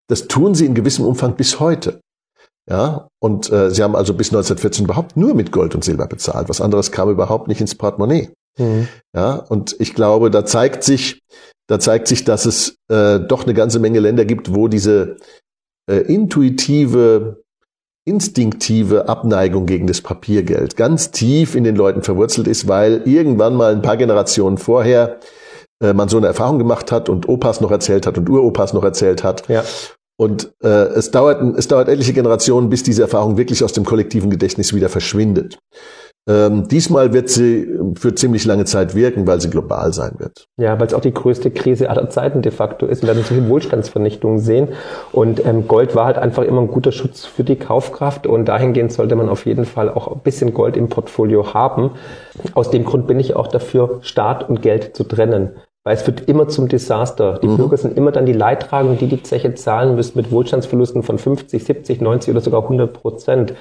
das 0.10 0.28
tun 0.28 0.56
sie 0.56 0.66
in 0.66 0.74
gewissem 0.74 1.06
Umfang 1.06 1.36
bis 1.36 1.60
heute. 1.60 2.00
Ja, 2.72 3.10
und 3.20 3.52
äh, 3.52 3.70
sie 3.70 3.84
haben 3.84 3.98
also 3.98 4.14
bis 4.14 4.30
1914 4.30 4.86
überhaupt 4.86 5.18
nur 5.18 5.34
mit 5.34 5.52
Gold 5.52 5.76
und 5.76 5.84
Silber 5.84 6.08
bezahlt. 6.08 6.48
Was 6.48 6.62
anderes 6.62 6.94
kam 6.94 7.10
überhaupt 7.10 7.50
nicht 7.50 7.60
ins 7.60 7.76
Portemonnaie. 7.76 8.30
Mhm. 8.58 8.88
Ja, 9.14 9.36
und 9.36 9.76
ich 9.80 9.94
glaube, 9.94 10.32
da 10.32 10.46
zeigt 10.46 10.86
sich, 10.86 11.22
da 11.68 11.82
zeigt 11.82 12.08
sich, 12.08 12.24
dass 12.24 12.46
es 12.46 12.78
äh, 12.90 13.20
doch 13.20 13.44
eine 13.44 13.54
ganze 13.54 13.80
Menge 13.80 14.00
Länder 14.00 14.24
gibt, 14.24 14.56
wo 14.56 14.70
diese 14.70 15.18
äh, 15.90 15.98
intuitive, 15.98 17.44
instinktive 18.06 19.10
Abneigung 19.10 19.66
gegen 19.66 19.88
das 19.88 20.00
Papiergeld 20.00 20.78
ganz 20.78 21.12
tief 21.12 21.56
in 21.56 21.66
den 21.66 21.76
Leuten 21.76 22.04
verwurzelt 22.04 22.48
ist, 22.48 22.70
weil 22.70 23.02
irgendwann 23.04 23.56
mal 23.56 23.74
ein 23.74 23.82
paar 23.82 23.98
Generationen 23.98 24.58
vorher 24.58 25.20
äh, 25.84 25.92
man 25.92 26.08
so 26.08 26.16
eine 26.16 26.28
Erfahrung 26.28 26.58
gemacht 26.58 26.90
hat 26.94 27.10
und 27.10 27.28
Opas 27.28 27.60
noch 27.60 27.72
erzählt 27.72 28.08
hat 28.08 28.18
und 28.18 28.30
Uropas 28.30 28.72
noch 28.72 28.86
erzählt 28.86 29.26
hat. 29.26 29.50
Ja. 29.50 29.66
Und 30.18 30.54
äh, 30.62 30.68
es, 30.68 31.12
dauert, 31.12 31.42
es 31.58 31.68
dauert 31.68 31.90
etliche 31.90 32.14
Generationen, 32.14 32.70
bis 32.70 32.84
diese 32.84 33.02
Erfahrung 33.02 33.38
wirklich 33.38 33.64
aus 33.64 33.74
dem 33.74 33.86
kollektiven 33.86 34.30
Gedächtnis 34.30 34.74
wieder 34.74 34.90
verschwindet. 34.90 35.58
Ähm, 36.30 36.68
diesmal 36.68 37.14
wird 37.14 37.30
sie 37.30 37.68
für 37.96 38.14
ziemlich 38.14 38.46
lange 38.46 38.66
Zeit 38.66 38.94
wirken, 38.94 39.26
weil 39.26 39.42
sie 39.42 39.50
global 39.50 39.92
sein 39.92 40.14
wird. 40.20 40.46
Ja, 40.58 40.80
weil 40.80 40.86
es 40.86 40.94
auch 40.94 41.02
die 41.02 41.14
größte 41.14 41.50
Krise 41.50 41.90
aller 41.90 42.10
Zeiten 42.12 42.44
de 42.44 42.52
facto 42.52 42.86
ist. 42.86 43.02
Wir 43.02 43.08
werden 43.08 43.24
solche 43.24 43.50
Wohlstandsvernichtungen 43.50 44.38
sehen. 44.38 44.68
Und 45.12 45.44
ähm, 45.44 45.68
Gold 45.68 45.96
war 45.96 46.06
halt 46.06 46.20
einfach 46.20 46.44
immer 46.44 46.62
ein 46.62 46.68
guter 46.68 46.92
Schutz 46.92 47.26
für 47.26 47.44
die 47.44 47.56
Kaufkraft. 47.56 48.28
Und 48.28 48.46
dahingehend 48.46 48.94
sollte 48.94 49.16
man 49.16 49.30
auf 49.30 49.48
jeden 49.48 49.66
Fall 49.66 49.90
auch 49.90 50.10
ein 50.10 50.20
bisschen 50.20 50.54
Gold 50.54 50.78
im 50.78 50.90
Portfolio 50.90 51.56
haben. 51.56 51.92
Aus 52.54 52.70
dem 52.70 52.86
Grund 52.86 53.08
bin 53.08 53.20
ich 53.20 53.36
auch 53.36 53.48
dafür, 53.48 53.98
Staat 54.02 54.48
und 54.48 54.62
Geld 54.62 54.96
zu 54.96 55.04
trennen. 55.04 55.56
Weil 55.84 55.96
es 55.96 56.06
wird 56.06 56.28
immer 56.30 56.48
zum 56.48 56.68
Desaster. 56.68 57.40
Die 57.42 57.48
mhm. 57.48 57.58
Bürger 57.58 57.78
sind 57.78 57.98
immer 57.98 58.12
dann 58.12 58.28
die 58.28 58.34
Leidtragenden, 58.34 59.00
die 59.00 59.08
die 59.08 59.24
Zeche 59.24 59.56
zahlen 59.56 59.96
müssen 59.96 60.18
mit 60.18 60.32
Wohlstandsverlusten 60.32 61.02
von 61.02 61.18
50, 61.18 61.64
70, 61.64 62.02
90 62.02 62.32
oder 62.32 62.42
sogar 62.42 62.62
100 62.64 62.94
Prozent. 62.94 63.54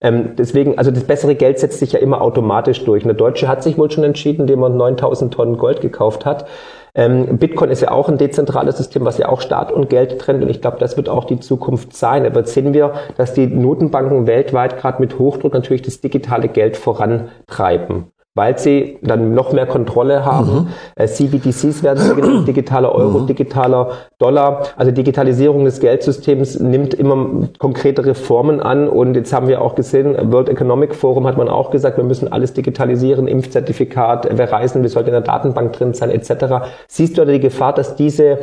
Ähm, 0.00 0.36
deswegen, 0.36 0.78
also 0.78 0.92
das 0.92 1.04
bessere 1.04 1.34
Geld 1.34 1.58
setzt 1.58 1.80
sich 1.80 1.92
ja 1.92 1.98
immer 1.98 2.20
automatisch 2.20 2.84
durch. 2.84 3.02
Und 3.02 3.08
der 3.08 3.16
Deutsche 3.16 3.48
hat 3.48 3.64
sich 3.64 3.76
wohl 3.76 3.90
schon 3.90 4.04
entschieden, 4.04 4.42
indem 4.42 4.62
er 4.62 4.68
9000 4.68 5.34
Tonnen 5.34 5.56
Gold 5.56 5.80
gekauft 5.80 6.24
hat. 6.24 6.46
Ähm, 6.94 7.38
Bitcoin 7.38 7.70
ist 7.70 7.80
ja 7.80 7.90
auch 7.90 8.08
ein 8.08 8.18
dezentrales 8.18 8.76
System, 8.76 9.04
was 9.04 9.18
ja 9.18 9.28
auch 9.28 9.40
Staat 9.40 9.72
und 9.72 9.90
Geld 9.90 10.20
trennt. 10.20 10.44
Und 10.44 10.50
ich 10.50 10.60
glaube, 10.60 10.76
das 10.78 10.96
wird 10.96 11.08
auch 11.08 11.24
die 11.24 11.40
Zukunft 11.40 11.96
sein. 11.96 12.24
Aber 12.24 12.40
jetzt 12.40 12.54
sehen 12.54 12.72
wir, 12.72 12.92
dass 13.16 13.34
die 13.34 13.48
Notenbanken 13.48 14.28
weltweit 14.28 14.76
gerade 14.76 15.00
mit 15.00 15.18
Hochdruck 15.18 15.54
natürlich 15.54 15.82
das 15.82 16.00
digitale 16.00 16.46
Geld 16.48 16.76
vorantreiben 16.76 18.12
weil 18.34 18.58
sie 18.58 18.98
dann 19.02 19.32
noch 19.32 19.52
mehr 19.52 19.66
Kontrolle 19.66 20.24
haben. 20.24 20.54
Mhm. 20.54 20.66
Äh, 20.96 21.06
CBDCs 21.06 21.82
werden 21.84 21.98
sie 21.98 22.14
genannt, 22.14 22.46
digitaler 22.48 22.92
Euro, 22.92 23.20
mhm. 23.20 23.26
digitaler 23.28 23.92
Dollar. 24.18 24.62
Also 24.76 24.90
Digitalisierung 24.90 25.64
des 25.64 25.78
Geldsystems 25.78 26.58
nimmt 26.58 26.94
immer 26.94 27.48
konkretere 27.58 28.14
Formen 28.14 28.60
an. 28.60 28.88
Und 28.88 29.14
jetzt 29.14 29.32
haben 29.32 29.46
wir 29.46 29.62
auch 29.62 29.76
gesehen, 29.76 30.16
World 30.32 30.48
Economic 30.48 30.94
Forum 30.96 31.26
hat 31.26 31.36
man 31.36 31.48
auch 31.48 31.70
gesagt, 31.70 31.96
wir 31.96 32.04
müssen 32.04 32.32
alles 32.32 32.52
digitalisieren, 32.52 33.28
Impfzertifikat, 33.28 34.28
wer 34.32 34.50
reisen, 34.50 34.82
wir 34.82 34.90
sollten 34.90 35.10
in 35.10 35.14
der 35.14 35.20
Datenbank 35.20 35.72
drin 35.72 35.94
sein, 35.94 36.10
etc. 36.10 36.66
Siehst 36.88 37.16
du 37.16 37.24
da 37.24 37.30
die 37.30 37.40
Gefahr, 37.40 37.72
dass 37.72 37.94
diese 37.94 38.38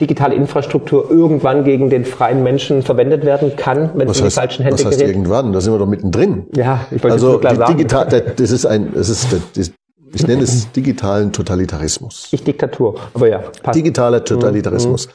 digitale 0.00 0.34
Infrastruktur 0.34 1.10
irgendwann 1.10 1.64
gegen 1.64 1.90
den 1.90 2.04
freien 2.04 2.42
Menschen 2.42 2.82
verwendet 2.82 3.24
werden 3.24 3.56
kann, 3.56 3.90
wenn 3.94 4.08
was 4.08 4.16
es 4.16 4.22
in 4.22 4.28
die 4.28 4.34
falschen 4.34 4.62
Hände 4.64 4.78
was 4.78 4.86
heißt 4.86 4.98
gerät? 4.98 5.14
irgendwann? 5.14 5.52
Da 5.52 5.60
sind 5.60 5.72
wir 5.72 5.78
doch 5.78 5.86
mittendrin. 5.86 6.46
Ja, 6.54 6.86
ich 6.90 7.02
wollte 7.02 7.14
also 7.14 7.38
klar 7.38 7.54
sagen. 7.54 7.76
Digital, 7.76 8.34
das 8.36 8.50
ist 8.50 8.66
ein, 8.66 8.92
das 8.94 9.08
ist, 9.08 9.28
das, 9.54 9.72
ich 10.14 10.26
nenne 10.26 10.42
es 10.42 10.70
digitalen 10.72 11.32
Totalitarismus. 11.32 12.28
Ich 12.32 12.42
Diktatur, 12.42 12.98
aber 13.14 13.28
ja. 13.28 13.38
Passt. 13.62 13.76
Digitaler 13.76 14.24
Totalitarismus. 14.24 15.06
Mhm. 15.06 15.12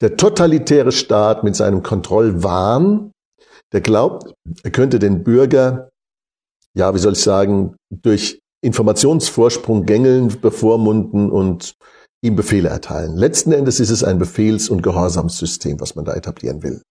Der 0.00 0.16
totalitäre 0.16 0.92
Staat 0.92 1.44
mit 1.44 1.54
seinem 1.54 1.82
Kontrollwahn, 1.82 3.12
der 3.72 3.80
glaubt, 3.82 4.32
er 4.62 4.70
könnte 4.70 4.98
den 4.98 5.22
Bürger, 5.22 5.90
ja, 6.74 6.94
wie 6.94 6.98
soll 6.98 7.12
ich 7.12 7.20
sagen, 7.20 7.76
durch 7.90 8.40
Informationsvorsprung 8.62 9.84
gängeln, 9.86 10.40
bevormunden 10.40 11.30
und 11.30 11.74
ihm 12.22 12.36
Befehle 12.36 12.68
erteilen. 12.68 13.16
Letzten 13.16 13.52
Endes 13.52 13.80
ist 13.80 13.90
es 13.90 14.04
ein 14.04 14.18
Befehls- 14.18 14.68
und 14.68 14.82
Gehorsamssystem, 14.82 15.80
was 15.80 15.94
man 15.96 16.04
da 16.04 16.14
etablieren 16.14 16.62
will. 16.62 16.82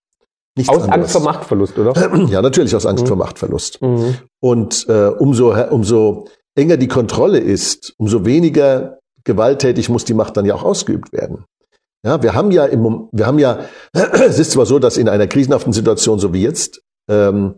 Nichts 0.57 0.69
aus 0.69 0.83
anderes. 0.83 0.93
Angst 0.95 1.11
vor 1.11 1.21
Machtverlust, 1.21 1.77
oder? 1.77 2.27
Ja, 2.29 2.41
natürlich 2.41 2.75
aus 2.75 2.85
Angst 2.85 3.03
mhm. 3.03 3.07
vor 3.07 3.17
Machtverlust. 3.17 3.81
Mhm. 3.81 4.15
Und 4.41 4.85
äh, 4.89 5.07
umso, 5.07 5.53
umso 5.69 6.27
enger 6.55 6.77
die 6.77 6.87
Kontrolle 6.87 7.39
ist, 7.39 7.93
umso 7.97 8.25
weniger 8.25 8.99
gewalttätig 9.23 9.89
muss 9.89 10.05
die 10.05 10.13
Macht 10.13 10.37
dann 10.37 10.45
ja 10.45 10.55
auch 10.55 10.63
ausgeübt 10.63 11.13
werden. 11.13 11.45
Ja, 12.05 12.23
wir 12.23 12.33
haben 12.33 12.51
ja 12.51 12.65
im, 12.65 13.09
wir 13.11 13.25
haben 13.27 13.39
ja, 13.39 13.59
es 13.93 14.39
ist 14.39 14.51
zwar 14.51 14.65
so, 14.65 14.79
dass 14.79 14.97
in 14.97 15.09
einer 15.09 15.27
krisenhaften 15.27 15.73
Situation 15.73 16.19
so 16.19 16.33
wie 16.33 16.41
jetzt 16.41 16.81
ähm, 17.09 17.55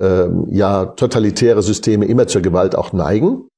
ähm, 0.00 0.46
ja 0.50 0.86
totalitäre 0.86 1.62
Systeme 1.62 2.06
immer 2.06 2.26
zur 2.26 2.42
Gewalt 2.42 2.76
auch 2.76 2.92
neigen. 2.92 3.48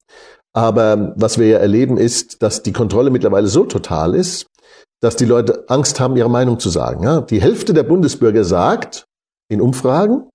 Aber 0.59 1.12
was 1.14 1.38
wir 1.38 1.47
ja 1.47 1.59
erleben 1.59 1.97
ist, 1.99 2.42
dass 2.42 2.64
die 2.64 2.73
Kontrolle 2.73 3.11
mittlerweile 3.11 3.47
so 3.47 3.64
total 3.64 4.16
ist, 4.16 4.49
dass 5.01 5.14
die 5.14 5.25
Leute 5.25 5.66
Angst 5.68 6.01
haben, 6.01 6.16
ihre 6.16 6.29
Meinung 6.29 6.59
zu 6.59 6.68
sagen. 6.68 7.05
Ja? 7.05 7.21
Die 7.21 7.40
Hälfte 7.40 7.75
der 7.75 7.85
Bundesbürger 7.85 8.42
sagt, 8.42 9.07
in 9.49 9.61
Umfragen. 9.61 10.29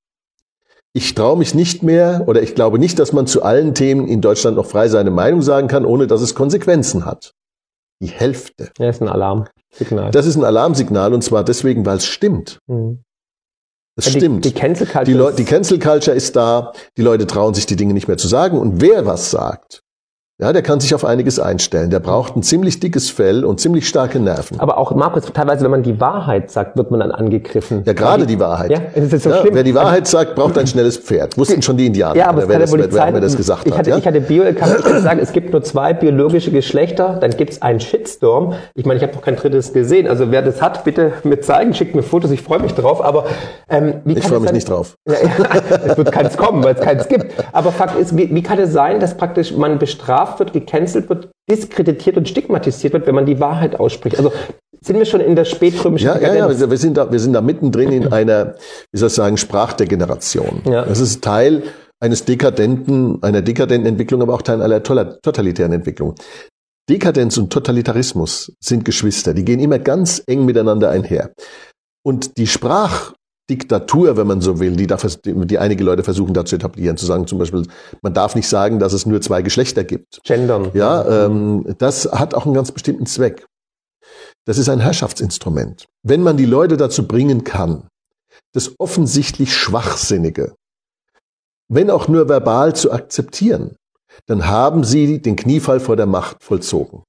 Ich 0.94 1.14
traue 1.14 1.38
mich 1.38 1.54
nicht 1.54 1.84
mehr 1.84 2.24
oder 2.28 2.42
ich 2.42 2.56
glaube 2.56 2.80
nicht, 2.80 3.00
dass 3.00 3.12
man 3.12 3.28
zu 3.28 3.44
allen 3.44 3.76
Themen 3.76 4.08
in 4.08 4.22
Deutschland 4.22 4.56
noch 4.56 4.66
frei 4.66 4.88
seine 4.88 5.12
Meinung 5.12 5.42
sagen 5.42 5.68
kann, 5.68 5.84
ohne 5.84 6.08
dass 6.08 6.22
es 6.22 6.36
Konsequenzen 6.36 7.06
hat. 7.06 7.34
Die 8.02 8.08
Hälfte. 8.08 8.72
Ja, 8.80 8.90
ist 8.90 9.02
ein 9.02 9.10
Alarmsignal. 9.10 10.12
Das 10.12 10.26
ist 10.26 10.38
ein 10.38 10.46
Alarmsignal 10.46 11.14
und 11.14 11.22
zwar 11.22 11.44
deswegen, 11.44 11.86
weil 11.86 11.98
es 11.98 12.06
stimmt. 12.06 12.60
Mhm. 12.68 13.04
Es 13.98 14.06
ja, 14.06 14.12
stimmt. 14.12 14.46
Die, 14.46 14.54
die 14.54 14.56
Cancel 14.58 14.88
Culture. 14.88 15.06
Die, 15.06 15.14
Leu 15.14 15.34
die 15.34 15.44
Cancel 15.44 15.80
Culture 15.80 16.16
ist 16.16 16.38
da. 16.38 16.72
Die 16.96 17.02
Leute 17.02 17.28
trauen 17.28 17.54
sich 17.56 17.66
die 17.66 17.76
Dinge 17.76 17.94
nicht 17.94 18.08
mehr 18.08 18.18
zu 18.18 18.30
sagen. 18.30 18.58
Und 18.58 18.80
wer 18.80 19.06
was 19.06 19.30
sagt, 19.30 19.84
ja, 20.42 20.52
der 20.52 20.64
kann 20.64 20.80
sich 20.80 20.96
auf 20.96 21.06
einiges 21.06 21.40
einstellen. 21.40 21.92
Der 21.92 22.00
braucht 22.00 22.36
ein 22.36 22.42
ziemlich 22.42 22.80
dickes 22.80 23.12
Fell 23.12 23.46
und 23.46 23.60
ziemlich 23.60 23.88
starke 23.88 24.20
Nerven. 24.20 24.60
Aber 24.60 24.80
auch, 24.80 24.96
Markus, 24.96 25.26
teilweise, 25.32 25.64
wenn 25.64 25.70
man 25.70 25.84
die 25.84 26.02
Wahrheit 26.02 26.50
sagt, 26.50 26.76
wird 26.76 26.90
man 26.90 27.02
dann 27.02 27.12
angegriffen. 27.12 27.84
Ja, 27.86 27.94
gerade 27.94 28.26
die, 28.26 28.34
die 28.34 28.40
Wahrheit. 28.40 28.72
Ja, 28.72 28.80
ist 28.96 29.14
das 29.14 29.22
so 29.22 29.30
ja, 29.30 29.42
schlimm? 29.42 29.54
Wer 29.54 29.64
die 29.64 29.76
Wahrheit 29.76 30.08
sagt, 30.08 30.34
braucht 30.34 30.58
ein 30.58 30.66
schnelles 30.66 30.98
Pferd. 30.98 31.38
Wussten 31.38 31.62
schon 31.62 31.78
die 31.78 31.86
Indianer, 31.86 32.16
ja, 32.16 32.30
aber 32.30 32.50
wer, 32.50 32.58
das, 32.58 32.74
wer, 32.74 32.92
wer, 32.92 33.14
wer 33.14 33.22
das 33.22 33.38
gesagt 33.38 33.68
ich 33.68 33.74
hatte, 33.74 33.80
hat. 33.82 33.88
Ja? 33.88 33.98
Ich 33.98 34.08
hatte 34.08 34.22
Bio, 34.22 34.44
kann 34.56 34.72
ich 34.76 35.04
sagen, 35.04 35.20
es 35.20 35.34
gibt 35.34 35.52
nur 35.52 35.62
zwei 35.62 35.94
biologische 35.94 36.50
Geschlechter, 36.50 37.20
dann 37.22 37.38
gibt 37.38 37.54
es 37.54 37.62
einen 37.62 37.80
Shitstorm. 37.80 38.56
Ich 38.74 38.88
meine, 38.88 38.98
ich 38.98 39.04
habe 39.04 39.14
noch 39.14 39.22
kein 39.22 39.36
drittes 39.36 39.72
gesehen. 39.72 40.08
Also 40.08 40.32
wer 40.32 40.42
das 40.42 40.64
hat, 40.64 40.84
bitte 40.84 41.14
mit 41.24 41.46
zeigen, 41.46 41.76
schickt 41.76 41.94
mir 41.94 42.02
Fotos, 42.02 42.32
ich 42.32 42.42
freue 42.42 42.60
mich 42.60 42.74
drauf. 42.74 43.06
Aber 43.06 43.26
ähm, 43.70 44.02
wie 44.04 44.14
Ich 44.18 44.24
freue 44.26 44.40
mich 44.40 44.48
sein, 44.48 44.56
nicht 44.56 44.68
drauf. 44.68 44.96
Ja, 45.08 45.16
es 45.86 45.98
wird 45.98 46.12
keins 46.12 46.36
kommen, 46.36 46.64
weil 46.64 46.74
es 46.74 46.82
keins 46.82 47.08
gibt. 47.08 47.28
Aber 47.52 47.72
Fakt 47.72 48.00
ist, 48.00 48.18
wie, 48.18 48.34
wie 48.34 48.42
kann 48.42 48.58
es 48.58 48.74
sein, 48.74 49.00
dass 49.00 49.16
praktisch 49.16 49.56
man 49.56 49.78
bestraft 49.78 50.23
wird, 50.40 50.54
gecancelt 50.54 51.10
wird, 51.10 51.30
diskreditiert 51.50 52.18
und 52.18 52.28
stigmatisiert 52.28 52.94
wird, 52.94 53.08
wenn 53.08 53.16
man 53.16 53.26
die 53.26 53.40
Wahrheit 53.40 53.80
ausspricht. 53.80 54.18
Also 54.18 54.32
sind 54.82 54.98
wir 54.98 55.06
schon 55.06 55.22
in 55.22 55.36
der 55.36 55.46
spätrömischen 55.46 56.08
ja, 56.08 56.20
Ja, 56.20 56.36
ja, 56.36 56.70
wir 56.70 56.78
sind 56.78 56.98
da, 56.98 57.12
wir 57.12 57.20
sind 57.20 57.34
da 57.34 57.42
mittendrin 57.42 57.92
in 57.92 58.12
einer, 58.12 58.56
wie 58.92 58.98
soll 58.98 59.08
ich 59.08 59.14
sagen, 59.14 59.38
Sprach 59.38 59.74
der 59.74 59.88
Generation. 59.88 60.62
Ja. 60.66 60.86
Das 60.86 61.00
ist 61.00 61.24
Teil 61.24 61.64
eines 62.02 62.26
dekadenten, 62.26 63.24
einer 63.24 63.42
dekadenten 63.42 63.88
Entwicklung, 63.88 64.22
aber 64.22 64.34
auch 64.34 64.42
Teil 64.42 64.62
einer 64.62 64.84
totalitären 64.84 65.72
Entwicklung. 65.72 66.16
Dekadenz 66.90 67.38
und 67.38 67.52
Totalitarismus 67.52 68.52
sind 68.60 68.84
Geschwister, 68.84 69.34
die 69.34 69.46
gehen 69.46 69.62
immer 69.62 69.80
ganz 69.80 70.22
eng 70.28 70.44
miteinander 70.44 70.90
einher. 70.90 71.32
Und 72.06 72.38
die 72.38 72.48
Sprach, 72.48 73.14
Diktatur, 73.54 74.18
wenn 74.18 74.26
man 74.26 74.42
so 74.42 74.60
will, 74.60 74.76
die, 74.76 74.88
da, 74.88 74.98
die 75.24 75.60
einige 75.60 75.84
Leute 75.84 76.04
versuchen 76.04 76.34
da 76.34 76.44
zu 76.44 76.56
etablieren, 76.56 76.98
zu 76.98 77.06
sagen 77.06 77.28
zum 77.28 77.38
Beispiel, 77.38 77.68
man 78.02 78.16
darf 78.16 78.34
nicht 78.34 78.48
sagen, 78.48 78.80
dass 78.80 78.94
es 78.94 79.06
nur 79.06 79.22
zwei 79.22 79.44
Geschlechter 79.44 79.84
gibt. 79.84 80.22
Gendern. 80.24 80.72
Ja, 80.74 81.26
ähm, 81.26 81.64
das 81.78 82.12
hat 82.12 82.34
auch 82.34 82.46
einen 82.46 82.56
ganz 82.56 82.72
bestimmten 82.72 83.06
Zweck. 83.06 83.46
Das 84.46 84.58
ist 84.58 84.70
ein 84.70 84.80
Herrschaftsinstrument. 84.80 85.86
Wenn 86.02 86.24
man 86.24 86.36
die 86.36 86.48
Leute 86.48 86.78
dazu 86.78 87.08
bringen 87.08 87.44
kann, 87.44 87.88
das 88.54 88.72
offensichtlich 88.80 89.56
Schwachsinnige, 89.56 90.56
wenn 91.70 91.92
auch 91.92 92.08
nur 92.08 92.28
verbal 92.28 92.76
zu 92.76 92.92
akzeptieren, 92.92 93.76
dann 94.26 94.48
haben 94.48 94.84
sie 94.84 95.22
den 95.22 95.36
Kniefall 95.36 95.80
vor 95.80 95.96
der 95.96 96.08
Macht 96.08 96.44
vollzogen. 96.44 97.04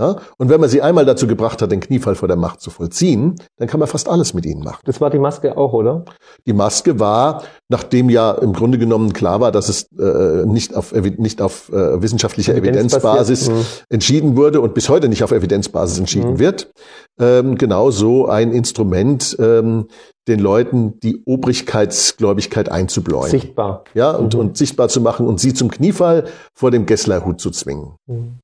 Ja? 0.00 0.16
Und 0.38 0.48
wenn 0.48 0.60
man 0.60 0.70
sie 0.70 0.80
einmal 0.80 1.04
dazu 1.04 1.26
gebracht 1.26 1.60
hat, 1.60 1.70
den 1.70 1.80
Kniefall 1.80 2.14
vor 2.14 2.26
der 2.26 2.38
Macht 2.38 2.62
zu 2.62 2.70
vollziehen, 2.70 3.36
dann 3.58 3.68
kann 3.68 3.78
man 3.78 3.86
fast 3.86 4.08
alles 4.08 4.32
mit 4.32 4.46
ihnen 4.46 4.64
machen. 4.64 4.80
Das 4.84 5.00
war 5.00 5.10
die 5.10 5.18
Maske 5.18 5.58
auch, 5.58 5.74
oder? 5.74 6.06
Die 6.46 6.54
Maske 6.54 6.98
war, 6.98 7.42
nachdem 7.68 8.08
ja 8.08 8.32
im 8.32 8.54
Grunde 8.54 8.78
genommen 8.78 9.12
klar 9.12 9.40
war, 9.40 9.52
dass 9.52 9.68
es 9.68 9.92
äh, 9.98 10.46
nicht 10.46 10.74
auf, 10.74 10.92
nicht 10.92 11.42
auf 11.42 11.68
äh, 11.68 12.00
wissenschaftlicher 12.00 12.54
Evidenzbasis 12.54 13.50
mhm. 13.50 13.66
entschieden 13.90 14.36
wurde 14.36 14.62
und 14.62 14.72
bis 14.72 14.88
heute 14.88 15.10
nicht 15.10 15.22
auf 15.22 15.32
Evidenzbasis 15.32 15.98
entschieden 15.98 16.32
mhm. 16.32 16.38
wird, 16.38 16.72
ähm, 17.20 17.58
genau 17.58 17.90
so 17.90 18.26
ein 18.26 18.52
Instrument, 18.52 19.36
ähm, 19.38 19.88
den 20.28 20.40
Leuten 20.40 20.98
die 21.00 21.22
Obrigkeitsgläubigkeit 21.26 22.70
einzubläuen. 22.70 23.30
Sichtbar. 23.30 23.84
Ja, 23.92 24.12
und, 24.12 24.32
mhm. 24.32 24.40
und 24.40 24.56
sichtbar 24.56 24.88
zu 24.88 25.02
machen 25.02 25.26
und 25.26 25.40
sie 25.40 25.52
zum 25.52 25.70
Kniefall 25.70 26.24
vor 26.54 26.70
dem 26.70 26.86
Gesslerhut 26.86 27.38
zu 27.38 27.50
zwingen. 27.50 27.96
Mhm 28.06 28.38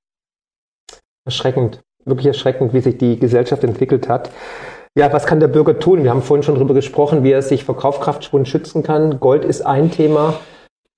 erschreckend, 1.26 1.82
wirklich 2.04 2.26
erschreckend, 2.26 2.72
wie 2.72 2.80
sich 2.80 2.96
die 2.96 3.18
Gesellschaft 3.18 3.62
entwickelt 3.64 4.08
hat. 4.08 4.30
Ja, 4.96 5.12
was 5.12 5.26
kann 5.26 5.40
der 5.40 5.48
Bürger 5.48 5.78
tun? 5.78 6.04
Wir 6.04 6.10
haben 6.10 6.22
vorhin 6.22 6.42
schon 6.42 6.54
darüber 6.54 6.72
gesprochen, 6.72 7.22
wie 7.22 7.32
er 7.32 7.42
sich 7.42 7.64
vor 7.64 7.76
Kaufkraftschwund 7.76 8.48
schützen 8.48 8.82
kann. 8.82 9.20
Gold 9.20 9.44
ist 9.44 9.66
ein 9.66 9.90
Thema. 9.90 10.34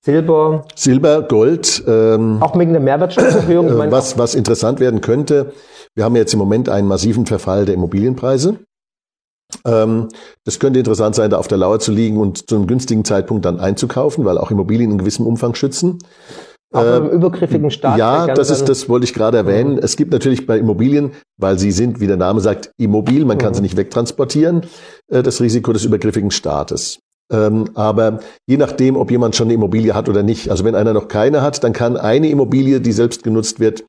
Silber. 0.01 0.63
Silber, 0.75 1.23
Gold. 1.23 1.83
Ähm, 1.85 2.41
auch 2.41 2.57
wegen 2.57 2.71
der 2.71 2.81
Mehrwertsteuererhöhung. 2.81 3.67
Äh, 3.67 3.91
was, 3.91 4.17
was 4.17 4.35
interessant 4.35 4.79
werden 4.79 5.01
könnte, 5.01 5.51
wir 5.95 6.05
haben 6.05 6.15
jetzt 6.15 6.31
im 6.31 6.39
Moment 6.39 6.69
einen 6.69 6.87
massiven 6.87 7.25
Verfall 7.25 7.65
der 7.65 7.75
Immobilienpreise. 7.75 8.59
Ähm, 9.65 10.07
das 10.45 10.59
könnte 10.59 10.79
interessant 10.79 11.15
sein, 11.15 11.31
da 11.31 11.37
auf 11.37 11.47
der 11.49 11.57
Lauer 11.57 11.79
zu 11.79 11.91
liegen 11.91 12.17
und 12.17 12.49
zu 12.49 12.55
einem 12.55 12.67
günstigen 12.67 13.03
Zeitpunkt 13.03 13.43
dann 13.43 13.59
einzukaufen, 13.59 14.23
weil 14.23 14.37
auch 14.37 14.51
Immobilien 14.51 14.91
in 14.91 14.97
gewissem 14.97 15.25
Umfang 15.25 15.55
schützen. 15.55 15.99
Auch 16.71 16.83
äh, 16.83 16.97
im 16.97 17.09
übergriffigen 17.09 17.71
Staat. 17.71 17.97
Ja, 17.97 18.27
das 18.27 18.49
ist, 18.49 18.69
das 18.69 18.87
wollte 18.89 19.05
ich 19.05 19.13
gerade 19.13 19.37
erwähnen. 19.37 19.73
Mhm. 19.73 19.79
Es 19.79 19.97
gibt 19.97 20.11
natürlich 20.11 20.45
bei 20.45 20.57
Immobilien, 20.59 21.11
weil 21.37 21.57
sie 21.57 21.71
sind, 21.71 21.99
wie 21.99 22.07
der 22.07 22.17
Name 22.17 22.41
sagt, 22.41 22.71
immobil, 22.77 23.25
man 23.25 23.37
kann 23.37 23.51
mhm. 23.51 23.55
sie 23.55 23.61
nicht 23.61 23.77
wegtransportieren, 23.77 24.61
äh, 25.07 25.23
das 25.23 25.41
Risiko 25.41 25.73
des 25.73 25.85
übergriffigen 25.85 26.31
Staates. 26.31 26.99
Ähm, 27.31 27.69
aber 27.75 28.19
je 28.47 28.57
nachdem, 28.57 28.97
ob 28.97 29.11
jemand 29.11 29.35
schon 29.35 29.47
eine 29.47 29.53
Immobilie 29.53 29.93
hat 29.93 30.09
oder 30.09 30.23
nicht, 30.23 30.49
also 30.49 30.63
wenn 30.63 30.75
einer 30.75 30.93
noch 30.93 31.07
keine 31.07 31.41
hat, 31.41 31.63
dann 31.63 31.73
kann 31.73 31.97
eine 31.97 32.29
Immobilie, 32.29 32.81
die 32.81 32.91
selbst 32.91 33.23
genutzt 33.23 33.59
wird, 33.59 33.85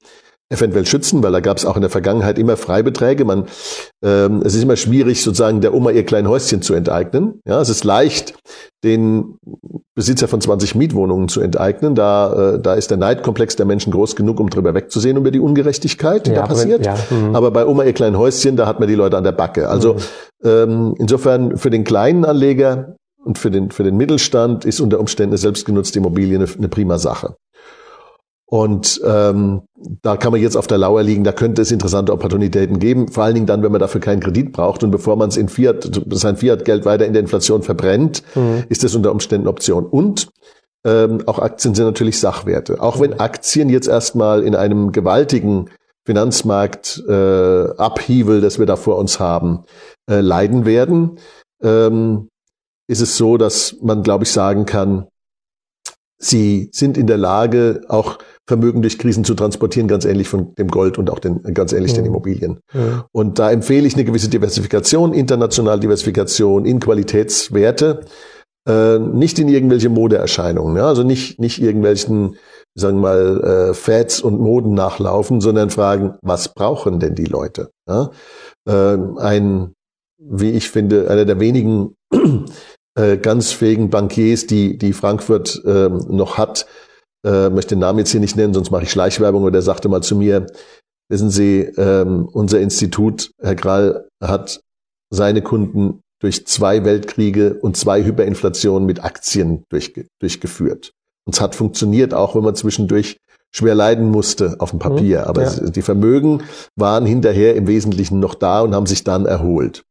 eventuell 0.50 0.84
schützen, 0.84 1.22
weil 1.22 1.32
da 1.32 1.40
gab 1.40 1.56
es 1.56 1.64
auch 1.64 1.76
in 1.76 1.80
der 1.80 1.90
Vergangenheit 1.90 2.38
immer 2.38 2.56
Freibeträge. 2.56 3.24
Man, 3.24 3.46
ähm, 4.04 4.42
es 4.44 4.54
ist 4.54 4.62
immer 4.64 4.76
schwierig, 4.76 5.22
sozusagen 5.22 5.60
der 5.60 5.72
Oma 5.72 5.92
ihr 5.92 6.04
klein 6.04 6.28
Häuschen 6.28 6.60
zu 6.60 6.74
enteignen. 6.74 7.40
Ja, 7.46 7.60
es 7.60 7.68
ist 7.68 7.84
leicht, 7.84 8.34
den 8.82 9.38
Besitzer 9.94 10.26
von 10.26 10.40
20 10.40 10.74
Mietwohnungen 10.74 11.28
zu 11.28 11.40
enteignen. 11.40 11.94
Da, 11.94 12.54
äh, 12.54 12.60
da 12.60 12.74
ist 12.74 12.90
der 12.90 12.98
Neidkomplex 12.98 13.54
der 13.54 13.66
Menschen 13.66 13.92
groß 13.92 14.16
genug, 14.16 14.40
um 14.40 14.50
drüber 14.50 14.74
wegzusehen 14.74 15.16
über 15.16 15.30
die 15.30 15.40
Ungerechtigkeit, 15.40 16.26
die 16.26 16.32
ja, 16.32 16.40
da 16.40 16.46
passiert. 16.48 16.84
Ja, 16.84 16.96
mhm. 17.10 17.36
aber 17.36 17.52
bei 17.52 17.64
Oma 17.64 17.84
ihr 17.84 17.92
klein 17.92 18.18
Häuschen, 18.18 18.56
da 18.56 18.66
hat 18.66 18.80
man 18.80 18.88
die 18.88 18.96
Leute 18.96 19.16
an 19.16 19.24
der 19.24 19.32
Backe. 19.32 19.68
Also 19.68 19.94
mhm. 19.94 19.98
ähm, 20.44 20.94
insofern 20.98 21.56
für 21.58 21.70
den 21.70 21.84
kleinen 21.84 22.24
Anleger 22.24 22.96
und 23.24 23.38
für 23.38 23.52
den, 23.52 23.70
für 23.70 23.84
den 23.84 23.96
Mittelstand 23.96 24.64
ist 24.64 24.80
unter 24.80 24.98
Umständen 24.98 25.32
eine 25.32 25.38
selbstgenutzte 25.38 26.00
Immobilie 26.00 26.36
eine, 26.36 26.48
eine 26.58 26.68
prima 26.68 26.98
Sache. 26.98 27.36
Und 28.50 29.00
ähm, 29.06 29.62
da 30.02 30.16
kann 30.16 30.32
man 30.32 30.40
jetzt 30.40 30.56
auf 30.56 30.66
der 30.66 30.78
Lauer 30.78 31.04
liegen, 31.04 31.22
da 31.22 31.30
könnte 31.30 31.62
es 31.62 31.70
interessante 31.70 32.12
Opportunitäten 32.12 32.80
geben, 32.80 33.06
vor 33.06 33.22
allen 33.22 33.34
Dingen 33.34 33.46
dann, 33.46 33.62
wenn 33.62 33.70
man 33.70 33.80
dafür 33.80 34.00
keinen 34.00 34.18
Kredit 34.18 34.52
braucht 34.52 34.82
und 34.82 34.90
bevor 34.90 35.14
man 35.14 35.28
es 35.28 35.36
in 35.36 35.48
Fiat, 35.48 35.88
sein 36.10 36.36
Fiat-Geld 36.36 36.84
weiter 36.84 37.06
in 37.06 37.12
der 37.12 37.22
Inflation 37.22 37.62
verbrennt, 37.62 38.24
mhm. 38.34 38.64
ist 38.68 38.82
das 38.82 38.96
unter 38.96 39.12
Umständen 39.12 39.46
Option. 39.46 39.86
Und 39.86 40.30
ähm, 40.84 41.22
auch 41.26 41.38
Aktien 41.38 41.76
sind 41.76 41.84
natürlich 41.84 42.18
Sachwerte. 42.18 42.82
Auch 42.82 42.98
wenn 42.98 43.20
Aktien 43.20 43.68
jetzt 43.68 43.86
erstmal 43.86 44.42
in 44.42 44.56
einem 44.56 44.90
gewaltigen 44.90 45.70
Finanzmarkt 46.04 47.04
äh, 47.06 47.12
Upheaval, 47.12 48.40
das 48.40 48.58
wir 48.58 48.66
da 48.66 48.74
vor 48.74 48.98
uns 48.98 49.20
haben, 49.20 49.64
äh, 50.10 50.20
leiden 50.20 50.64
werden, 50.64 51.20
ähm, 51.62 52.28
ist 52.88 53.00
es 53.00 53.16
so, 53.16 53.36
dass 53.36 53.76
man, 53.80 54.02
glaube 54.02 54.24
ich, 54.24 54.32
sagen 54.32 54.66
kann, 54.66 55.06
sie 56.18 56.68
sind 56.72 56.98
in 56.98 57.06
der 57.06 57.18
Lage, 57.18 57.82
auch 57.88 58.18
Vermögen 58.50 58.82
durch 58.82 58.98
Krisen 58.98 59.22
zu 59.22 59.34
transportieren, 59.34 59.86
ganz 59.86 60.04
ähnlich 60.04 60.28
von 60.28 60.56
dem 60.56 60.66
Gold 60.66 60.98
und 60.98 61.08
auch 61.08 61.20
den, 61.20 61.40
ganz 61.54 61.72
ähnlich 61.72 61.92
mhm. 61.92 61.96
den 61.98 62.06
Immobilien. 62.06 62.58
Mhm. 62.72 63.04
Und 63.12 63.38
da 63.38 63.52
empfehle 63.52 63.86
ich 63.86 63.94
eine 63.94 64.04
gewisse 64.04 64.28
Diversifikation, 64.28 65.12
internationale 65.12 65.78
Diversifikation 65.78 66.64
in 66.64 66.80
Qualitätswerte, 66.80 68.00
äh, 68.66 68.98
nicht 68.98 69.38
in 69.38 69.46
irgendwelche 69.46 69.88
Modeerscheinungen, 69.88 70.76
ja? 70.76 70.88
also 70.88 71.04
nicht, 71.04 71.38
nicht 71.38 71.62
irgendwelchen, 71.62 72.38
sagen 72.74 72.96
wir 72.96 73.02
mal, 73.02 73.68
äh, 73.70 73.74
Fads 73.74 74.20
und 74.20 74.40
Moden 74.40 74.74
nachlaufen, 74.74 75.40
sondern 75.40 75.70
fragen, 75.70 76.14
was 76.20 76.52
brauchen 76.52 76.98
denn 76.98 77.14
die 77.14 77.26
Leute? 77.26 77.70
Ja? 77.88 78.10
Äh, 78.66 78.98
ein, 79.18 79.74
wie 80.18 80.50
ich 80.50 80.70
finde, 80.70 81.08
einer 81.08 81.24
der 81.24 81.38
wenigen 81.38 81.94
äh, 82.96 83.16
ganz 83.16 83.52
fähigen 83.52 83.90
Bankiers, 83.90 84.48
die, 84.48 84.76
die 84.76 84.92
Frankfurt 84.92 85.62
äh, 85.64 85.88
noch 85.88 86.36
hat, 86.36 86.66
äh, 87.24 87.50
möchte 87.50 87.74
den 87.74 87.80
Namen 87.80 87.98
jetzt 87.98 88.10
hier 88.10 88.20
nicht 88.20 88.36
nennen, 88.36 88.54
sonst 88.54 88.70
mache 88.70 88.84
ich 88.84 88.90
Schleichwerbung, 88.90 89.42
aber 89.42 89.50
der 89.50 89.62
sagte 89.62 89.88
mal 89.88 90.02
zu 90.02 90.16
mir, 90.16 90.46
wissen 91.08 91.30
Sie, 91.30 91.60
ähm, 91.76 92.28
unser 92.32 92.60
Institut, 92.60 93.32
Herr 93.40 93.56
Krall, 93.56 94.08
hat 94.22 94.60
seine 95.10 95.42
Kunden 95.42 96.00
durch 96.20 96.46
zwei 96.46 96.84
Weltkriege 96.84 97.54
und 97.54 97.76
zwei 97.76 98.04
Hyperinflationen 98.04 98.86
mit 98.86 99.02
Aktien 99.02 99.64
durch, 99.70 99.92
durchgeführt. 100.20 100.92
Und 101.26 101.34
es 101.34 101.40
hat 101.40 101.54
funktioniert, 101.54 102.14
auch 102.14 102.36
wenn 102.36 102.44
man 102.44 102.54
zwischendurch 102.54 103.18
schwer 103.52 103.74
leiden 103.74 104.10
musste 104.10 104.56
auf 104.58 104.70
dem 104.70 104.78
Papier. 104.78 105.20
Mhm, 105.20 105.24
Aber 105.24 105.42
ja. 105.42 105.70
die 105.70 105.82
Vermögen 105.82 106.42
waren 106.76 107.06
hinterher 107.06 107.56
im 107.56 107.66
Wesentlichen 107.66 108.20
noch 108.20 108.34
da 108.34 108.60
und 108.60 108.74
haben 108.74 108.86
sich 108.86 109.02
dann 109.02 109.26
erholt. 109.26 109.82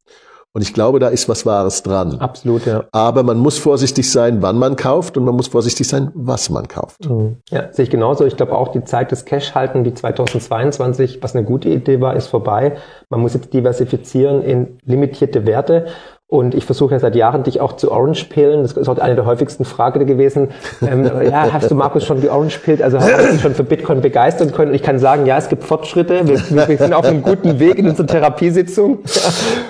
Und 0.53 0.63
ich 0.63 0.73
glaube, 0.73 0.99
da 0.99 1.09
ist 1.09 1.29
was 1.29 1.45
Wahres 1.45 1.83
dran. 1.83 2.19
Absolut, 2.19 2.65
ja. 2.65 2.85
Aber 2.91 3.21
man 3.21 3.37
muss 3.37 3.59
vorsichtig 3.59 4.11
sein, 4.11 4.41
wann 4.41 4.57
man 4.57 4.75
kauft 4.75 5.15
und 5.15 5.23
man 5.23 5.35
muss 5.35 5.47
vorsichtig 5.47 5.87
sein, 5.87 6.11
was 6.15 6.49
man 6.49 6.67
kauft. 6.67 7.07
Mhm. 7.07 7.37
Ja, 7.49 7.71
sehe 7.71 7.83
ich 7.83 7.91
genauso. 7.91 8.25
Ich 8.25 8.35
glaube 8.35 8.57
auch 8.57 8.69
die 8.69 8.83
Zeit 8.83 9.11
des 9.11 9.25
Cash-Halten 9.25 9.85
wie 9.85 9.93
2022, 9.93 11.21
was 11.21 11.35
eine 11.35 11.45
gute 11.45 11.69
Idee 11.69 12.01
war, 12.01 12.15
ist 12.15 12.27
vorbei. 12.27 12.77
Man 13.09 13.19
muss 13.21 13.35
jetzt 13.35 13.53
diversifizieren 13.53 14.41
in 14.41 14.79
limitierte 14.85 15.45
Werte. 15.45 15.85
Und 16.31 16.53
ich 16.53 16.63
versuche 16.63 16.93
ja 16.93 16.99
seit 16.99 17.15
Jahren, 17.15 17.41
dich 17.41 17.59
auch 17.59 17.73
zu 17.73 17.91
Orange-Pillen. 17.91 18.61
Das 18.61 18.73
ist 18.73 18.87
auch 18.87 18.99
eine 18.99 19.15
der 19.15 19.25
häufigsten 19.25 19.65
Fragen 19.65 20.05
gewesen. 20.05 20.49
Ähm, 20.87 21.09
ja, 21.23 21.51
hast 21.51 21.71
du 21.71 21.75
Markus 21.75 22.05
schon 22.05 22.21
georange-pillt? 22.21 22.83
Also 22.83 22.99
hast 22.99 23.11
du 23.11 23.31
dich 23.31 23.41
schon 23.41 23.55
für 23.55 23.63
Bitcoin 23.63 24.01
begeistern 24.01 24.51
können? 24.51 24.69
Und 24.69 24.75
ich 24.75 24.83
kann 24.83 24.99
sagen, 24.99 25.25
ja, 25.25 25.39
es 25.39 25.49
gibt 25.49 25.63
Fortschritte. 25.63 26.27
Wir, 26.27 26.67
wir 26.67 26.77
sind 26.77 26.93
auf 26.93 27.05
einem 27.05 27.23
guten 27.23 27.59
Weg 27.59 27.79
in 27.79 27.89
unserer 27.89 28.05
Therapiesitzung. 28.05 28.99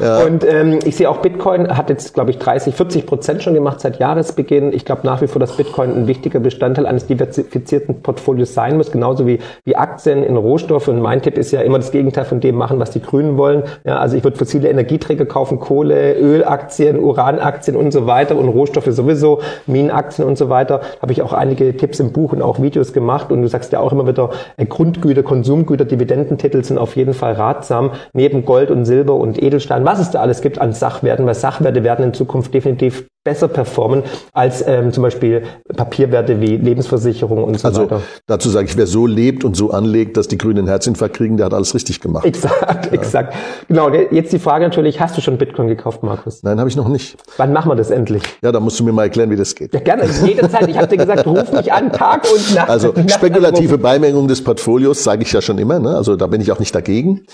Ja. 0.01 0.24
Und 0.24 0.45
ähm, 0.45 0.80
ich 0.84 0.97
sehe 0.97 1.10
auch, 1.10 1.18
Bitcoin 1.18 1.78
hat 1.78 1.89
jetzt, 1.89 2.14
glaube 2.14 2.32
ich, 2.32 2.39
30, 2.39 2.76
40 2.76 3.05
Prozent 3.05 3.41
schon 3.41 3.53
gemacht 3.53 3.80
seit 3.80 3.97
Jahresbeginn. 3.97 4.74
Ich 4.74 4.84
glaube 4.84 5.01
nach 5.05 5.22
wie 5.22 5.28
vor, 5.28 5.39
dass 5.39 5.55
Bitcoin 5.55 5.95
ein 5.95 6.07
wichtiger 6.07 6.41
Bestandteil 6.41 6.86
eines 6.86 7.07
diversifizierten 7.07 8.01
Portfolios 8.01 8.53
sein 8.53 8.76
muss, 8.76 8.91
genauso 8.91 9.26
wie, 9.26 9.39
wie 9.64 9.78
Aktien 9.78 10.24
in 10.24 10.36
Rohstoffe. 10.36 10.89
Und 10.89 11.01
mein 11.01 11.22
Tipp 11.22 11.38
ist 11.38 11.51
ja 11.51 11.62
immer 11.62 11.80
das 11.80 11.91
Gegenteil 11.91 12.26
von 12.26 12.41
dem 12.41 12.55
machen, 12.55 12.80
was 12.80 12.91
die 12.91 13.01
Grünen 13.01 13.38
wollen. 13.38 13.64
Ja, 13.86 13.99
also 13.99 14.18
ich 14.18 14.26
würde 14.26 14.38
fossile 14.38 14.68
Energieträger 14.68 15.26
kaufen, 15.26 15.62
Kohle, 15.62 16.16
Öl, 16.16 16.43
Aktien, 16.49 16.99
Uranaktien 16.99 17.75
und 17.75 17.91
so 17.91 18.07
weiter 18.07 18.35
und 18.35 18.49
Rohstoffe 18.49 18.87
sowieso, 18.87 19.41
Minenaktien 19.67 20.27
und 20.27 20.37
so 20.37 20.49
weiter. 20.49 20.81
Habe 21.01 21.11
ich 21.11 21.21
auch 21.21 21.33
einige 21.33 21.75
Tipps 21.77 21.99
im 21.99 22.11
Buch 22.11 22.33
und 22.33 22.41
auch 22.41 22.61
Videos 22.61 22.93
gemacht 22.93 23.31
und 23.31 23.41
du 23.41 23.47
sagst 23.47 23.71
ja 23.71 23.79
auch 23.79 23.91
immer 23.91 24.07
wieder, 24.07 24.31
äh, 24.57 24.65
Grundgüter, 24.65 25.23
Konsumgüter, 25.23 25.85
Dividendentitel 25.85 26.63
sind 26.63 26.77
auf 26.77 26.95
jeden 26.95 27.13
Fall 27.13 27.33
ratsam, 27.33 27.91
neben 28.13 28.45
Gold 28.45 28.71
und 28.71 28.85
Silber 28.85 29.15
und 29.15 29.41
Edelstein, 29.41 29.85
was 29.85 29.99
es 29.99 30.11
da 30.11 30.21
alles 30.21 30.41
gibt 30.41 30.59
an 30.59 30.73
Sachwerten, 30.73 31.25
weil 31.25 31.35
Sachwerte 31.35 31.83
werden 31.83 32.05
in 32.05 32.13
Zukunft 32.13 32.53
definitiv 32.53 33.05
besser 33.26 33.49
performen 33.49 34.03
als 34.34 34.65
ähm, 34.65 34.93
zum 34.93 35.03
Beispiel 35.03 35.43
Papierwerte 35.76 36.39
wie 36.39 36.55
Lebensversicherung 36.55 37.43
und 37.43 37.59
so 37.59 37.67
also, 37.67 37.82
weiter. 37.82 38.01
Dazu 38.28 38.49
sage 38.49 38.67
ich, 38.67 38.78
wer 38.78 38.88
so 38.88 39.05
lebt 39.05 39.43
und 39.43 39.57
so 39.57 39.72
anlegt, 39.72 40.15
dass 40.15 40.30
die 40.30 40.38
Grünen 40.38 40.59
einen 40.59 40.67
Herzinfarkt 40.70 41.17
kriegen, 41.17 41.36
der 41.36 41.47
hat 41.47 41.53
alles 41.53 41.76
richtig 41.76 41.99
gemacht. 41.99 42.26
Exakt, 42.26 42.86
ja. 42.86 42.91
exakt. 42.93 43.36
Genau, 43.67 43.89
jetzt 43.89 44.32
die 44.32 44.39
Frage 44.39 44.63
natürlich, 44.63 45.01
hast 45.01 45.17
du 45.17 45.22
schon 45.22 45.38
Bitcoin 45.38 45.67
gekauft, 45.67 46.01
Markus? 46.01 46.43
Nein, 46.43 46.59
habe 46.59 46.70
ich 46.70 46.78
noch 46.78 46.88
nicht. 46.88 47.17
Wann 47.36 47.51
machen 47.51 47.70
wir 47.70 47.76
das 47.76 47.91
endlich? 47.91 48.24
Ja, 48.41 48.53
da 48.53 48.61
musst 48.61 48.80
du 48.80 48.86
mir 48.86 48.93
mal 48.93 49.03
erklären, 49.03 49.30
wie 49.30 49.36
das 49.36 49.53
geht. 49.53 49.74
Ja, 49.74 49.82
gerne, 49.82 50.05
jederzeit. 50.26 50.70
Ich 50.70 50.78
habe 50.78 50.88
dir 50.88 50.97
gesagt, 50.97 51.28
ruf 51.28 51.51
mich 51.51 51.74
an, 51.74 51.91
Tag 51.91 52.26
und 52.34 52.55
Nacht. 52.55 52.70
Also 52.70 52.93
spekulative 53.07 53.78
Beimengung 53.78 54.30
des 54.30 54.41
Portfolios 54.43 55.03
sage 55.03 55.24
ich 55.24 55.34
ja 55.34 55.41
schon 55.41 55.57
immer, 55.57 55.80
ne? 55.80 55.95
also 55.95 56.15
da 56.15 56.28
bin 56.28 56.39
ich 56.39 56.51
auch 56.53 56.59
nicht 56.59 56.74
dagegen. 56.74 57.26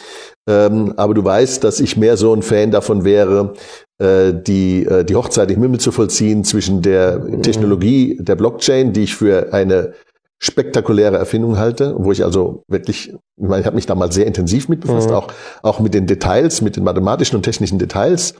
Ähm, 0.48 0.94
aber 0.98 1.14
du 1.14 1.24
weißt, 1.24 1.64
dass 1.64 1.80
ich 1.80 1.98
mehr 1.98 2.18
so 2.18 2.34
ein 2.34 2.44
Fan 2.44 2.70
davon 2.72 3.04
wäre, 3.04 3.54
die, 4.02 4.86
äh, 4.86 5.06
die 5.06 5.16
Hochzeit 5.16 5.50
im 5.52 5.62
Himmel 5.62 5.80
zu 5.80 5.92
vollziehen 5.92 6.44
zwischen 6.44 6.82
der 6.82 7.20
mhm. 7.20 7.42
Technologie 7.42 8.18
der 8.20 8.36
Blockchain, 8.36 8.94
die 8.94 9.04
ich 9.04 9.16
für 9.16 9.54
eine 9.54 9.94
spektakuläre 10.40 11.18
Erfindung 11.18 11.58
halte, 11.58 11.96
wo 11.98 12.12
ich 12.12 12.24
also 12.24 12.64
wirklich, 12.68 13.14
ich 13.14 13.48
meine, 13.48 13.62
ich 13.62 13.66
habe 13.66 13.76
mich 13.76 13.86
da 13.86 13.96
mal 13.96 14.12
sehr 14.12 14.28
intensiv 14.28 14.68
mit 14.68 14.82
befasst, 14.82 15.10
mhm. 15.10 15.16
auch, 15.16 15.28
auch 15.64 15.80
mit 15.80 15.94
den 15.94 16.08
Details, 16.08 16.62
mit 16.62 16.76
den 16.76 16.84
mathematischen 16.84 17.38
und 17.38 17.44
technischen 17.44 17.80
Details 17.80 18.36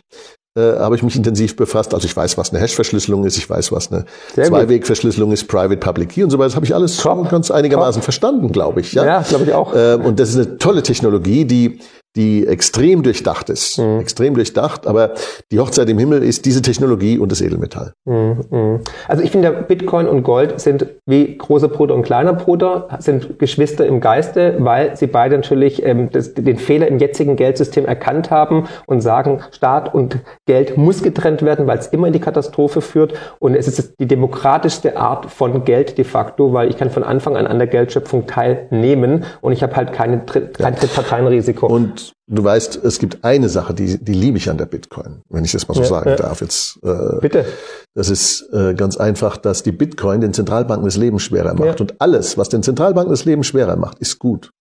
äh, 0.58 0.62
habe 0.62 0.96
ich 0.96 1.04
mich 1.04 1.16
intensiv 1.16 1.56
befasst. 1.56 1.94
Also 1.94 2.06
ich 2.06 2.16
weiß, 2.16 2.38
was 2.38 2.52
eine 2.52 2.62
Hash-Verschlüsselung 2.62 3.26
ist, 3.26 3.38
ich 3.38 3.50
weiß, 3.50 3.72
was 3.72 3.92
eine 3.92 4.06
Zweiweg-Verschlüsselung 4.36 5.32
ist, 5.32 5.48
Private 5.48 5.78
Public 5.78 6.10
Key 6.10 6.24
und 6.24 6.30
so 6.30 6.38
weiter. 6.38 6.48
Das 6.48 6.56
habe 6.56 6.66
ich 6.66 6.76
alles 6.76 6.98
Top. 6.98 7.30
ganz 7.30 7.52
einigermaßen 7.52 8.02
Top. 8.02 8.06
verstanden, 8.06 8.52
glaube 8.52 8.82
ich. 8.82 8.94
Ja, 8.94 9.06
ja 9.06 9.22
glaube 9.22 9.46
ich 9.46 9.54
auch. 9.54 9.74
Ähm, 9.76 10.02
und 10.02 10.20
das 10.20 10.30
ist 10.30 10.36
eine 10.36 10.58
tolle 10.58 10.84
Technologie, 10.84 11.46
die 11.46 11.80
die 12.16 12.48
extrem 12.48 13.04
durchdacht 13.04 13.50
ist. 13.50 13.78
Mhm. 13.78 14.00
Extrem 14.00 14.34
durchdacht, 14.36 14.88
aber 14.88 15.14
die 15.52 15.60
Hochzeit 15.60 15.90
im 15.90 15.98
Himmel 15.98 16.24
ist 16.24 16.46
diese 16.46 16.62
Technologie 16.62 17.18
und 17.18 17.32
das 17.32 17.42
Edelmetall. 17.42 17.94
Mhm. 18.06 18.46
mhm. 18.50 18.80
Also 19.08 19.24
ich 19.24 19.32
finde, 19.32 19.52
Bitcoin 19.52 20.08
und 20.08 20.24
Gold 20.24 20.60
sind 20.60 20.88
wie 21.06 21.38
großer 21.38 21.68
Bruder 21.68 21.96
und 21.96 22.04
kleiner 22.04 22.34
Bruder, 22.34 22.88
sind 23.00 23.40
Geschwister 23.40 23.86
im 23.86 24.00
Geiste, 24.00 24.56
weil 24.60 24.96
sie 24.96 25.08
beide 25.08 25.36
natürlich 25.36 25.84
ähm, 25.84 26.10
das, 26.12 26.34
den 26.34 26.58
Fehler 26.58 26.88
im 26.88 27.00
jetzigen 27.00 27.36
Geldsystem 27.36 27.86
erkannt 27.86 28.32
haben 28.32 28.68
und 28.86 29.02
sagen, 29.02 29.42
Staat 29.52 29.94
und 29.94 30.20
Geld 30.46 30.78
muss 30.78 31.04
getrennt 31.04 31.42
werden, 31.42 31.68
weil 31.68 31.78
es 31.78 31.88
immer 31.88 32.08
in 32.08 32.14
die 32.14 32.20
Katastrophe 32.20 32.82
führt. 32.82 33.14
Und 33.40 33.56
es 33.56 33.68
ist 33.68 34.00
die 34.00 34.08
demokratischste 34.08 34.98
Art 34.98 35.32
von 35.32 35.64
Geld 35.66 35.98
de 35.98 36.06
facto, 36.06 36.54
weil 36.54 36.70
ich 36.70 36.78
kann 36.78 36.90
von 36.90 37.04
Anfang 37.04 37.36
an 37.36 37.48
an 37.48 37.58
der 37.58 37.68
Geldschöpfung 37.68 38.28
teilnehmen 38.28 39.26
und 39.42 39.52
ich 39.52 39.64
habe 39.64 39.76
halt 39.76 39.94
keine, 39.94 40.20
kein. 40.20 40.76
Drittparteienrisiko. 40.76 41.68
Und 41.68 42.05
du 42.28 42.44
weißt, 42.44 42.84
es 42.84 43.00
gibt 43.00 43.24
eine 43.24 43.50
Sache, 43.50 43.74
die, 43.74 44.04
die 44.04 44.14
liebe 44.14 44.38
ich 44.38 44.50
an 44.50 44.58
der 44.58 44.66
Bitcoin, 44.66 45.22
wenn 45.30 45.46
ich 45.46 45.52
das 45.52 45.68
mal 45.68 45.76
so 45.76 45.82
ja, 45.82 45.88
sagen 45.88 46.10
ja. 46.10 46.16
darf. 46.16 46.42
Jetzt, 46.42 46.80
äh, 46.84 47.20
Bitte. 47.20 47.46
Das 47.94 48.10
ist 48.10 48.50
äh, 48.54 48.74
ganz 48.74 48.98
einfach, 48.98 49.38
dass 49.38 49.64
die 49.64 49.72
Bitcoin 49.72 50.22
den 50.22 50.34
Zentralbanken 50.34 50.86
das 50.86 50.98
Leben 50.98 51.20
schwerer 51.20 51.54
macht. 51.54 51.80
Ja. 51.80 51.82
Und 51.82 52.02
alles, 52.02 52.38
was 52.38 52.50
den 52.50 52.64
Zentralbanken 52.64 53.12
das 53.12 53.26
Leben 53.26 53.44
schwerer 53.44 53.76
macht, 53.76 54.00
ist 54.00 54.20
gut. 54.20 54.52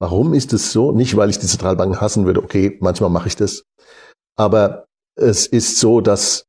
Warum 0.00 0.34
ist 0.34 0.52
es 0.52 0.72
so? 0.72 0.92
Nicht, 0.92 1.16
weil 1.16 1.30
ich 1.30 1.38
die 1.38 1.46
Zentralbanken 1.46 2.00
hassen 2.00 2.26
würde. 2.26 2.42
Okay, 2.42 2.76
manchmal 2.80 3.10
mache 3.10 3.28
ich 3.28 3.36
das. 3.36 3.64
Aber 4.36 4.86
es 5.16 5.46
ist 5.46 5.78
so, 5.78 6.00
dass 6.00 6.46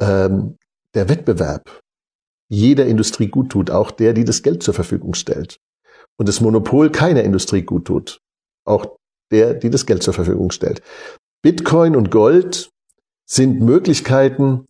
ähm, 0.00 0.56
der 0.94 1.08
Wettbewerb 1.08 1.80
jeder 2.48 2.86
Industrie 2.86 3.28
gut 3.28 3.50
tut, 3.50 3.70
auch 3.70 3.90
der, 3.90 4.12
die 4.12 4.24
das 4.24 4.42
Geld 4.42 4.62
zur 4.62 4.74
Verfügung 4.74 5.14
stellt. 5.14 5.58
Und 6.18 6.28
das 6.28 6.40
Monopol 6.40 6.90
keiner 6.90 7.22
Industrie 7.22 7.62
gut 7.62 7.86
tut. 7.86 8.20
Auch 8.66 8.98
der, 9.30 9.54
die 9.54 9.70
das 9.70 9.86
Geld 9.86 10.02
zur 10.02 10.14
Verfügung 10.14 10.50
stellt. 10.50 10.82
Bitcoin 11.42 11.96
und 11.96 12.10
Gold 12.10 12.70
sind 13.26 13.60
Möglichkeiten, 13.60 14.66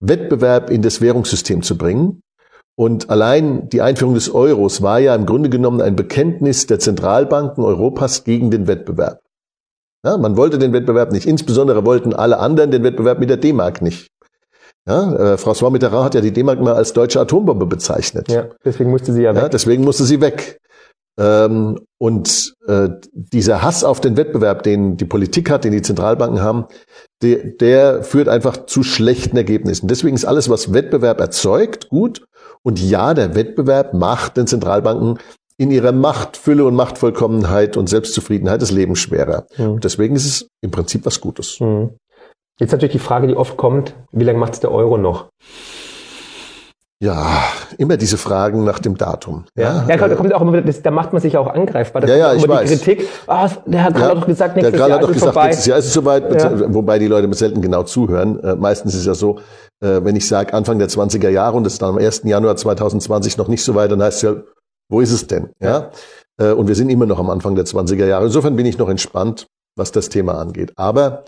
Wettbewerb 0.00 0.70
in 0.70 0.82
das 0.82 1.00
Währungssystem 1.00 1.62
zu 1.62 1.76
bringen. 1.76 2.22
Und 2.74 3.10
allein 3.10 3.68
die 3.68 3.82
Einführung 3.82 4.14
des 4.14 4.32
Euros 4.32 4.82
war 4.82 4.98
ja 4.98 5.14
im 5.14 5.26
Grunde 5.26 5.50
genommen 5.50 5.80
ein 5.80 5.94
Bekenntnis 5.94 6.66
der 6.66 6.78
Zentralbanken 6.78 7.62
Europas 7.62 8.24
gegen 8.24 8.50
den 8.50 8.66
Wettbewerb. 8.66 9.20
Ja, 10.04 10.16
man 10.16 10.36
wollte 10.36 10.58
den 10.58 10.72
Wettbewerb 10.72 11.12
nicht. 11.12 11.26
Insbesondere 11.26 11.84
wollten 11.84 12.14
alle 12.14 12.38
anderen 12.38 12.70
den 12.70 12.82
Wettbewerb 12.82 13.20
mit 13.20 13.30
der 13.30 13.36
D-Mark 13.36 13.82
nicht. 13.82 14.08
Ja, 14.88 15.12
äh, 15.12 15.34
François 15.34 15.70
Mitterrand 15.70 16.06
hat 16.06 16.14
ja 16.14 16.20
die 16.20 16.32
D-Mark 16.32 16.60
mal 16.60 16.74
als 16.74 16.92
deutsche 16.92 17.20
Atombombe 17.20 17.66
bezeichnet. 17.66 18.28
Ja, 18.28 18.48
deswegen 18.64 18.90
musste 18.90 19.12
sie 19.12 19.22
ja 19.22 19.34
weg. 19.34 19.42
Ja, 19.42 19.48
deswegen 19.48 19.84
musste 19.84 20.04
sie 20.04 20.20
weg. 20.20 20.58
Ähm, 21.18 21.78
und 21.98 22.54
äh, 22.66 22.88
dieser 23.12 23.62
Hass 23.62 23.84
auf 23.84 24.00
den 24.00 24.16
Wettbewerb, 24.16 24.62
den 24.62 24.96
die 24.96 25.04
Politik 25.04 25.50
hat, 25.50 25.64
den 25.64 25.72
die 25.72 25.82
Zentralbanken 25.82 26.40
haben, 26.40 26.66
der, 27.22 27.44
der 27.44 28.02
führt 28.02 28.28
einfach 28.28 28.66
zu 28.66 28.82
schlechten 28.82 29.36
Ergebnissen. 29.36 29.88
Deswegen 29.88 30.16
ist 30.16 30.24
alles, 30.24 30.48
was 30.48 30.72
Wettbewerb 30.72 31.20
erzeugt, 31.20 31.90
gut. 31.90 32.24
Und 32.62 32.80
ja, 32.80 33.14
der 33.14 33.34
Wettbewerb 33.34 33.94
macht 33.94 34.36
den 34.36 34.46
Zentralbanken 34.46 35.18
in 35.58 35.70
ihrer 35.70 35.92
Machtfülle 35.92 36.64
und 36.64 36.74
Machtvollkommenheit 36.74 37.76
und 37.76 37.88
Selbstzufriedenheit 37.88 38.62
das 38.62 38.70
Leben 38.70 38.96
schwerer. 38.96 39.46
Mhm. 39.56 39.80
deswegen 39.80 40.16
ist 40.16 40.24
es 40.24 40.48
im 40.60 40.70
Prinzip 40.70 41.04
was 41.04 41.20
Gutes. 41.20 41.60
Mhm. 41.60 41.90
Jetzt 42.58 42.72
natürlich 42.72 42.92
die 42.92 42.98
Frage, 42.98 43.26
die 43.26 43.36
oft 43.36 43.56
kommt, 43.56 43.94
wie 44.12 44.24
lange 44.24 44.38
macht 44.38 44.54
es 44.54 44.60
der 44.60 44.72
Euro 44.72 44.98
noch? 44.98 45.28
Ja, 47.02 47.42
immer 47.78 47.96
diese 47.96 48.16
Fragen 48.16 48.62
nach 48.62 48.78
dem 48.78 48.96
Datum. 48.96 49.44
Ja, 49.56 49.84
ja, 49.88 49.96
da 49.96 50.14
kommt 50.14 50.32
auch 50.32 50.40
immer 50.40 50.62
das, 50.62 50.82
da 50.82 50.92
macht 50.92 51.12
man 51.12 51.20
sich 51.20 51.36
auch 51.36 51.48
angreifbar. 51.48 52.02
Da 52.02 52.06
ja, 52.08 52.16
ja, 52.16 52.34
ich 52.34 52.46
weiß. 52.46 52.70
die 52.70 52.76
Kritik, 52.76 53.08
ah, 53.26 53.50
der 53.66 53.80
Herr 53.80 53.90
Karl 53.90 54.02
ja, 54.02 54.08
hat 54.10 54.22
doch 54.22 54.26
gesagt, 54.26 54.54
nächstes 54.54 54.78
Jahr 54.78 54.90
hat 54.92 55.02
doch 55.02 55.08
gesagt, 55.08 55.32
vorbei. 55.32 55.46
nächstes 55.48 55.66
Jahr 55.66 55.78
ist 55.78 55.86
es 55.86 55.94
soweit, 55.94 56.32
ja. 56.32 56.72
wobei 56.72 57.00
die 57.00 57.08
Leute 57.08 57.34
selten 57.34 57.60
genau 57.60 57.82
zuhören. 57.82 58.38
Äh, 58.44 58.54
meistens 58.54 58.94
ist 58.94 59.00
es 59.00 59.06
ja 59.06 59.14
so, 59.14 59.40
äh, 59.80 59.98
wenn 60.04 60.14
ich 60.14 60.28
sage 60.28 60.54
Anfang 60.54 60.78
der 60.78 60.88
20er 60.88 61.28
Jahre 61.28 61.56
und 61.56 61.66
es 61.66 61.72
ist 61.72 61.82
dann 61.82 61.88
am 61.88 61.98
1. 61.98 62.22
Januar 62.22 62.54
2020 62.54 63.36
noch 63.36 63.48
nicht 63.48 63.64
so 63.64 63.74
weit, 63.74 63.90
dann 63.90 64.00
heißt 64.00 64.18
es 64.18 64.22
ja, 64.22 64.36
wo 64.88 65.00
ist 65.00 65.10
es 65.10 65.26
denn? 65.26 65.50
Ja. 65.60 65.90
Äh, 66.40 66.52
und 66.52 66.68
wir 66.68 66.76
sind 66.76 66.88
immer 66.88 67.06
noch 67.06 67.18
am 67.18 67.30
Anfang 67.30 67.56
der 67.56 67.64
20er 67.64 68.06
Jahre. 68.06 68.26
Insofern 68.26 68.54
bin 68.54 68.66
ich 68.66 68.78
noch 68.78 68.88
entspannt, 68.88 69.48
was 69.76 69.90
das 69.90 70.08
Thema 70.08 70.38
angeht. 70.38 70.72
Aber 70.76 71.24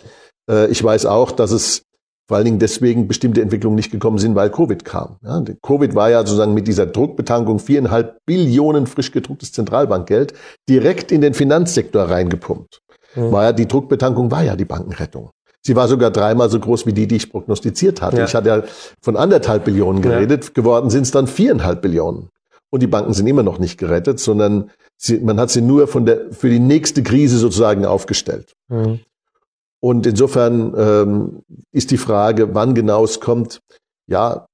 äh, 0.48 0.68
ich 0.68 0.84
weiß 0.84 1.06
auch, 1.06 1.32
dass 1.32 1.50
es 1.50 1.82
vor 2.26 2.36
allen 2.36 2.46
Dingen 2.46 2.58
deswegen 2.58 3.06
bestimmte 3.06 3.42
Entwicklungen 3.42 3.76
nicht 3.76 3.90
gekommen 3.90 4.18
sind, 4.18 4.34
weil 4.34 4.50
Covid 4.50 4.84
kam. 4.84 5.16
Ja, 5.22 5.42
Covid 5.62 5.94
war 5.94 6.10
ja 6.10 6.20
sozusagen 6.20 6.54
mit 6.54 6.66
dieser 6.66 6.86
Druckbetankung 6.86 7.58
viereinhalb 7.58 8.18
Billionen 8.24 8.86
frisch 8.86 9.12
gedrucktes 9.12 9.52
Zentralbankgeld 9.52 10.32
direkt 10.68 11.12
in 11.12 11.20
den 11.20 11.34
Finanzsektor 11.34 12.04
reingepumpt. 12.04 12.80
Mhm. 13.14 13.32
War 13.32 13.44
ja, 13.44 13.52
die 13.52 13.68
Druckbetankung 13.68 14.30
war 14.30 14.42
ja 14.42 14.56
die 14.56 14.64
Bankenrettung. 14.64 15.30
Sie 15.66 15.76
war 15.76 15.88
sogar 15.88 16.10
dreimal 16.10 16.50
so 16.50 16.60
groß 16.60 16.86
wie 16.86 16.92
die, 16.92 17.06
die 17.06 17.16
ich 17.16 17.30
prognostiziert 17.30 18.02
hatte. 18.02 18.18
Ja. 18.18 18.24
Ich 18.24 18.34
hatte 18.34 18.48
ja 18.48 18.62
von 19.02 19.16
anderthalb 19.16 19.64
Billionen 19.64 20.02
geredet, 20.02 20.44
ja. 20.44 20.50
geworden 20.54 20.90
sind 20.90 21.02
es 21.02 21.10
dann 21.10 21.26
viereinhalb 21.26 21.80
Billionen. 21.80 22.28
Und 22.70 22.80
die 22.82 22.86
Banken 22.86 23.14
sind 23.14 23.26
immer 23.26 23.42
noch 23.42 23.58
nicht 23.58 23.78
gerettet, 23.78 24.18
sondern 24.18 24.70
sie, 24.98 25.20
man 25.20 25.38
hat 25.38 25.50
sie 25.50 25.62
nur 25.62 25.88
von 25.88 26.06
der, 26.06 26.32
für 26.32 26.50
die 26.50 26.58
nächste 26.58 27.02
Krise 27.02 27.38
sozusagen 27.38 27.86
aufgestellt. 27.86 28.52
Mhm. 28.68 29.00
Und 29.84 30.06
insofern 30.06 30.72
ähm, 30.78 31.42
ist 31.70 31.90
die 31.90 31.98
Frage, 31.98 32.54
wann 32.54 32.74
genau 32.74 33.04
es 33.04 33.20
kommt, 33.20 33.60
ja, 34.06 34.46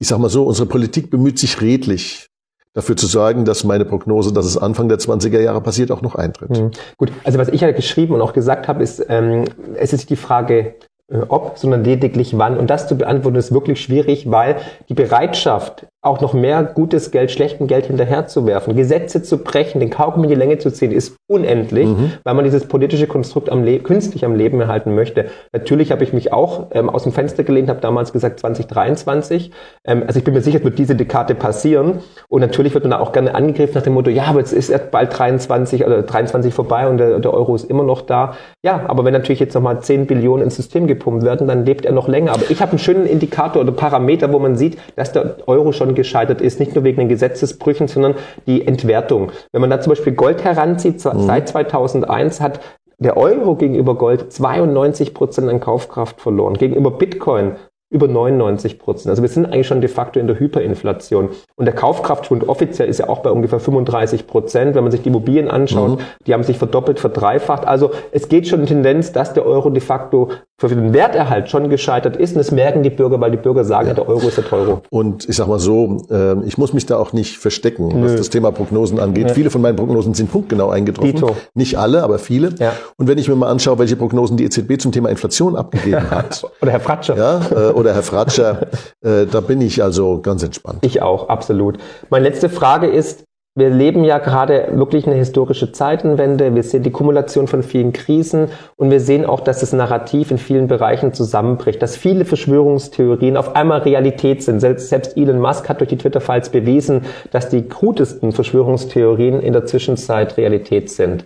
ich 0.00 0.08
sag 0.08 0.18
mal 0.18 0.30
so, 0.30 0.44
unsere 0.44 0.66
Politik 0.66 1.10
bemüht 1.10 1.38
sich 1.38 1.60
redlich 1.60 2.28
dafür 2.72 2.96
zu 2.96 3.06
sorgen, 3.06 3.44
dass 3.44 3.64
meine 3.64 3.84
Prognose, 3.84 4.32
dass 4.32 4.46
es 4.46 4.56
Anfang 4.56 4.88
der 4.88 4.98
20er 4.98 5.42
Jahre 5.42 5.60
passiert, 5.60 5.92
auch 5.92 6.00
noch 6.00 6.14
eintritt. 6.14 6.48
Mhm. 6.48 6.70
Gut, 6.96 7.12
also 7.24 7.38
was 7.38 7.48
ich 7.48 7.60
ja 7.60 7.70
geschrieben 7.72 8.14
und 8.14 8.22
auch 8.22 8.32
gesagt 8.32 8.66
habe, 8.66 8.82
ist, 8.82 9.04
ähm, 9.10 9.44
es 9.74 9.92
ist 9.92 10.08
die 10.08 10.16
Frage, 10.16 10.76
äh, 11.08 11.18
ob, 11.28 11.58
sondern 11.58 11.84
lediglich 11.84 12.38
wann. 12.38 12.56
Und 12.56 12.70
das 12.70 12.88
zu 12.88 12.96
beantworten 12.96 13.36
ist 13.36 13.52
wirklich 13.52 13.78
schwierig, 13.82 14.30
weil 14.30 14.56
die 14.88 14.94
Bereitschaft, 14.94 15.86
auch 16.04 16.20
noch 16.20 16.34
mehr 16.34 16.62
gutes 16.62 17.10
Geld, 17.10 17.30
schlechten 17.30 17.66
Geld 17.66 17.86
hinterherzuwerfen. 17.86 18.76
Gesetze 18.76 19.22
zu 19.22 19.38
brechen, 19.38 19.80
den 19.80 19.90
Kaugummi 19.90 20.26
in 20.26 20.30
die 20.30 20.36
Länge 20.36 20.58
zu 20.58 20.70
ziehen, 20.70 20.92
ist 20.92 21.16
unendlich, 21.26 21.86
mhm. 21.86 22.12
weil 22.24 22.34
man 22.34 22.44
dieses 22.44 22.66
politische 22.66 23.06
Konstrukt 23.06 23.48
am 23.50 23.64
künstlich 23.82 24.24
am 24.24 24.34
Leben 24.34 24.60
erhalten 24.60 24.94
möchte. 24.94 25.26
Natürlich 25.52 25.90
habe 25.90 26.04
ich 26.04 26.12
mich 26.12 26.32
auch 26.32 26.66
ähm, 26.72 26.90
aus 26.90 27.04
dem 27.04 27.12
Fenster 27.12 27.42
gelehnt, 27.42 27.70
habe 27.70 27.80
damals 27.80 28.12
gesagt 28.12 28.40
2023. 28.40 29.50
Ähm, 29.86 30.04
also 30.06 30.18
ich 30.18 30.24
bin 30.24 30.34
mir 30.34 30.42
sicher, 30.42 30.58
es 30.58 30.64
wird 30.64 30.78
diese 30.78 30.94
Dekade 30.94 31.34
passieren. 31.34 32.00
Und 32.28 32.42
natürlich 32.42 32.74
wird 32.74 32.84
man 32.84 32.90
da 32.90 33.00
auch 33.00 33.12
gerne 33.12 33.34
angegriffen 33.34 33.74
nach 33.74 33.82
dem 33.82 33.94
Motto, 33.94 34.10
ja, 34.10 34.24
aber 34.24 34.40
jetzt 34.40 34.52
ist 34.52 34.68
erst 34.68 34.90
bald 34.90 35.18
23 35.18 35.86
oder 35.86 36.02
23 36.02 36.52
vorbei 36.52 36.86
und 36.88 36.98
der, 36.98 37.18
der 37.20 37.32
Euro 37.32 37.54
ist 37.54 37.64
immer 37.64 37.82
noch 37.82 38.02
da. 38.02 38.34
Ja, 38.62 38.84
aber 38.88 39.04
wenn 39.06 39.14
natürlich 39.14 39.40
jetzt 39.40 39.54
nochmal 39.54 39.80
10 39.80 40.06
Billionen 40.06 40.44
ins 40.44 40.56
System 40.56 40.86
gepumpt 40.86 41.24
werden, 41.24 41.48
dann 41.48 41.64
lebt 41.64 41.86
er 41.86 41.92
noch 41.92 42.08
länger. 42.08 42.32
Aber 42.32 42.50
ich 42.50 42.60
habe 42.60 42.72
einen 42.72 42.78
schönen 42.78 43.06
Indikator 43.06 43.62
oder 43.62 43.72
Parameter, 43.72 44.32
wo 44.32 44.38
man 44.38 44.56
sieht, 44.56 44.76
dass 44.96 45.12
der 45.12 45.36
Euro 45.46 45.72
schon 45.72 45.93
gescheitert 45.94 46.40
ist, 46.40 46.60
nicht 46.60 46.74
nur 46.74 46.84
wegen 46.84 46.98
den 46.98 47.08
Gesetzesbrüchen, 47.08 47.88
sondern 47.88 48.14
die 48.46 48.66
Entwertung. 48.66 49.32
Wenn 49.52 49.60
man 49.60 49.70
da 49.70 49.80
zum 49.80 49.90
Beispiel 49.90 50.12
Gold 50.14 50.44
heranzieht, 50.44 51.04
mhm. 51.04 51.20
seit 51.20 51.48
2001 51.48 52.40
hat 52.40 52.60
der 52.98 53.16
Euro 53.16 53.56
gegenüber 53.56 53.96
Gold 53.96 54.32
92 54.32 55.14
Prozent 55.14 55.48
an 55.48 55.60
Kaufkraft 55.60 56.20
verloren. 56.20 56.54
Gegenüber 56.54 56.90
Bitcoin 56.90 57.56
über 57.94 58.08
99 58.08 58.80
Prozent. 58.80 59.10
Also 59.10 59.22
wir 59.22 59.28
sind 59.28 59.46
eigentlich 59.46 59.68
schon 59.68 59.80
de 59.80 59.88
facto 59.88 60.18
in 60.18 60.26
der 60.26 60.38
Hyperinflation. 60.38 61.28
Und 61.54 61.64
der 61.64 61.74
Kaufkraftschwund 61.74 62.48
offiziell 62.48 62.88
ist 62.88 62.98
ja 62.98 63.08
auch 63.08 63.20
bei 63.20 63.30
ungefähr 63.30 63.60
35 63.60 64.26
Prozent. 64.26 64.74
Wenn 64.74 64.82
man 64.82 64.90
sich 64.90 65.02
die 65.02 65.10
Immobilien 65.10 65.48
anschaut, 65.48 66.00
mhm. 66.00 66.04
die 66.26 66.34
haben 66.34 66.42
sich 66.42 66.58
verdoppelt, 66.58 66.98
verdreifacht. 66.98 67.66
Also 67.66 67.92
es 68.10 68.28
geht 68.28 68.48
schon 68.48 68.60
in 68.60 68.66
Tendenz, 68.66 69.12
dass 69.12 69.32
der 69.32 69.46
Euro 69.46 69.70
de 69.70 69.80
facto 69.80 70.30
für 70.68 70.76
den 70.76 70.92
Werterhalt 70.92 71.50
schon 71.50 71.68
gescheitert 71.68 72.16
ist. 72.16 72.32
Und 72.32 72.38
das 72.38 72.50
merken 72.50 72.82
die 72.82 72.90
Bürger, 72.90 73.20
weil 73.20 73.30
die 73.30 73.36
Bürger 73.36 73.64
sagen, 73.64 73.88
ja. 73.88 73.94
der 73.94 74.08
Euro 74.08 74.28
ist 74.28 74.36
der 74.36 74.44
Teuro. 74.44 74.82
Und 74.90 75.28
ich 75.28 75.36
sag 75.36 75.48
mal 75.48 75.58
so, 75.58 76.06
äh, 76.10 76.36
ich 76.46 76.58
muss 76.58 76.72
mich 76.72 76.86
da 76.86 76.98
auch 76.98 77.12
nicht 77.12 77.38
verstecken, 77.38 77.88
Nö. 77.88 78.04
was 78.04 78.16
das 78.16 78.30
Thema 78.30 78.50
Prognosen 78.52 78.98
angeht. 79.00 79.28
Nö. 79.28 79.34
Viele 79.34 79.50
von 79.50 79.62
meinen 79.62 79.76
Prognosen 79.76 80.14
sind 80.14 80.30
punktgenau 80.30 80.70
eingetroffen. 80.70 81.12
Dito. 81.12 81.36
Nicht 81.54 81.78
alle, 81.78 82.02
aber 82.02 82.18
viele. 82.18 82.54
Ja. 82.58 82.72
Und 82.96 83.08
wenn 83.08 83.18
ich 83.18 83.28
mir 83.28 83.36
mal 83.36 83.48
anschaue, 83.48 83.78
welche 83.78 83.96
Prognosen 83.96 84.36
die 84.36 84.44
EZB 84.44 84.80
zum 84.80 84.92
Thema 84.92 85.08
Inflation 85.08 85.56
abgegeben 85.56 86.10
hat. 86.10 86.44
oder 86.62 86.72
Herr 86.72 86.80
Fratscher. 86.80 87.16
Ja, 87.16 87.40
äh, 87.50 87.72
oder 87.72 87.94
Herr 87.94 88.02
Fratscher, 88.02 88.68
äh, 89.02 89.26
da 89.30 89.40
bin 89.40 89.60
ich 89.60 89.82
also 89.82 90.20
ganz 90.20 90.42
entspannt. 90.42 90.78
Ich 90.82 91.02
auch, 91.02 91.28
absolut. 91.28 91.78
Meine 92.10 92.28
letzte 92.28 92.48
Frage 92.48 92.86
ist, 92.86 93.24
wir 93.56 93.70
leben 93.70 94.02
ja 94.02 94.18
gerade 94.18 94.66
wirklich 94.72 95.06
eine 95.06 95.14
historische 95.14 95.70
Zeitenwende. 95.70 96.56
Wir 96.56 96.64
sehen 96.64 96.82
die 96.82 96.90
Kumulation 96.90 97.46
von 97.46 97.62
vielen 97.62 97.92
Krisen 97.92 98.48
und 98.74 98.90
wir 98.90 98.98
sehen 98.98 99.24
auch, 99.24 99.38
dass 99.38 99.60
das 99.60 99.72
Narrativ 99.72 100.32
in 100.32 100.38
vielen 100.38 100.66
Bereichen 100.66 101.12
zusammenbricht, 101.12 101.80
dass 101.80 101.96
viele 101.96 102.24
Verschwörungstheorien 102.24 103.36
auf 103.36 103.54
einmal 103.54 103.82
Realität 103.82 104.42
sind. 104.42 104.58
Selbst 104.58 105.16
Elon 105.16 105.38
Musk 105.38 105.68
hat 105.68 105.78
durch 105.78 105.90
die 105.90 105.98
Twitter-Files 105.98 106.48
bewiesen, 106.48 107.02
dass 107.30 107.48
die 107.48 107.68
krutesten 107.68 108.32
Verschwörungstheorien 108.32 109.40
in 109.40 109.52
der 109.52 109.66
Zwischenzeit 109.66 110.36
Realität 110.36 110.90
sind. 110.90 111.24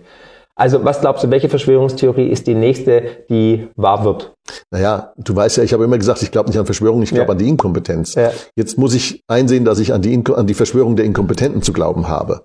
Also 0.59 0.83
was 0.83 0.99
glaubst 0.99 1.23
du, 1.23 1.31
welche 1.31 1.47
Verschwörungstheorie 1.47 2.27
ist 2.27 2.45
die 2.45 2.53
nächste, 2.53 3.23
die 3.29 3.69
wahr 3.77 4.03
wird? 4.03 4.33
Naja, 4.71 5.13
du 5.15 5.33
weißt 5.33 5.55
ja, 5.55 5.63
ich 5.63 5.71
habe 5.71 5.85
immer 5.85 5.97
gesagt, 5.97 6.21
ich 6.21 6.31
glaube 6.31 6.49
nicht 6.49 6.59
an 6.59 6.65
Verschwörung, 6.65 7.01
ich 7.01 7.11
glaube 7.11 7.27
ja. 7.27 7.31
an 7.31 7.37
die 7.37 7.47
Inkompetenz. 7.47 8.15
Ja. 8.15 8.31
Jetzt 8.57 8.77
muss 8.77 8.93
ich 8.93 9.21
einsehen, 9.29 9.63
dass 9.63 9.79
ich 9.79 9.93
an 9.93 10.01
die, 10.01 10.21
an 10.35 10.47
die 10.47 10.53
Verschwörung 10.53 10.97
der 10.97 11.05
Inkompetenten 11.05 11.61
zu 11.61 11.71
glauben 11.71 12.09
habe. 12.09 12.43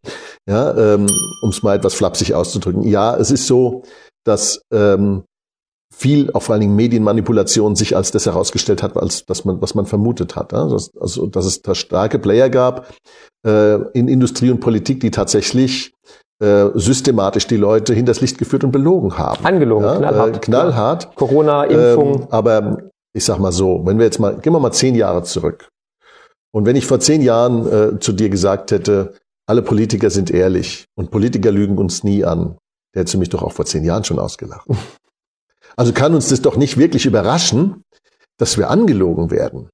Ja, 0.49 0.95
ähm, 0.95 1.09
um 1.43 1.51
es 1.51 1.65
mal 1.65 1.75
etwas 1.75 1.95
flapsig 1.95 2.35
auszudrücken. 2.35 2.85
Ja, 2.85 3.17
es 3.17 3.33
ist 3.33 3.49
so, 3.49 3.83
dass 4.25 4.62
ähm, 4.73 5.25
viel, 5.97 6.30
auch 6.32 6.42
vor 6.42 6.55
allen 6.55 6.61
Dingen 6.61 6.76
Medienmanipulation, 6.76 7.76
sich 7.76 7.97
als 7.97 8.11
das 8.11 8.26
herausgestellt 8.26 8.82
hat, 8.82 8.97
als 8.97 9.24
das 9.26 9.45
man, 9.45 9.61
was 9.61 9.74
man 9.74 9.86
vermutet 9.86 10.36
hat. 10.36 10.53
Also, 10.53 10.90
also 11.01 11.26
dass 11.26 11.47
es 11.47 11.62
da 11.62 11.74
starke 11.74 12.18
Player 12.18 12.51
gab 12.51 12.88
äh, 13.47 13.76
in 13.92 14.09
Industrie 14.09 14.51
und 14.51 14.61
Politik, 14.61 15.01
die 15.01 15.11
tatsächlich 15.11 15.92
äh, 16.42 16.66
systematisch 16.74 17.47
die 17.47 17.57
Leute 17.57 17.95
hinters 17.95 18.20
Licht 18.20 18.38
geführt 18.38 18.64
und 18.64 18.72
belogen 18.72 19.18
haben. 19.18 19.45
Angelogen, 19.45 19.86
ja, 19.86 19.97
knallhart. 19.97 20.36
Äh, 20.36 20.40
knallhart. 20.40 21.16
Corona, 21.16 21.64
Impfung. 21.64 22.22
Ähm, 22.22 22.26
aber 22.30 22.78
ich 23.12 23.24
sag 23.24 23.38
mal 23.38 23.53
so, 23.53 23.82
wenn 23.84 23.99
wir 23.99 24.05
jetzt 24.05 24.18
mal, 24.18 24.36
gehen 24.36 24.53
wir 24.53 24.61
mal 24.61 24.72
zehn 24.72 24.95
Jahre 24.95 25.22
zurück. 25.22 25.68
Und 26.53 26.66
wenn 26.66 26.76
ich 26.76 26.86
vor 26.86 27.01
zehn 27.01 27.22
Jahren 27.22 27.66
äh, 27.66 27.99
zu 28.01 28.12
dir 28.12 28.28
gesagt 28.28 28.72
hätte, 28.72 29.14
alle 29.47 29.62
Politiker 29.62 30.11
sind 30.11 30.30
ehrlich 30.30 30.86
und 30.97 31.11
Politiker 31.11 31.53
lügen 31.53 31.78
uns 31.78 32.03
nie 32.05 32.24
an, 32.24 32.57
der 32.95 33.03
hätte 33.03 33.18
mich 33.18 33.28
doch 33.28 33.42
auch 33.42 33.53
vor 33.53 33.64
zehn 33.64 33.84
Jahren 33.84 34.05
schon 34.05 34.18
ausgelacht. 34.18 34.66
Also 35.77 35.93
kann 35.93 36.14
uns 36.14 36.29
das 36.29 36.43
doch 36.43 36.57
nicht 36.57 36.79
wirklich 36.79 37.07
überraschen, 37.07 37.85
dass 38.39 38.59
wir 38.59 38.70
angelogen 38.70 39.31
werden. 39.31 39.70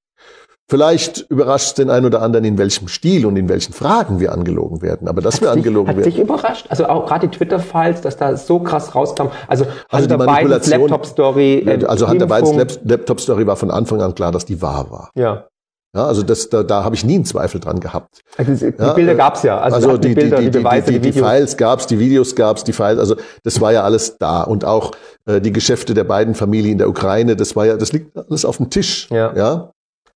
Vielleicht 0.70 1.28
überrascht 1.28 1.78
den 1.78 1.90
einen 1.90 2.06
oder 2.06 2.22
anderen, 2.22 2.44
in 2.44 2.56
welchem 2.56 2.86
Stil 2.86 3.26
und 3.26 3.36
in 3.36 3.48
welchen 3.48 3.72
Fragen 3.72 4.20
wir 4.20 4.32
angelogen 4.32 4.82
werden. 4.82 5.08
Aber 5.08 5.20
dass 5.20 5.34
hat 5.34 5.40
wir 5.40 5.50
angelogen 5.50 5.88
hat 5.88 5.96
werden. 5.96 6.06
Hat 6.06 6.16
dich 6.16 6.22
überrascht? 6.22 6.66
Also 6.68 6.86
auch 6.86 7.06
gerade 7.06 7.26
die 7.26 7.36
Twitter-Files, 7.36 8.02
dass 8.02 8.16
da 8.16 8.36
so 8.36 8.60
krass 8.60 8.94
rauskam. 8.94 9.30
Also, 9.48 9.66
also 9.88 10.08
Hunter 10.08 10.18
Bidens 10.24 10.68
Laptop-Story. 10.68 11.54
Äh, 11.66 11.84
also 11.86 12.08
Hunter 12.08 12.26
Bidens 12.26 12.78
Laptop-Story 12.84 13.48
war 13.48 13.56
von 13.56 13.72
Anfang 13.72 14.00
an 14.00 14.14
klar, 14.14 14.30
dass 14.30 14.44
die 14.44 14.62
wahr 14.62 14.92
war. 14.92 15.10
Ja. 15.16 15.48
Ja, 15.94 16.06
also 16.06 16.22
das, 16.22 16.48
da, 16.50 16.62
da 16.62 16.84
habe 16.84 16.94
ich 16.94 17.04
nie 17.04 17.16
einen 17.16 17.24
Zweifel 17.24 17.60
dran 17.60 17.80
gehabt. 17.80 18.20
Also 18.36 18.54
die 18.54 18.72
ja, 18.78 18.92
Bilder 18.92 19.16
gab's 19.16 19.42
ja. 19.42 19.58
Also, 19.58 19.76
also 19.76 19.96
die, 19.96 20.08
die, 20.08 20.14
Bilder, 20.14 20.38
die, 20.38 20.50
die, 20.50 20.58
Beweise, 20.58 20.92
die, 20.92 21.00
die, 21.00 21.10
die 21.10 21.18
Files 21.18 21.56
gab's, 21.56 21.88
die 21.88 21.98
Videos 21.98 22.36
gab's, 22.36 22.62
die 22.62 22.72
Files, 22.72 22.98
also 22.98 23.16
das 23.42 23.60
war 23.60 23.72
ja 23.72 23.82
alles 23.82 24.16
da. 24.18 24.42
Und 24.42 24.64
auch 24.64 24.92
äh, 25.26 25.40
die 25.40 25.52
Geschäfte 25.52 25.94
der 25.94 26.04
beiden 26.04 26.34
Familien 26.34 26.72
in 26.72 26.78
der 26.78 26.88
Ukraine, 26.88 27.34
das 27.34 27.56
war 27.56 27.66
ja, 27.66 27.76
das 27.76 27.92
liegt 27.92 28.16
alles 28.16 28.44
auf 28.44 28.58
dem 28.58 28.70
Tisch. 28.70 29.08
Ja. 29.10 29.34
ja? 29.34 29.72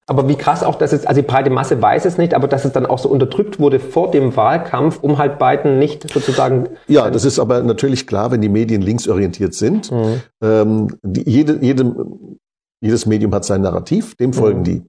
Aber 0.07 0.29
wie 0.29 0.35
krass 0.35 0.63
auch, 0.63 0.75
dass 0.75 0.93
es, 0.93 1.05
also 1.05 1.21
die 1.21 1.27
breite 1.27 1.49
Masse 1.49 1.81
weiß 1.81 2.05
es 2.05 2.17
nicht, 2.17 2.35
aber 2.35 2.47
dass 2.47 2.63
es 2.63 2.71
dann 2.71 2.85
auch 2.85 2.99
so 2.99 3.09
unterdrückt 3.09 3.59
wurde 3.59 3.79
vor 3.79 4.11
dem 4.11 4.35
Wahlkampf, 4.35 4.99
um 5.01 5.17
halt 5.17 5.39
Biden 5.39 5.79
nicht 5.79 6.09
sozusagen. 6.09 6.69
Ja, 6.87 7.09
das 7.09 7.25
ist 7.25 7.39
aber 7.39 7.63
natürlich 7.63 8.05
klar, 8.05 8.31
wenn 8.31 8.39
die 8.39 8.49
Medien 8.49 8.81
linksorientiert 8.81 9.55
sind. 9.55 9.91
Mhm. 9.91 10.21
Ähm, 10.43 10.87
die, 11.01 11.29
jede, 11.29 11.57
jede, 11.59 11.95
jedes 12.81 13.07
Medium 13.07 13.33
hat 13.33 13.45
sein 13.45 13.61
Narrativ, 13.61 14.15
dem 14.15 14.31
folgen 14.31 14.59
mhm. 14.59 14.63
die. 14.63 14.83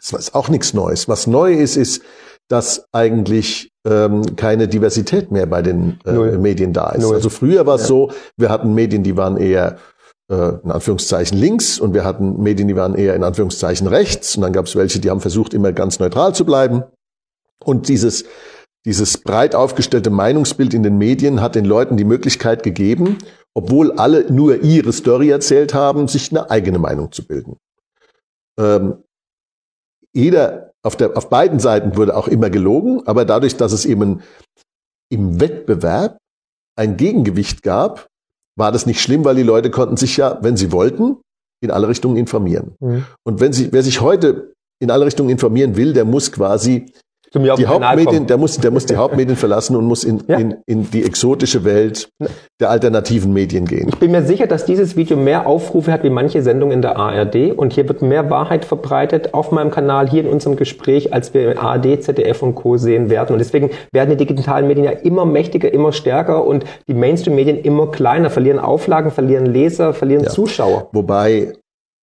Das 0.00 0.12
ist 0.12 0.34
auch 0.34 0.48
nichts 0.48 0.74
Neues. 0.74 1.08
Was 1.08 1.26
neu 1.26 1.52
ist, 1.52 1.76
ist, 1.76 2.02
dass 2.48 2.86
eigentlich 2.92 3.70
ähm, 3.86 4.36
keine 4.36 4.66
Diversität 4.66 5.30
mehr 5.30 5.46
bei 5.46 5.62
den 5.62 6.00
äh, 6.04 6.36
Medien 6.36 6.72
da 6.72 6.90
ist. 6.90 7.02
Null. 7.02 7.14
Also 7.14 7.30
früher 7.30 7.66
war 7.66 7.76
es 7.76 7.82
ja. 7.82 7.88
so, 7.88 8.12
wir 8.36 8.48
hatten 8.48 8.74
Medien, 8.74 9.02
die 9.02 9.16
waren 9.16 9.36
eher 9.36 9.78
äh, 10.30 10.54
in 10.62 10.70
Anführungszeichen 10.70 11.38
links 11.38 11.78
und 11.78 11.94
wir 11.94 12.04
hatten 12.04 12.42
Medien, 12.42 12.68
die 12.68 12.76
waren 12.76 12.94
eher 12.94 13.14
in 13.14 13.24
Anführungszeichen 13.24 13.86
rechts 13.86 14.36
und 14.36 14.42
dann 14.42 14.52
gab 14.52 14.66
es 14.66 14.74
welche, 14.74 15.00
die 15.00 15.10
haben 15.10 15.20
versucht, 15.20 15.54
immer 15.54 15.72
ganz 15.72 15.98
neutral 15.98 16.34
zu 16.34 16.44
bleiben. 16.44 16.82
Und 17.64 17.88
dieses, 17.88 18.24
dieses 18.84 19.18
breit 19.18 19.54
aufgestellte 19.54 20.10
Meinungsbild 20.10 20.74
in 20.74 20.82
den 20.82 20.98
Medien 20.98 21.40
hat 21.40 21.54
den 21.54 21.64
Leuten 21.64 21.96
die 21.96 22.04
Möglichkeit 22.04 22.62
gegeben, 22.62 23.18
obwohl 23.54 23.92
alle 23.92 24.32
nur 24.32 24.62
ihre 24.62 24.92
Story 24.92 25.30
erzählt 25.30 25.74
haben, 25.74 26.08
sich 26.08 26.30
eine 26.30 26.50
eigene 26.50 26.78
Meinung 26.78 27.12
zu 27.12 27.26
bilden. 27.26 27.56
Ähm, 28.58 29.04
jeder 30.14 30.72
auf, 30.82 30.96
der, 30.96 31.16
auf 31.16 31.28
beiden 31.28 31.60
Seiten 31.60 31.96
wurde 31.96 32.16
auch 32.16 32.28
immer 32.28 32.50
gelogen, 32.50 33.06
aber 33.06 33.24
dadurch, 33.24 33.56
dass 33.56 33.72
es 33.72 33.84
eben 33.84 34.22
im 35.10 35.40
Wettbewerb 35.40 36.18
ein 36.78 36.96
Gegengewicht 36.96 37.62
gab, 37.62 38.08
war 38.58 38.72
das 38.72 38.86
nicht 38.86 39.00
schlimm, 39.00 39.24
weil 39.24 39.36
die 39.36 39.42
Leute 39.42 39.70
konnten 39.70 39.96
sich 39.96 40.16
ja, 40.16 40.38
wenn 40.42 40.56
sie 40.56 40.72
wollten, 40.72 41.16
in 41.62 41.70
alle 41.70 41.88
Richtungen 41.88 42.16
informieren. 42.16 42.74
Mhm. 42.80 43.04
Und 43.24 43.40
wenn 43.40 43.52
sie, 43.52 43.72
wer 43.72 43.82
sich 43.82 44.00
heute 44.00 44.52
in 44.82 44.90
alle 44.90 45.04
Richtungen 45.04 45.30
informieren 45.30 45.76
will, 45.76 45.92
der 45.92 46.04
muss 46.04 46.32
quasi 46.32 46.92
die 47.32 47.66
Hauptmedien, 47.66 48.26
der 48.26 48.38
muss, 48.38 48.58
der 48.58 48.70
muss 48.72 48.86
die 48.86 48.96
Hauptmedien 48.96 49.36
verlassen 49.36 49.76
und 49.76 49.84
muss 49.84 50.02
in, 50.02 50.22
ja. 50.26 50.36
in, 50.38 50.56
in 50.66 50.90
die 50.90 51.04
exotische 51.04 51.64
Welt 51.64 52.08
der 52.58 52.70
alternativen 52.70 53.32
Medien 53.32 53.66
gehen. 53.66 53.88
Ich 53.88 53.98
bin 53.98 54.10
mir 54.10 54.24
sicher, 54.24 54.48
dass 54.48 54.64
dieses 54.64 54.96
Video 54.96 55.16
mehr 55.16 55.46
Aufrufe 55.46 55.92
hat 55.92 56.02
wie 56.02 56.10
manche 56.10 56.42
Sendungen 56.42 56.74
in 56.74 56.82
der 56.82 56.96
ARD 56.96 57.52
und 57.56 57.72
hier 57.72 57.88
wird 57.88 58.02
mehr 58.02 58.30
Wahrheit 58.30 58.64
verbreitet 58.64 59.32
auf 59.32 59.52
meinem 59.52 59.70
Kanal, 59.70 60.10
hier 60.10 60.24
in 60.24 60.28
unserem 60.28 60.56
Gespräch, 60.56 61.12
als 61.14 61.32
wir 61.32 61.60
ARD, 61.62 62.02
ZDF 62.02 62.42
und 62.42 62.56
Co. 62.56 62.76
sehen 62.76 63.10
werden. 63.10 63.32
Und 63.32 63.38
deswegen 63.38 63.70
werden 63.92 64.10
die 64.10 64.16
digitalen 64.16 64.66
Medien 64.66 64.84
ja 64.84 64.92
immer 64.92 65.24
mächtiger, 65.24 65.72
immer 65.72 65.92
stärker 65.92 66.44
und 66.44 66.64
die 66.88 66.94
Mainstream-Medien 66.94 67.60
immer 67.60 67.92
kleiner, 67.92 68.30
verlieren 68.30 68.58
Auflagen, 68.58 69.12
verlieren 69.12 69.46
Leser, 69.46 69.94
verlieren 69.94 70.24
ja. 70.24 70.30
Zuschauer. 70.30 70.88
Wobei 70.92 71.52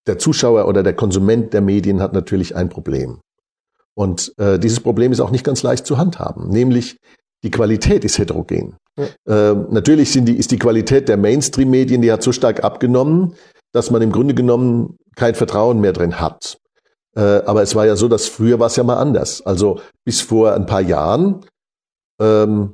der 0.07 0.19
Zuschauer 0.19 0.67
oder 0.67 0.83
der 0.83 0.93
Konsument 0.93 1.53
der 1.53 1.61
Medien 1.61 1.99
hat 1.99 2.13
natürlich 2.13 2.55
ein 2.55 2.69
Problem. 2.69 3.19
Und 3.95 4.33
äh, 4.37 4.59
dieses 4.59 4.79
Problem 4.79 5.11
ist 5.11 5.21
auch 5.21 5.31
nicht 5.31 5.45
ganz 5.45 5.63
leicht 5.63 5.85
zu 5.85 5.97
handhaben, 5.97 6.49
nämlich 6.49 6.97
die 7.43 7.51
Qualität 7.51 8.03
ist 8.03 8.17
heterogen. 8.17 8.75
Ja. 8.97 9.51
Äh, 9.51 9.55
natürlich 9.69 10.11
sind 10.11 10.25
die, 10.25 10.37
ist 10.37 10.51
die 10.51 10.59
Qualität 10.59 11.09
der 11.09 11.17
Mainstream-Medien, 11.17 12.01
die 12.01 12.11
hat 12.11 12.23
so 12.23 12.31
stark 12.31 12.63
abgenommen, 12.63 13.33
dass 13.71 13.91
man 13.91 14.01
im 14.01 14.11
Grunde 14.11 14.33
genommen 14.33 14.97
kein 15.15 15.35
Vertrauen 15.35 15.79
mehr 15.79 15.93
drin 15.93 16.19
hat. 16.19 16.57
Äh, 17.15 17.21
aber 17.21 17.61
es 17.61 17.75
war 17.75 17.85
ja 17.85 17.95
so, 17.95 18.07
dass 18.07 18.27
früher 18.27 18.59
war 18.59 18.67
es 18.67 18.75
ja 18.75 18.83
mal 18.83 18.97
anders. 18.97 19.45
Also 19.45 19.79
bis 20.03 20.21
vor 20.21 20.53
ein 20.53 20.65
paar 20.65 20.81
Jahren 20.81 21.45
ähm, 22.21 22.73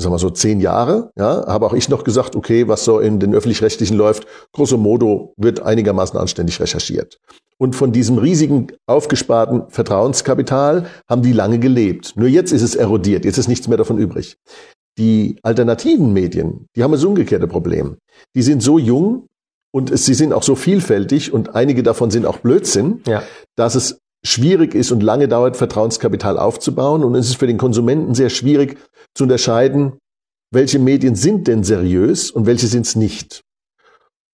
sagen 0.00 0.14
wir 0.14 0.18
so, 0.18 0.30
zehn 0.30 0.60
Jahre, 0.60 1.10
ja, 1.16 1.46
habe 1.46 1.66
auch 1.66 1.74
ich 1.74 1.88
noch 1.88 2.04
gesagt, 2.04 2.36
okay, 2.36 2.68
was 2.68 2.84
so 2.84 2.98
in 2.98 3.18
den 3.20 3.34
öffentlich-rechtlichen 3.34 3.96
läuft, 3.96 4.26
grosso 4.52 4.76
modo 4.76 5.34
wird 5.36 5.60
einigermaßen 5.60 6.18
anständig 6.18 6.60
recherchiert. 6.60 7.18
Und 7.58 7.76
von 7.76 7.92
diesem 7.92 8.18
riesigen 8.18 8.68
aufgesparten 8.86 9.64
Vertrauenskapital 9.68 10.86
haben 11.08 11.22
die 11.22 11.32
lange 11.32 11.58
gelebt. 11.58 12.14
Nur 12.16 12.28
jetzt 12.28 12.52
ist 12.52 12.62
es 12.62 12.74
erodiert, 12.74 13.24
jetzt 13.24 13.38
ist 13.38 13.48
nichts 13.48 13.68
mehr 13.68 13.76
davon 13.76 13.98
übrig. 13.98 14.38
Die 14.98 15.38
alternativen 15.42 16.12
Medien, 16.12 16.66
die 16.74 16.82
haben 16.82 16.92
das 16.92 17.04
umgekehrte 17.04 17.46
Problem. 17.46 17.98
Die 18.34 18.42
sind 18.42 18.62
so 18.62 18.78
jung 18.78 19.26
und 19.72 19.96
sie 19.96 20.14
sind 20.14 20.32
auch 20.32 20.42
so 20.42 20.54
vielfältig 20.54 21.32
und 21.32 21.54
einige 21.54 21.82
davon 21.82 22.10
sind 22.10 22.26
auch 22.26 22.38
Blödsinn, 22.38 23.02
ja. 23.06 23.22
dass 23.56 23.74
es 23.74 24.00
schwierig 24.22 24.74
ist 24.74 24.90
und 24.92 25.02
lange 25.02 25.28
dauert, 25.28 25.56
Vertrauenskapital 25.56 26.38
aufzubauen. 26.38 27.04
Und 27.04 27.14
es 27.14 27.28
ist 27.28 27.36
für 27.36 27.46
den 27.46 27.58
Konsumenten 27.58 28.14
sehr 28.14 28.30
schwierig 28.30 28.78
zu 29.14 29.24
unterscheiden, 29.24 29.98
welche 30.52 30.78
Medien 30.78 31.14
sind 31.14 31.46
denn 31.48 31.62
seriös 31.64 32.30
und 32.30 32.46
welche 32.46 32.66
sind 32.66 32.86
es 32.86 32.96
nicht. 32.96 33.42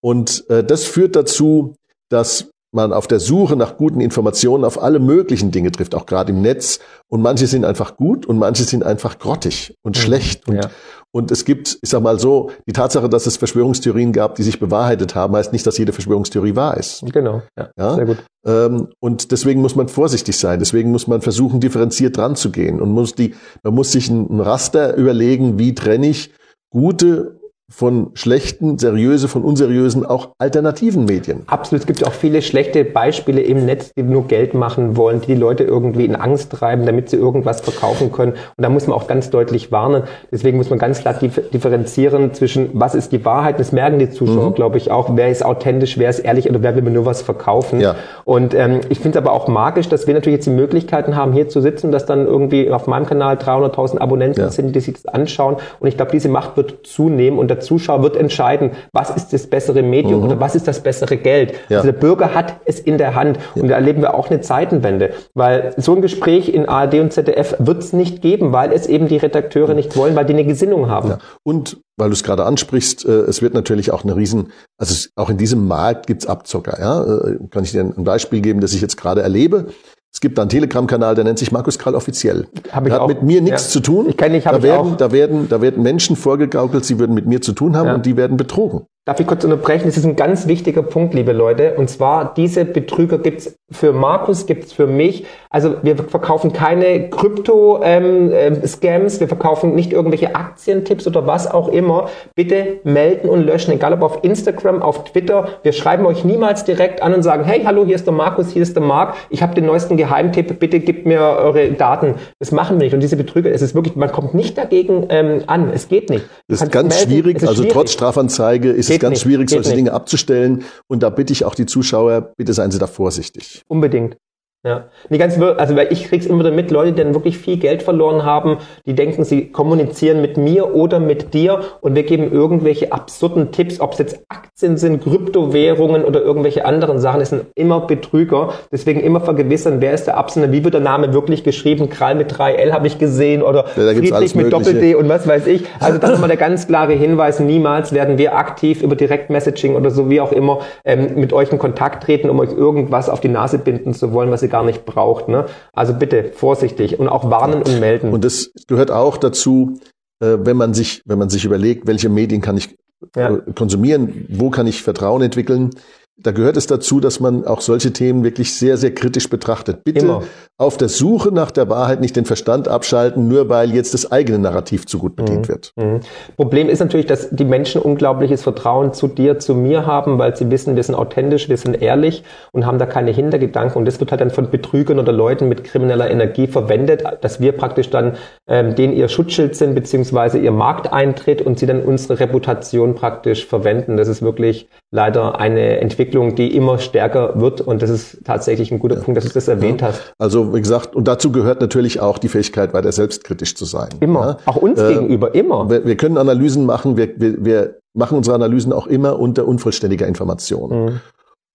Und 0.02 0.48
äh, 0.48 0.64
das 0.64 0.84
führt 0.84 1.16
dazu, 1.16 1.76
dass 2.10 2.50
man 2.76 2.92
auf 2.92 3.08
der 3.08 3.18
Suche 3.18 3.56
nach 3.56 3.76
guten 3.76 4.00
Informationen 4.00 4.64
auf 4.64 4.80
alle 4.80 5.00
möglichen 5.00 5.50
Dinge 5.50 5.72
trifft, 5.72 5.96
auch 5.96 6.06
gerade 6.06 6.30
im 6.30 6.42
Netz. 6.42 6.78
Und 7.08 7.22
manche 7.22 7.48
sind 7.48 7.64
einfach 7.64 7.96
gut 7.96 8.26
und 8.26 8.38
manche 8.38 8.62
sind 8.62 8.84
einfach 8.84 9.18
grottig 9.18 9.74
und 9.82 9.96
mhm. 9.96 10.00
schlecht. 10.00 10.46
Und, 10.46 10.54
ja. 10.54 10.70
und 11.10 11.32
es 11.32 11.44
gibt, 11.44 11.78
ich 11.82 11.90
sag 11.90 12.02
mal 12.02 12.20
so, 12.20 12.50
die 12.68 12.72
Tatsache, 12.72 13.08
dass 13.08 13.26
es 13.26 13.36
Verschwörungstheorien 13.36 14.12
gab, 14.12 14.36
die 14.36 14.44
sich 14.44 14.60
bewahrheitet 14.60 15.16
haben, 15.16 15.34
heißt 15.34 15.52
nicht, 15.52 15.66
dass 15.66 15.78
jede 15.78 15.92
Verschwörungstheorie 15.92 16.54
wahr 16.54 16.76
ist. 16.76 17.02
Genau, 17.12 17.42
ja, 17.58 17.70
ja? 17.76 17.94
sehr 17.96 18.06
gut. 18.06 18.18
Ähm, 18.46 18.88
und 19.00 19.32
deswegen 19.32 19.60
muss 19.60 19.74
man 19.74 19.88
vorsichtig 19.88 20.36
sein. 20.38 20.60
Deswegen 20.60 20.92
muss 20.92 21.08
man 21.08 21.22
versuchen, 21.22 21.58
differenziert 21.58 22.16
dran 22.16 22.36
zu 22.36 22.52
gehen 22.52 22.80
und 22.80 22.92
muss 22.92 23.14
die, 23.14 23.34
man 23.64 23.74
muss 23.74 23.90
sich 23.90 24.08
ein 24.08 24.40
Raster 24.40 24.94
überlegen, 24.96 25.58
wie 25.58 25.74
trenne 25.74 26.06
ich 26.06 26.32
gute 26.70 27.40
von 27.68 28.10
schlechten, 28.14 28.78
seriöse, 28.78 29.26
von 29.26 29.42
unseriösen, 29.42 30.06
auch 30.06 30.30
alternativen 30.38 31.04
Medien. 31.04 31.42
Absolut. 31.48 31.80
Es 31.80 31.86
gibt 31.86 32.00
ja 32.00 32.06
auch 32.06 32.12
viele 32.12 32.40
schlechte 32.40 32.84
Beispiele 32.84 33.40
im 33.40 33.66
Netz, 33.66 33.92
die 33.92 34.04
nur 34.04 34.28
Geld 34.28 34.54
machen 34.54 34.96
wollen, 34.96 35.20
die 35.20 35.26
die 35.26 35.34
Leute 35.34 35.64
irgendwie 35.64 36.04
in 36.04 36.14
Angst 36.14 36.52
treiben, 36.52 36.86
damit 36.86 37.10
sie 37.10 37.16
irgendwas 37.16 37.60
verkaufen 37.60 38.12
können. 38.12 38.32
Und 38.32 38.62
da 38.62 38.68
muss 38.68 38.86
man 38.86 38.96
auch 38.96 39.08
ganz 39.08 39.30
deutlich 39.30 39.72
warnen. 39.72 40.04
Deswegen 40.30 40.56
muss 40.58 40.70
man 40.70 40.78
ganz 40.78 41.00
klar 41.00 41.14
differenzieren 41.14 42.32
zwischen, 42.34 42.70
was 42.72 42.94
ist 42.94 43.10
die 43.10 43.24
Wahrheit. 43.24 43.58
Das 43.58 43.72
merken 43.72 43.98
die 43.98 44.10
Zuschauer, 44.10 44.50
mhm. 44.50 44.54
glaube 44.54 44.78
ich, 44.78 44.92
auch. 44.92 45.16
Wer 45.16 45.28
ist 45.28 45.44
authentisch, 45.44 45.98
wer 45.98 46.10
ist 46.10 46.20
ehrlich 46.20 46.48
oder 46.48 46.62
wer 46.62 46.76
will 46.76 46.82
mir 46.82 46.92
nur 46.92 47.04
was 47.04 47.22
verkaufen. 47.22 47.80
Ja. 47.80 47.96
Und 48.24 48.54
ähm, 48.54 48.80
ich 48.90 49.00
finde 49.00 49.18
es 49.18 49.24
aber 49.24 49.32
auch 49.32 49.48
magisch, 49.48 49.88
dass 49.88 50.06
wir 50.06 50.14
natürlich 50.14 50.36
jetzt 50.36 50.46
die 50.46 50.50
Möglichkeiten 50.50 51.16
haben, 51.16 51.32
hier 51.32 51.48
zu 51.48 51.60
sitzen, 51.60 51.90
dass 51.90 52.06
dann 52.06 52.26
irgendwie 52.26 52.70
auf 52.70 52.86
meinem 52.86 53.06
Kanal 53.06 53.36
300.000 53.36 53.98
Abonnenten 53.98 54.40
ja. 54.40 54.50
sind, 54.50 54.74
die 54.74 54.80
sich 54.80 54.94
das 54.94 55.06
anschauen. 55.06 55.56
Und 55.80 55.88
ich 55.88 55.96
glaube, 55.96 56.12
diese 56.12 56.28
Macht 56.28 56.56
wird 56.56 56.86
zunehmen 56.86 57.40
und 57.40 57.48
der 57.56 57.60
Zuschauer 57.60 58.02
wird 58.02 58.16
entscheiden, 58.16 58.72
was 58.92 59.10
ist 59.10 59.32
das 59.32 59.46
bessere 59.46 59.82
Medium 59.82 60.20
mhm. 60.20 60.26
oder 60.26 60.40
was 60.40 60.54
ist 60.54 60.68
das 60.68 60.80
bessere 60.80 61.16
Geld. 61.16 61.54
Ja. 61.68 61.78
Also 61.78 61.90
der 61.90 61.98
Bürger 61.98 62.34
hat 62.34 62.60
es 62.64 62.78
in 62.78 62.98
der 62.98 63.14
Hand 63.14 63.38
ja. 63.54 63.62
und 63.62 63.68
da 63.68 63.74
erleben 63.74 64.02
wir 64.02 64.14
auch 64.14 64.30
eine 64.30 64.40
Zeitenwende, 64.40 65.10
weil 65.34 65.74
so 65.76 65.94
ein 65.94 66.02
Gespräch 66.02 66.48
in 66.48 66.68
ARD 66.68 66.94
und 67.00 67.12
ZDF 67.12 67.56
wird 67.58 67.82
es 67.82 67.92
nicht 67.92 68.22
geben, 68.22 68.52
weil 68.52 68.72
es 68.72 68.86
eben 68.86 69.08
die 69.08 69.16
Redakteure 69.16 69.74
nicht 69.74 69.96
wollen, 69.96 70.14
weil 70.16 70.24
die 70.24 70.34
eine 70.34 70.44
Gesinnung 70.44 70.88
haben. 70.88 71.10
Ja. 71.10 71.18
Und 71.42 71.78
weil 71.96 72.10
du 72.10 72.12
es 72.12 72.22
gerade 72.22 72.44
ansprichst, 72.44 73.06
äh, 73.06 73.10
es 73.22 73.40
wird 73.40 73.54
natürlich 73.54 73.90
auch 73.90 74.04
eine 74.04 74.16
riesen, 74.16 74.52
also 74.78 75.08
auch 75.16 75.30
in 75.30 75.38
diesem 75.38 75.66
Markt 75.66 76.06
gibt's 76.06 76.26
Abzocker. 76.26 76.78
Ja? 76.78 77.02
Äh, 77.02 77.38
kann 77.50 77.64
ich 77.64 77.72
dir 77.72 77.80
ein 77.80 78.04
Beispiel 78.04 78.40
geben, 78.40 78.60
das 78.60 78.74
ich 78.74 78.82
jetzt 78.82 78.96
gerade 78.96 79.22
erlebe? 79.22 79.68
Es 80.16 80.20
gibt 80.22 80.38
da 80.38 80.42
einen 80.44 80.48
Telegram-Kanal, 80.48 81.14
der 81.14 81.24
nennt 81.24 81.38
sich 81.38 81.52
Markus 81.52 81.78
Krall 81.78 81.94
offiziell. 81.94 82.46
Hab 82.72 82.84
ich 82.84 82.88
der 82.88 82.94
hat 82.94 83.00
auch. 83.02 83.08
mit 83.08 83.22
mir 83.22 83.42
nichts 83.42 83.64
ja. 83.64 83.70
zu 83.72 83.80
tun. 83.80 84.08
Ich 84.08 84.16
kenne 84.16 84.36
nicht, 84.36 84.46
da 84.46 84.62
werden, 84.62 84.96
da 84.96 85.12
werden, 85.12 85.46
da 85.50 85.60
werden 85.60 85.82
Menschen 85.82 86.16
vorgegaukelt, 86.16 86.86
sie 86.86 86.98
würden 86.98 87.12
mit 87.12 87.26
mir 87.26 87.42
zu 87.42 87.52
tun 87.52 87.76
haben 87.76 87.88
ja. 87.88 87.94
und 87.96 88.06
die 88.06 88.16
werden 88.16 88.38
betrogen. 88.38 88.86
Darf 89.04 89.20
ich 89.20 89.26
kurz 89.26 89.44
unterbrechen? 89.44 89.84
Das 89.84 89.98
ist 89.98 90.06
ein 90.06 90.16
ganz 90.16 90.46
wichtiger 90.46 90.82
Punkt, 90.82 91.12
liebe 91.12 91.32
Leute. 91.32 91.74
Und 91.74 91.90
zwar, 91.90 92.32
diese 92.32 92.64
Betrüger 92.64 93.18
gibt's 93.18 93.58
für 93.70 93.92
Markus, 93.92 94.46
gibt's 94.46 94.72
für 94.72 94.86
mich. 94.86 95.24
Also 95.50 95.76
wir 95.82 95.96
verkaufen 95.96 96.52
keine 96.52 97.10
Krypto-Scams, 97.10 97.82
ähm, 97.84 98.30
äh, 98.32 99.20
wir 99.20 99.28
verkaufen 99.28 99.74
nicht 99.74 99.92
irgendwelche 99.92 100.36
Aktientipps 100.36 101.06
oder 101.06 101.26
was 101.26 101.50
auch 101.50 101.68
immer. 101.68 102.08
Bitte 102.36 102.78
melden 102.84 103.28
und 103.28 103.42
löschen, 103.44 103.72
egal 103.72 103.92
ob 103.94 104.02
auf 104.02 104.18
Instagram, 104.22 104.82
auf 104.82 105.04
Twitter. 105.04 105.48
Wir 105.64 105.72
schreiben 105.72 106.06
euch 106.06 106.24
niemals 106.24 106.64
direkt 106.64 107.02
an 107.02 107.12
und 107.12 107.22
sagen, 107.22 107.42
hey, 107.42 107.62
hallo, 107.64 107.84
hier 107.84 107.96
ist 107.96 108.06
der 108.06 108.14
Markus, 108.14 108.50
hier 108.50 108.62
ist 108.62 108.76
der 108.76 108.84
Marc. 108.84 109.16
Ich 109.30 109.42
habe 109.42 109.54
den 109.54 109.66
neuesten 109.66 109.96
Geheimtipp, 109.96 110.60
bitte 110.60 110.78
gebt 110.78 111.04
mir 111.04 111.20
eure 111.20 111.72
Daten. 111.72 112.14
Das 112.38 112.52
machen 112.52 112.78
wir 112.78 112.84
nicht. 112.84 112.94
Und 112.94 113.00
diese 113.00 113.16
Betrüger, 113.16 113.50
es 113.50 113.62
ist 113.62 113.74
wirklich, 113.74 113.96
man 113.96 114.12
kommt 114.12 114.34
nicht 114.34 114.56
dagegen 114.56 115.06
ähm, 115.08 115.42
an. 115.48 115.72
Es 115.72 115.88
geht 115.88 116.08
nicht. 116.10 116.24
Das 116.46 116.62
ist 116.62 116.70
ganz 116.70 116.94
melden. 116.94 117.10
schwierig. 117.10 117.36
Ist 117.38 117.48
also 117.48 117.62
schwierig. 117.62 117.72
trotz 117.72 117.92
Strafanzeige 117.92 118.70
ist 118.70 118.86
geht 118.88 118.98
es 118.98 119.00
ganz 119.00 119.12
nicht. 119.14 119.22
schwierig, 119.22 119.50
solche 119.50 119.70
nicht. 119.70 119.78
Dinge 119.78 119.92
abzustellen. 119.92 120.62
Und 120.86 121.02
da 121.02 121.10
bitte 121.10 121.32
ich 121.32 121.44
auch 121.44 121.56
die 121.56 121.66
Zuschauer, 121.66 122.32
bitte 122.36 122.52
seien 122.52 122.70
Sie 122.70 122.78
da 122.78 122.86
vorsichtig. 122.86 123.55
Unbedingt. 123.68 124.16
Ja, 124.64 124.86
nee, 125.10 125.18
ganz, 125.18 125.40
also 125.40 125.76
weil 125.76 125.92
ich 125.92 126.04
krieg's 126.08 126.26
immer 126.26 126.40
wieder 126.40 126.50
mit, 126.50 126.72
Leute, 126.72 126.92
die 126.92 127.02
dann 127.02 127.14
wirklich 127.14 127.38
viel 127.38 127.56
Geld 127.56 127.84
verloren 127.84 128.24
haben, 128.24 128.56
die 128.84 128.94
denken, 128.94 129.22
sie 129.22 129.52
kommunizieren 129.52 130.20
mit 130.20 130.38
mir 130.38 130.74
oder 130.74 130.98
mit 130.98 131.34
dir 131.34 131.60
und 131.82 131.94
wir 131.94 132.02
geben 132.02 132.32
irgendwelche 132.32 132.90
absurden 132.90 133.52
Tipps, 133.52 133.78
ob 133.78 133.92
es 133.92 133.98
jetzt 133.98 134.24
Aktien 134.28 134.76
sind, 134.76 135.04
Kryptowährungen 135.04 136.04
oder 136.04 136.20
irgendwelche 136.20 136.64
anderen 136.64 136.98
Sachen, 136.98 137.20
es 137.20 137.30
sind 137.30 137.46
immer 137.54 137.82
Betrüger. 137.82 138.54
Deswegen 138.72 138.98
immer 139.00 139.20
vergewissern, 139.20 139.76
wer 139.80 139.92
ist 139.92 140.08
der 140.08 140.16
Absender, 140.16 140.50
wie 140.50 140.64
wird 140.64 140.74
der 140.74 140.80
Name 140.80 141.12
wirklich 141.12 141.44
geschrieben, 141.44 141.88
Krall 141.88 142.16
mit 142.16 142.32
3L 142.32 142.72
habe 142.72 142.88
ich 142.88 142.98
gesehen 142.98 143.42
oder 143.42 143.66
ja, 143.76 143.94
Friedrich 143.94 144.34
mit 144.34 144.52
Doppel-D 144.52 144.96
und 144.96 145.08
was 145.08 145.28
weiß 145.28 145.46
ich. 145.46 145.64
Also 145.78 145.98
das 145.98 146.10
ist 146.10 146.14
nochmal 146.14 146.28
der 146.28 146.38
ganz 146.38 146.66
klare 146.66 146.94
Hinweis, 146.94 147.38
niemals 147.38 147.92
werden 147.92 148.18
wir 148.18 148.36
aktiv 148.36 148.82
über 148.82 148.96
Direktmessaging 148.96 149.76
oder 149.76 149.92
so 149.92 150.10
wie 150.10 150.20
auch 150.20 150.32
immer 150.32 150.58
ähm, 150.84 151.14
mit 151.14 151.32
euch 151.32 151.52
in 151.52 151.58
Kontakt 151.58 152.02
treten, 152.02 152.30
um 152.30 152.40
euch 152.40 152.50
irgendwas 152.50 153.08
auf 153.08 153.20
die 153.20 153.28
Nase 153.28 153.58
binden 153.58 153.94
zu 153.94 154.12
wollen, 154.12 154.32
was 154.32 154.42
ihr 154.46 154.50
gar 154.50 154.64
nicht 154.64 154.84
braucht. 154.84 155.28
Ne? 155.28 155.46
Also 155.72 155.94
bitte 155.94 156.32
vorsichtig 156.32 156.98
und 156.98 157.08
auch 157.08 157.30
warnen 157.30 157.62
und 157.62 157.80
melden. 157.80 158.12
Und 158.12 158.24
das 158.24 158.50
gehört 158.66 158.90
auch 158.90 159.16
dazu, 159.16 159.78
äh, 160.20 160.38
wenn 160.40 160.56
man 160.56 160.74
sich, 160.74 161.02
wenn 161.04 161.18
man 161.18 161.28
sich 161.28 161.44
überlegt, 161.44 161.86
welche 161.86 162.08
Medien 162.08 162.40
kann 162.40 162.56
ich 162.56 162.76
ja. 163.14 163.34
Äh, 163.34 163.52
konsumieren, 163.54 164.26
wo 164.30 164.50
kann 164.50 164.66
ich 164.66 164.82
Vertrauen 164.82 165.22
entwickeln, 165.22 165.70
da 166.18 166.32
gehört 166.32 166.56
es 166.56 166.66
dazu, 166.66 166.98
dass 166.98 167.20
man 167.20 167.44
auch 167.44 167.60
solche 167.60 167.92
Themen 167.92 168.24
wirklich 168.24 168.54
sehr, 168.54 168.78
sehr 168.78 168.94
kritisch 168.94 169.28
betrachtet. 169.28 169.84
Bitte 169.84 170.06
Immer. 170.06 170.22
auf 170.56 170.78
der 170.78 170.88
Suche 170.88 171.30
nach 171.30 171.50
der 171.50 171.68
Wahrheit 171.68 172.00
nicht 172.00 172.16
den 172.16 172.24
Verstand 172.24 172.68
abschalten, 172.68 173.28
nur 173.28 173.50
weil 173.50 173.74
jetzt 173.74 173.92
das 173.92 174.10
eigene 174.10 174.38
Narrativ 174.38 174.86
zu 174.86 174.98
gut 174.98 175.14
bedient 175.14 175.42
mhm. 175.42 175.48
wird. 175.48 175.72
Mhm. 175.76 176.00
Problem 176.36 176.70
ist 176.70 176.80
natürlich, 176.80 177.04
dass 177.04 177.28
die 177.30 177.44
Menschen 177.44 177.82
unglaubliches 177.82 178.42
Vertrauen 178.42 178.94
zu 178.94 179.08
dir, 179.08 179.38
zu 179.38 179.54
mir 179.54 179.84
haben, 179.84 180.18
weil 180.18 180.34
sie 180.34 180.50
wissen, 180.50 180.74
wir 180.74 180.82
sind 180.82 180.94
authentisch, 180.94 181.50
wir 181.50 181.58
sind 181.58 181.82
ehrlich 181.82 182.24
und 182.50 182.64
haben 182.64 182.78
da 182.78 182.86
keine 182.86 183.10
Hintergedanken. 183.10 183.76
Und 183.76 183.84
das 183.84 184.00
wird 184.00 184.10
halt 184.10 184.22
dann 184.22 184.30
von 184.30 184.50
Betrügern 184.50 184.98
oder 184.98 185.12
Leuten 185.12 185.50
mit 185.50 185.64
krimineller 185.64 186.10
Energie 186.10 186.46
verwendet, 186.46 187.04
dass 187.20 187.40
wir 187.40 187.52
praktisch 187.52 187.90
dann 187.90 188.16
ähm, 188.48 188.74
denen 188.74 188.94
ihr 188.94 189.08
Schutzschild 189.08 189.54
sind, 189.54 189.74
beziehungsweise 189.74 190.38
ihr 190.38 190.52
Markteintritt 190.52 191.42
und 191.42 191.58
sie 191.58 191.66
dann 191.66 191.82
unsere 191.82 192.20
Reputation 192.20 192.94
praktisch 192.94 193.44
verwenden. 193.44 193.98
Das 193.98 194.08
ist 194.08 194.22
wirklich 194.22 194.68
leider 194.90 195.38
eine 195.38 195.78
Entwicklung, 195.80 196.05
die 196.10 196.54
immer 196.56 196.78
stärker 196.78 197.40
wird 197.40 197.60
und 197.60 197.82
das 197.82 197.90
ist 197.90 198.24
tatsächlich 198.24 198.70
ein 198.70 198.78
guter 198.78 198.96
ja. 198.96 199.02
Punkt, 199.02 199.16
dass 199.16 199.24
du 199.24 199.32
das 199.32 199.48
erwähnt 199.48 199.80
ja. 199.80 199.88
hast. 199.88 200.12
Also 200.18 200.54
wie 200.54 200.60
gesagt, 200.60 200.94
und 200.96 201.08
dazu 201.08 201.32
gehört 201.32 201.60
natürlich 201.60 202.00
auch 202.00 202.18
die 202.18 202.28
Fähigkeit, 202.28 202.72
weiter 202.72 202.92
selbstkritisch 202.92 203.54
zu 203.54 203.64
sein. 203.64 203.88
Immer, 204.00 204.26
ja? 204.26 204.36
auch 204.46 204.56
uns 204.56 204.80
äh, 204.80 204.94
gegenüber, 204.94 205.34
immer. 205.34 205.68
Wir, 205.70 205.84
wir, 205.84 205.96
können 205.96 206.18
Analysen 206.18 206.66
machen, 206.66 206.96
wir, 206.96 207.18
wir, 207.20 207.44
wir 207.44 207.78
machen 207.94 208.16
unsere 208.16 208.34
Analysen 208.34 208.72
auch 208.72 208.86
immer 208.86 209.18
unter 209.18 209.46
unvollständiger 209.46 210.06
Information. 210.06 210.84
Mhm. 210.84 211.00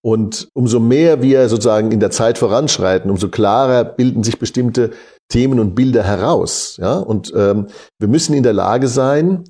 Und 0.04 0.50
umso 0.54 0.80
mehr 0.80 1.22
wir 1.22 1.48
sozusagen 1.48 1.92
in 1.92 2.00
der 2.00 2.10
Zeit 2.10 2.40
voranschreiten, 2.40 3.12
umso 3.12 3.30
klarer 3.30 3.84
bilden 3.84 4.24
sich 4.24 4.40
bestimmte 4.40 4.92
Themen 5.30 5.60
und 5.60 5.76
Bilder 5.76 6.04
heraus. 6.04 6.78
Ja? 6.82 6.98
Und 6.98 7.32
ähm, 7.36 7.68
wir 8.00 8.08
müssen 8.08 8.34
in 8.34 8.44
der 8.44 8.54
Lage 8.54 8.88
sein, 8.88 9.44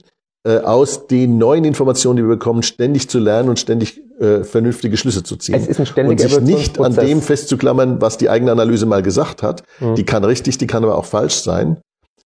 äh, 0.44 0.58
aus 0.58 1.08
den 1.08 1.38
neuen 1.38 1.66
Informationen, 1.66 2.18
die 2.18 2.24
wir 2.24 2.30
bekommen, 2.30 2.64
ständig 2.64 3.10
zu 3.10 3.20
lernen 3.20 3.50
und 3.50 3.60
ständig 3.60 4.02
äh, 4.20 4.44
vernünftige 4.44 4.98
Schlüsse 4.98 5.24
zu 5.24 5.36
ziehen. 5.36 5.56
Es 5.56 5.68
ist 5.68 5.80
ein 5.80 5.86
ständiger 5.86 6.24
und 6.24 6.30
sich 6.30 6.42
nicht 6.42 6.80
an 6.80 6.96
dem 6.96 7.22
festzuklammern, 7.22 8.02
was 8.02 8.18
die 8.18 8.30
eigene 8.30 8.52
Analyse 8.52 8.86
mal 8.86 9.04
gesagt 9.04 9.44
hat. 9.44 9.64
Mhm. 9.80 9.96
Die 9.96 10.06
kann 10.06 10.24
richtig, 10.24 10.58
die 10.58 10.68
kann 10.68 10.84
aber 10.84 10.98
auch 10.98 11.06
falsch 11.06 11.36
sein. 11.36 11.78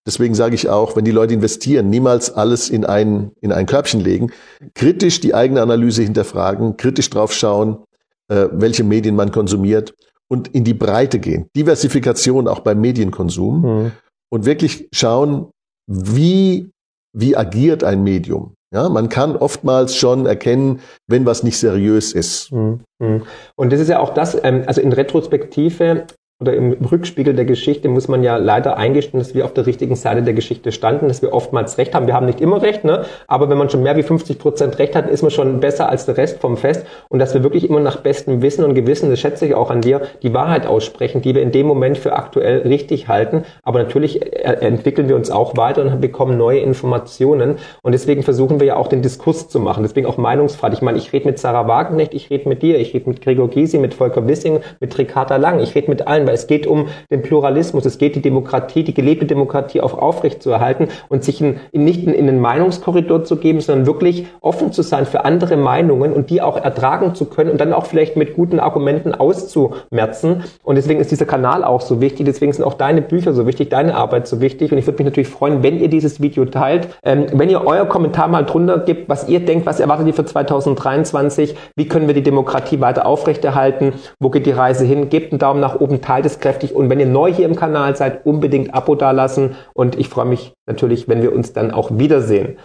Deswegen 0.05 0.35
sage 0.35 0.53
ich 0.53 0.69
auch, 0.69 0.95
wenn 0.95 1.03
die 1.03 1.11
Leute 1.11 1.33
investieren, 1.33 1.89
niemals 1.89 2.31
alles 2.33 2.69
in 2.69 2.85
ein, 2.85 3.31
in 3.41 3.51
ein 3.51 3.65
Körbchen 3.65 3.99
legen, 4.01 4.31
kritisch 4.75 5.19
die 5.19 5.33
eigene 5.33 5.61
Analyse 5.61 6.03
hinterfragen, 6.03 6.77
kritisch 6.77 7.09
drauf 7.09 7.33
schauen, 7.33 7.79
äh, 8.27 8.47
welche 8.51 8.83
Medien 8.83 9.15
man 9.15 9.31
konsumiert 9.31 9.95
und 10.27 10.47
in 10.49 10.63
die 10.63 10.73
Breite 10.73 11.19
gehen. 11.19 11.47
Diversifikation 11.55 12.47
auch 12.47 12.59
beim 12.59 12.81
Medienkonsum 12.81 13.61
mhm. 13.61 13.91
und 14.29 14.45
wirklich 14.45 14.87
schauen, 14.93 15.47
wie 15.87 16.71
wie 17.15 17.35
agiert 17.35 17.83
ein 17.83 18.03
Medium. 18.03 18.53
Ja, 18.73 18.89
man 18.89 19.07
kann 19.07 19.37
oftmals 19.37 19.95
schon 19.95 20.25
erkennen, 20.25 20.81
wenn 21.07 21.25
was 21.25 21.43
nicht 21.43 21.57
seriös 21.57 22.11
ist. 22.11 22.51
Mhm. 22.51 22.81
Mhm. 22.99 23.23
Und 23.55 23.71
das 23.71 23.79
ist 23.79 23.87
ja 23.87 23.99
auch 23.99 24.13
das, 24.13 24.37
ähm, 24.43 24.63
also 24.67 24.81
in 24.81 24.91
Retrospektive 24.91 26.05
oder 26.41 26.53
im 26.53 26.73
Rückspiegel 26.73 27.33
der 27.33 27.45
Geschichte 27.45 27.87
muss 27.87 28.09
man 28.09 28.21
ja 28.21 28.35
leider 28.35 28.75
eingestehen, 28.75 29.19
dass 29.19 29.33
wir 29.33 29.45
auf 29.45 29.53
der 29.53 29.65
richtigen 29.65 29.95
Seite 29.95 30.21
der 30.21 30.33
Geschichte 30.33 30.73
standen, 30.73 31.07
dass 31.07 31.21
wir 31.21 31.31
oftmals 31.31 31.77
recht 31.77 31.95
haben. 31.95 32.07
Wir 32.07 32.13
haben 32.13 32.25
nicht 32.25 32.41
immer 32.41 32.61
recht, 32.61 32.83
ne? 32.83 33.05
aber 33.27 33.49
wenn 33.49 33.57
man 33.57 33.69
schon 33.69 33.83
mehr 33.83 33.95
wie 33.95 34.03
50 34.03 34.37
Prozent 34.37 34.77
recht 34.77 34.97
hat, 34.97 35.09
ist 35.09 35.21
man 35.21 35.31
schon 35.31 35.61
besser 35.61 35.87
als 35.87 36.05
der 36.05 36.17
Rest 36.17 36.41
vom 36.41 36.57
Fest 36.57 36.85
und 37.07 37.19
dass 37.19 37.33
wir 37.33 37.41
wirklich 37.43 37.69
immer 37.69 37.79
nach 37.79 38.01
bestem 38.01 38.41
Wissen 38.41 38.65
und 38.65 38.75
Gewissen, 38.75 39.09
das 39.09 39.21
schätze 39.21 39.45
ich 39.45 39.55
auch 39.55 39.71
an 39.71 39.79
dir, 39.79 40.01
die 40.23 40.33
Wahrheit 40.33 40.67
aussprechen, 40.67 41.21
die 41.21 41.33
wir 41.35 41.41
in 41.41 41.53
dem 41.53 41.67
Moment 41.67 41.97
für 41.97 42.13
aktuell 42.17 42.63
richtig 42.63 43.07
halten. 43.07 43.45
Aber 43.63 43.79
natürlich 43.79 44.21
äh, 44.21 44.57
entwickeln 44.59 45.07
wir 45.07 45.15
uns 45.15 45.31
auch 45.31 45.55
weiter 45.55 45.83
und 45.83 46.01
bekommen 46.01 46.37
neue 46.37 46.59
Informationen 46.59 47.59
und 47.81 47.93
deswegen 47.93 48.23
versuchen 48.23 48.59
wir 48.59 48.67
ja 48.67 48.75
auch 48.75 48.87
den 48.87 49.01
Diskurs 49.01 49.47
zu 49.47 49.61
machen, 49.61 49.83
deswegen 49.83 50.05
auch 50.05 50.17
Meinungsfreiheit. 50.17 50.73
Ich 50.73 50.81
meine, 50.81 50.97
ich 50.97 51.13
rede 51.13 51.27
mit 51.27 51.39
Sarah 51.39 51.69
Wagenknecht, 51.69 52.13
ich 52.13 52.29
rede 52.29 52.49
mit 52.49 52.61
dir, 52.61 52.77
ich 52.77 52.93
rede 52.93 53.09
mit 53.09 53.21
Gregor 53.21 53.49
Gysi, 53.49 53.77
mit 53.77 53.93
Volker 53.93 54.27
Wissing, 54.27 54.59
mit 54.81 54.97
Ricarda 54.97 55.37
Lang, 55.37 55.61
ich 55.61 55.73
rede 55.75 55.89
mit 55.89 56.05
allen 56.05 56.24
weil 56.25 56.35
es 56.35 56.47
geht 56.47 56.67
um 56.67 56.87
den 57.11 57.21
Pluralismus, 57.21 57.85
es 57.85 57.97
geht 57.97 58.15
die 58.15 58.21
Demokratie, 58.21 58.83
die 58.83 58.93
gelebte 58.93 59.25
Demokratie 59.25 59.81
auch 59.81 59.97
aufrecht 59.97 60.41
zu 60.41 60.51
erhalten 60.51 60.87
und 61.09 61.23
sich 61.23 61.41
in, 61.41 61.57
nicht 61.71 62.05
in, 62.05 62.13
in 62.13 62.27
einen 62.27 62.39
Meinungskorridor 62.39 63.23
zu 63.23 63.37
geben, 63.37 63.61
sondern 63.61 63.85
wirklich 63.85 64.27
offen 64.41 64.71
zu 64.71 64.81
sein 64.81 65.05
für 65.05 65.25
andere 65.25 65.57
Meinungen 65.57 66.13
und 66.13 66.29
die 66.29 66.41
auch 66.41 66.57
ertragen 66.57 67.15
zu 67.15 67.25
können 67.25 67.51
und 67.51 67.59
dann 67.59 67.73
auch 67.73 67.85
vielleicht 67.85 68.15
mit 68.15 68.35
guten 68.35 68.59
Argumenten 68.59 69.13
auszumerzen. 69.13 70.43
Und 70.63 70.75
deswegen 70.75 70.99
ist 70.99 71.11
dieser 71.11 71.25
Kanal 71.25 71.63
auch 71.63 71.81
so 71.81 72.01
wichtig, 72.01 72.25
deswegen 72.25 72.53
sind 72.53 72.63
auch 72.63 72.73
deine 72.73 73.01
Bücher 73.01 73.33
so 73.33 73.45
wichtig, 73.47 73.69
deine 73.69 73.95
Arbeit 73.95 74.27
so 74.27 74.41
wichtig. 74.41 74.71
Und 74.71 74.77
ich 74.77 74.85
würde 74.85 74.97
mich 74.97 75.05
natürlich 75.05 75.29
freuen, 75.29 75.63
wenn 75.63 75.79
ihr 75.79 75.89
dieses 75.89 76.21
Video 76.21 76.45
teilt, 76.45 76.87
ähm, 77.03 77.25
wenn 77.33 77.49
ihr 77.49 77.65
euer 77.65 77.85
Kommentar 77.85 78.27
mal 78.27 78.45
drunter 78.45 78.79
gibt, 78.79 79.09
was 79.09 79.27
ihr 79.27 79.39
denkt, 79.39 79.65
was 79.65 79.79
erwartet 79.79 80.07
ihr 80.07 80.13
für 80.13 80.25
2023, 80.25 81.55
wie 81.75 81.87
können 81.87 82.07
wir 82.07 82.13
die 82.13 82.23
Demokratie 82.23 82.79
weiter 82.79 83.05
aufrechterhalten, 83.05 83.93
wo 84.19 84.29
geht 84.29 84.45
die 84.45 84.51
Reise 84.51 84.85
hin, 84.85 85.09
gebt 85.09 85.31
einen 85.31 85.39
Daumen 85.39 85.59
nach 85.59 85.79
oben, 85.79 86.01
teilt 86.01 86.14
tageskräftig. 86.15 86.75
Und 86.75 86.89
wenn 86.89 86.99
ihr 86.99 87.05
neu 87.05 87.33
hier 87.33 87.45
im 87.45 87.55
Kanal 87.55 87.95
seid, 87.95 88.25
unbedingt 88.25 88.73
Abo 88.73 88.95
dalassen. 88.95 89.55
Und 89.73 89.97
ich 89.97 90.09
freue 90.09 90.25
mich 90.25 90.53
natürlich, 90.65 91.07
wenn 91.07 91.21
wir 91.21 91.33
uns 91.33 91.53
dann 91.53 91.71
auch 91.71 91.91
wiedersehen. 91.93 92.57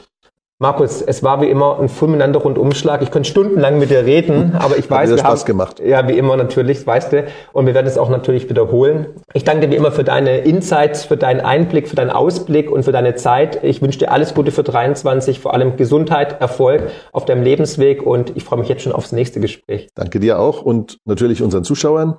Markus, 0.62 1.01
es 1.01 1.22
war 1.22 1.40
wie 1.40 1.48
immer 1.48 1.80
ein 1.80 1.88
fulminanter 1.88 2.40
Rundumschlag. 2.40 3.01
Ich 3.01 3.11
könnte 3.11 3.30
stundenlang 3.30 3.78
mit 3.78 3.88
dir 3.88 4.05
reden, 4.05 4.55
aber 4.59 4.76
ich 4.76 4.90
weiß, 4.90 5.09
Hat 5.09 5.16
wir 5.16 5.18
Spaß 5.18 5.40
haben, 5.40 5.46
gemacht. 5.46 5.80
Ja, 5.80 6.07
wie 6.07 6.18
immer 6.18 6.36
natürlich, 6.36 6.86
weißt 6.86 7.14
du. 7.14 7.24
Und 7.55 7.64
wir 7.64 7.72
werden 7.72 7.86
es 7.86 7.96
auch 7.96 8.11
natürlich 8.11 8.46
wiederholen. 8.51 9.07
Ich 9.32 9.44
danke 9.44 9.66
dir 9.66 9.72
wie 9.72 9.76
immer 9.76 9.90
für 9.90 10.05
deine 10.05 10.40
Insights, 10.40 11.07
für 11.07 11.16
deinen 11.16 11.40
Einblick, 11.40 11.88
für 11.88 11.96
deinen 11.96 12.11
Ausblick 12.11 12.70
und 12.70 12.82
für 12.82 12.92
deine 12.92 13.14
Zeit. 13.14 13.64
Ich 13.64 13.80
wünsche 13.80 14.01
dir 14.01 14.12
alles 14.12 14.34
Gute 14.34 14.53
für 14.53 14.62
23, 14.62 15.40
vor 15.40 15.55
allem 15.55 15.76
Gesundheit, 15.76 16.42
Erfolg 16.42 16.90
auf 17.12 17.24
deinem 17.24 17.42
Lebensweg 17.42 18.03
und 18.03 18.36
ich 18.36 18.44
freue 18.44 18.59
mich 18.59 18.68
jetzt 18.68 18.82
schon 18.82 18.92
aufs 18.92 19.12
nächste 19.12 19.40
Gespräch. 19.40 19.88
Danke 19.94 20.20
dir 20.20 20.38
auch 20.38 20.61
und 20.61 20.98
natürlich 21.07 21.42
unseren 21.42 21.64
Zuschauern. 21.64 22.18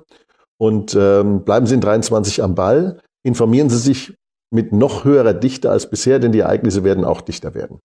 Und 0.62 0.94
ähm, 0.94 1.42
bleiben 1.44 1.66
Sie 1.66 1.74
in 1.74 1.80
23 1.80 2.40
am 2.40 2.54
Ball. 2.54 3.00
Informieren 3.24 3.68
Sie 3.68 3.78
sich 3.78 4.14
mit 4.54 4.72
noch 4.72 5.04
höherer 5.04 5.34
Dichte 5.34 5.68
als 5.68 5.90
bisher, 5.90 6.20
denn 6.20 6.30
die 6.30 6.38
Ereignisse 6.38 6.84
werden 6.84 7.04
auch 7.04 7.20
dichter 7.20 7.56
werden. 7.56 7.80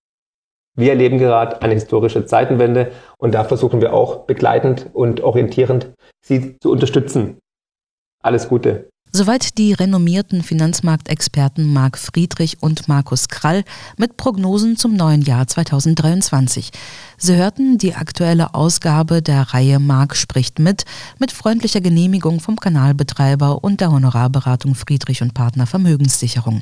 Wir 0.76 0.92
erleben 0.92 1.18
gerade 1.18 1.60
eine 1.64 1.74
historische 1.74 2.28
Zeitenwende 2.28 2.92
und 3.18 3.34
da 3.34 3.46
versuchen 3.46 3.82
wir 3.82 3.94
auch 3.94 4.28
begleitend 4.28 4.92
und 4.94 5.22
orientierend 5.22 5.92
Sie 6.24 6.60
zu 6.60 6.70
unterstützen. 6.70 7.40
Alles 8.22 8.48
Gute. 8.48 8.90
Soweit 9.18 9.58
die 9.58 9.74
renommierten 9.74 10.44
Finanzmarktexperten 10.44 11.74
Marc 11.74 11.98
Friedrich 11.98 12.62
und 12.62 12.88
Markus 12.88 13.30
Krall 13.30 13.64
mit 13.98 14.16
Prognosen 14.16 14.78
zum 14.78 14.94
neuen 14.94 15.24
Jahr 15.24 15.48
2023. 15.48 16.70
Sie 17.18 17.36
hörten 17.36 17.80
die 17.80 17.96
aktuelle 17.96 18.54
Ausgabe 18.54 19.24
der 19.24 19.42
Reihe 19.56 19.80
Marc 19.80 20.16
spricht 20.16 20.60
mit, 20.60 20.86
mit 21.18 21.32
freundlicher 21.32 21.82
Genehmigung 21.82 22.42
vom 22.42 22.60
Kanalbetreiber 22.60 23.64
und 23.64 23.82
der 23.82 23.92
Honorarberatung 23.92 24.76
Friedrich 24.76 25.24
und 25.24 25.34
Partner 25.34 25.66
Vermögenssicherung. 25.66 26.62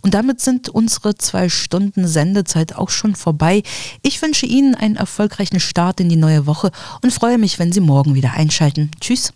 Und 0.00 0.14
damit 0.14 0.40
sind 0.40 0.68
unsere 0.68 1.14
zwei 1.14 1.48
Stunden 1.48 2.08
Sendezeit 2.08 2.74
auch 2.74 2.90
schon 2.90 3.14
vorbei. 3.14 3.62
Ich 4.02 4.20
wünsche 4.20 4.46
Ihnen 4.46 4.74
einen 4.74 4.96
erfolgreichen 4.96 5.60
Start 5.60 6.00
in 6.00 6.08
die 6.08 6.16
neue 6.16 6.46
Woche 6.46 6.72
und 7.02 7.12
freue 7.12 7.38
mich, 7.38 7.60
wenn 7.60 7.70
Sie 7.70 7.80
morgen 7.80 8.16
wieder 8.16 8.32
einschalten. 8.32 8.90
Tschüss. 9.00 9.32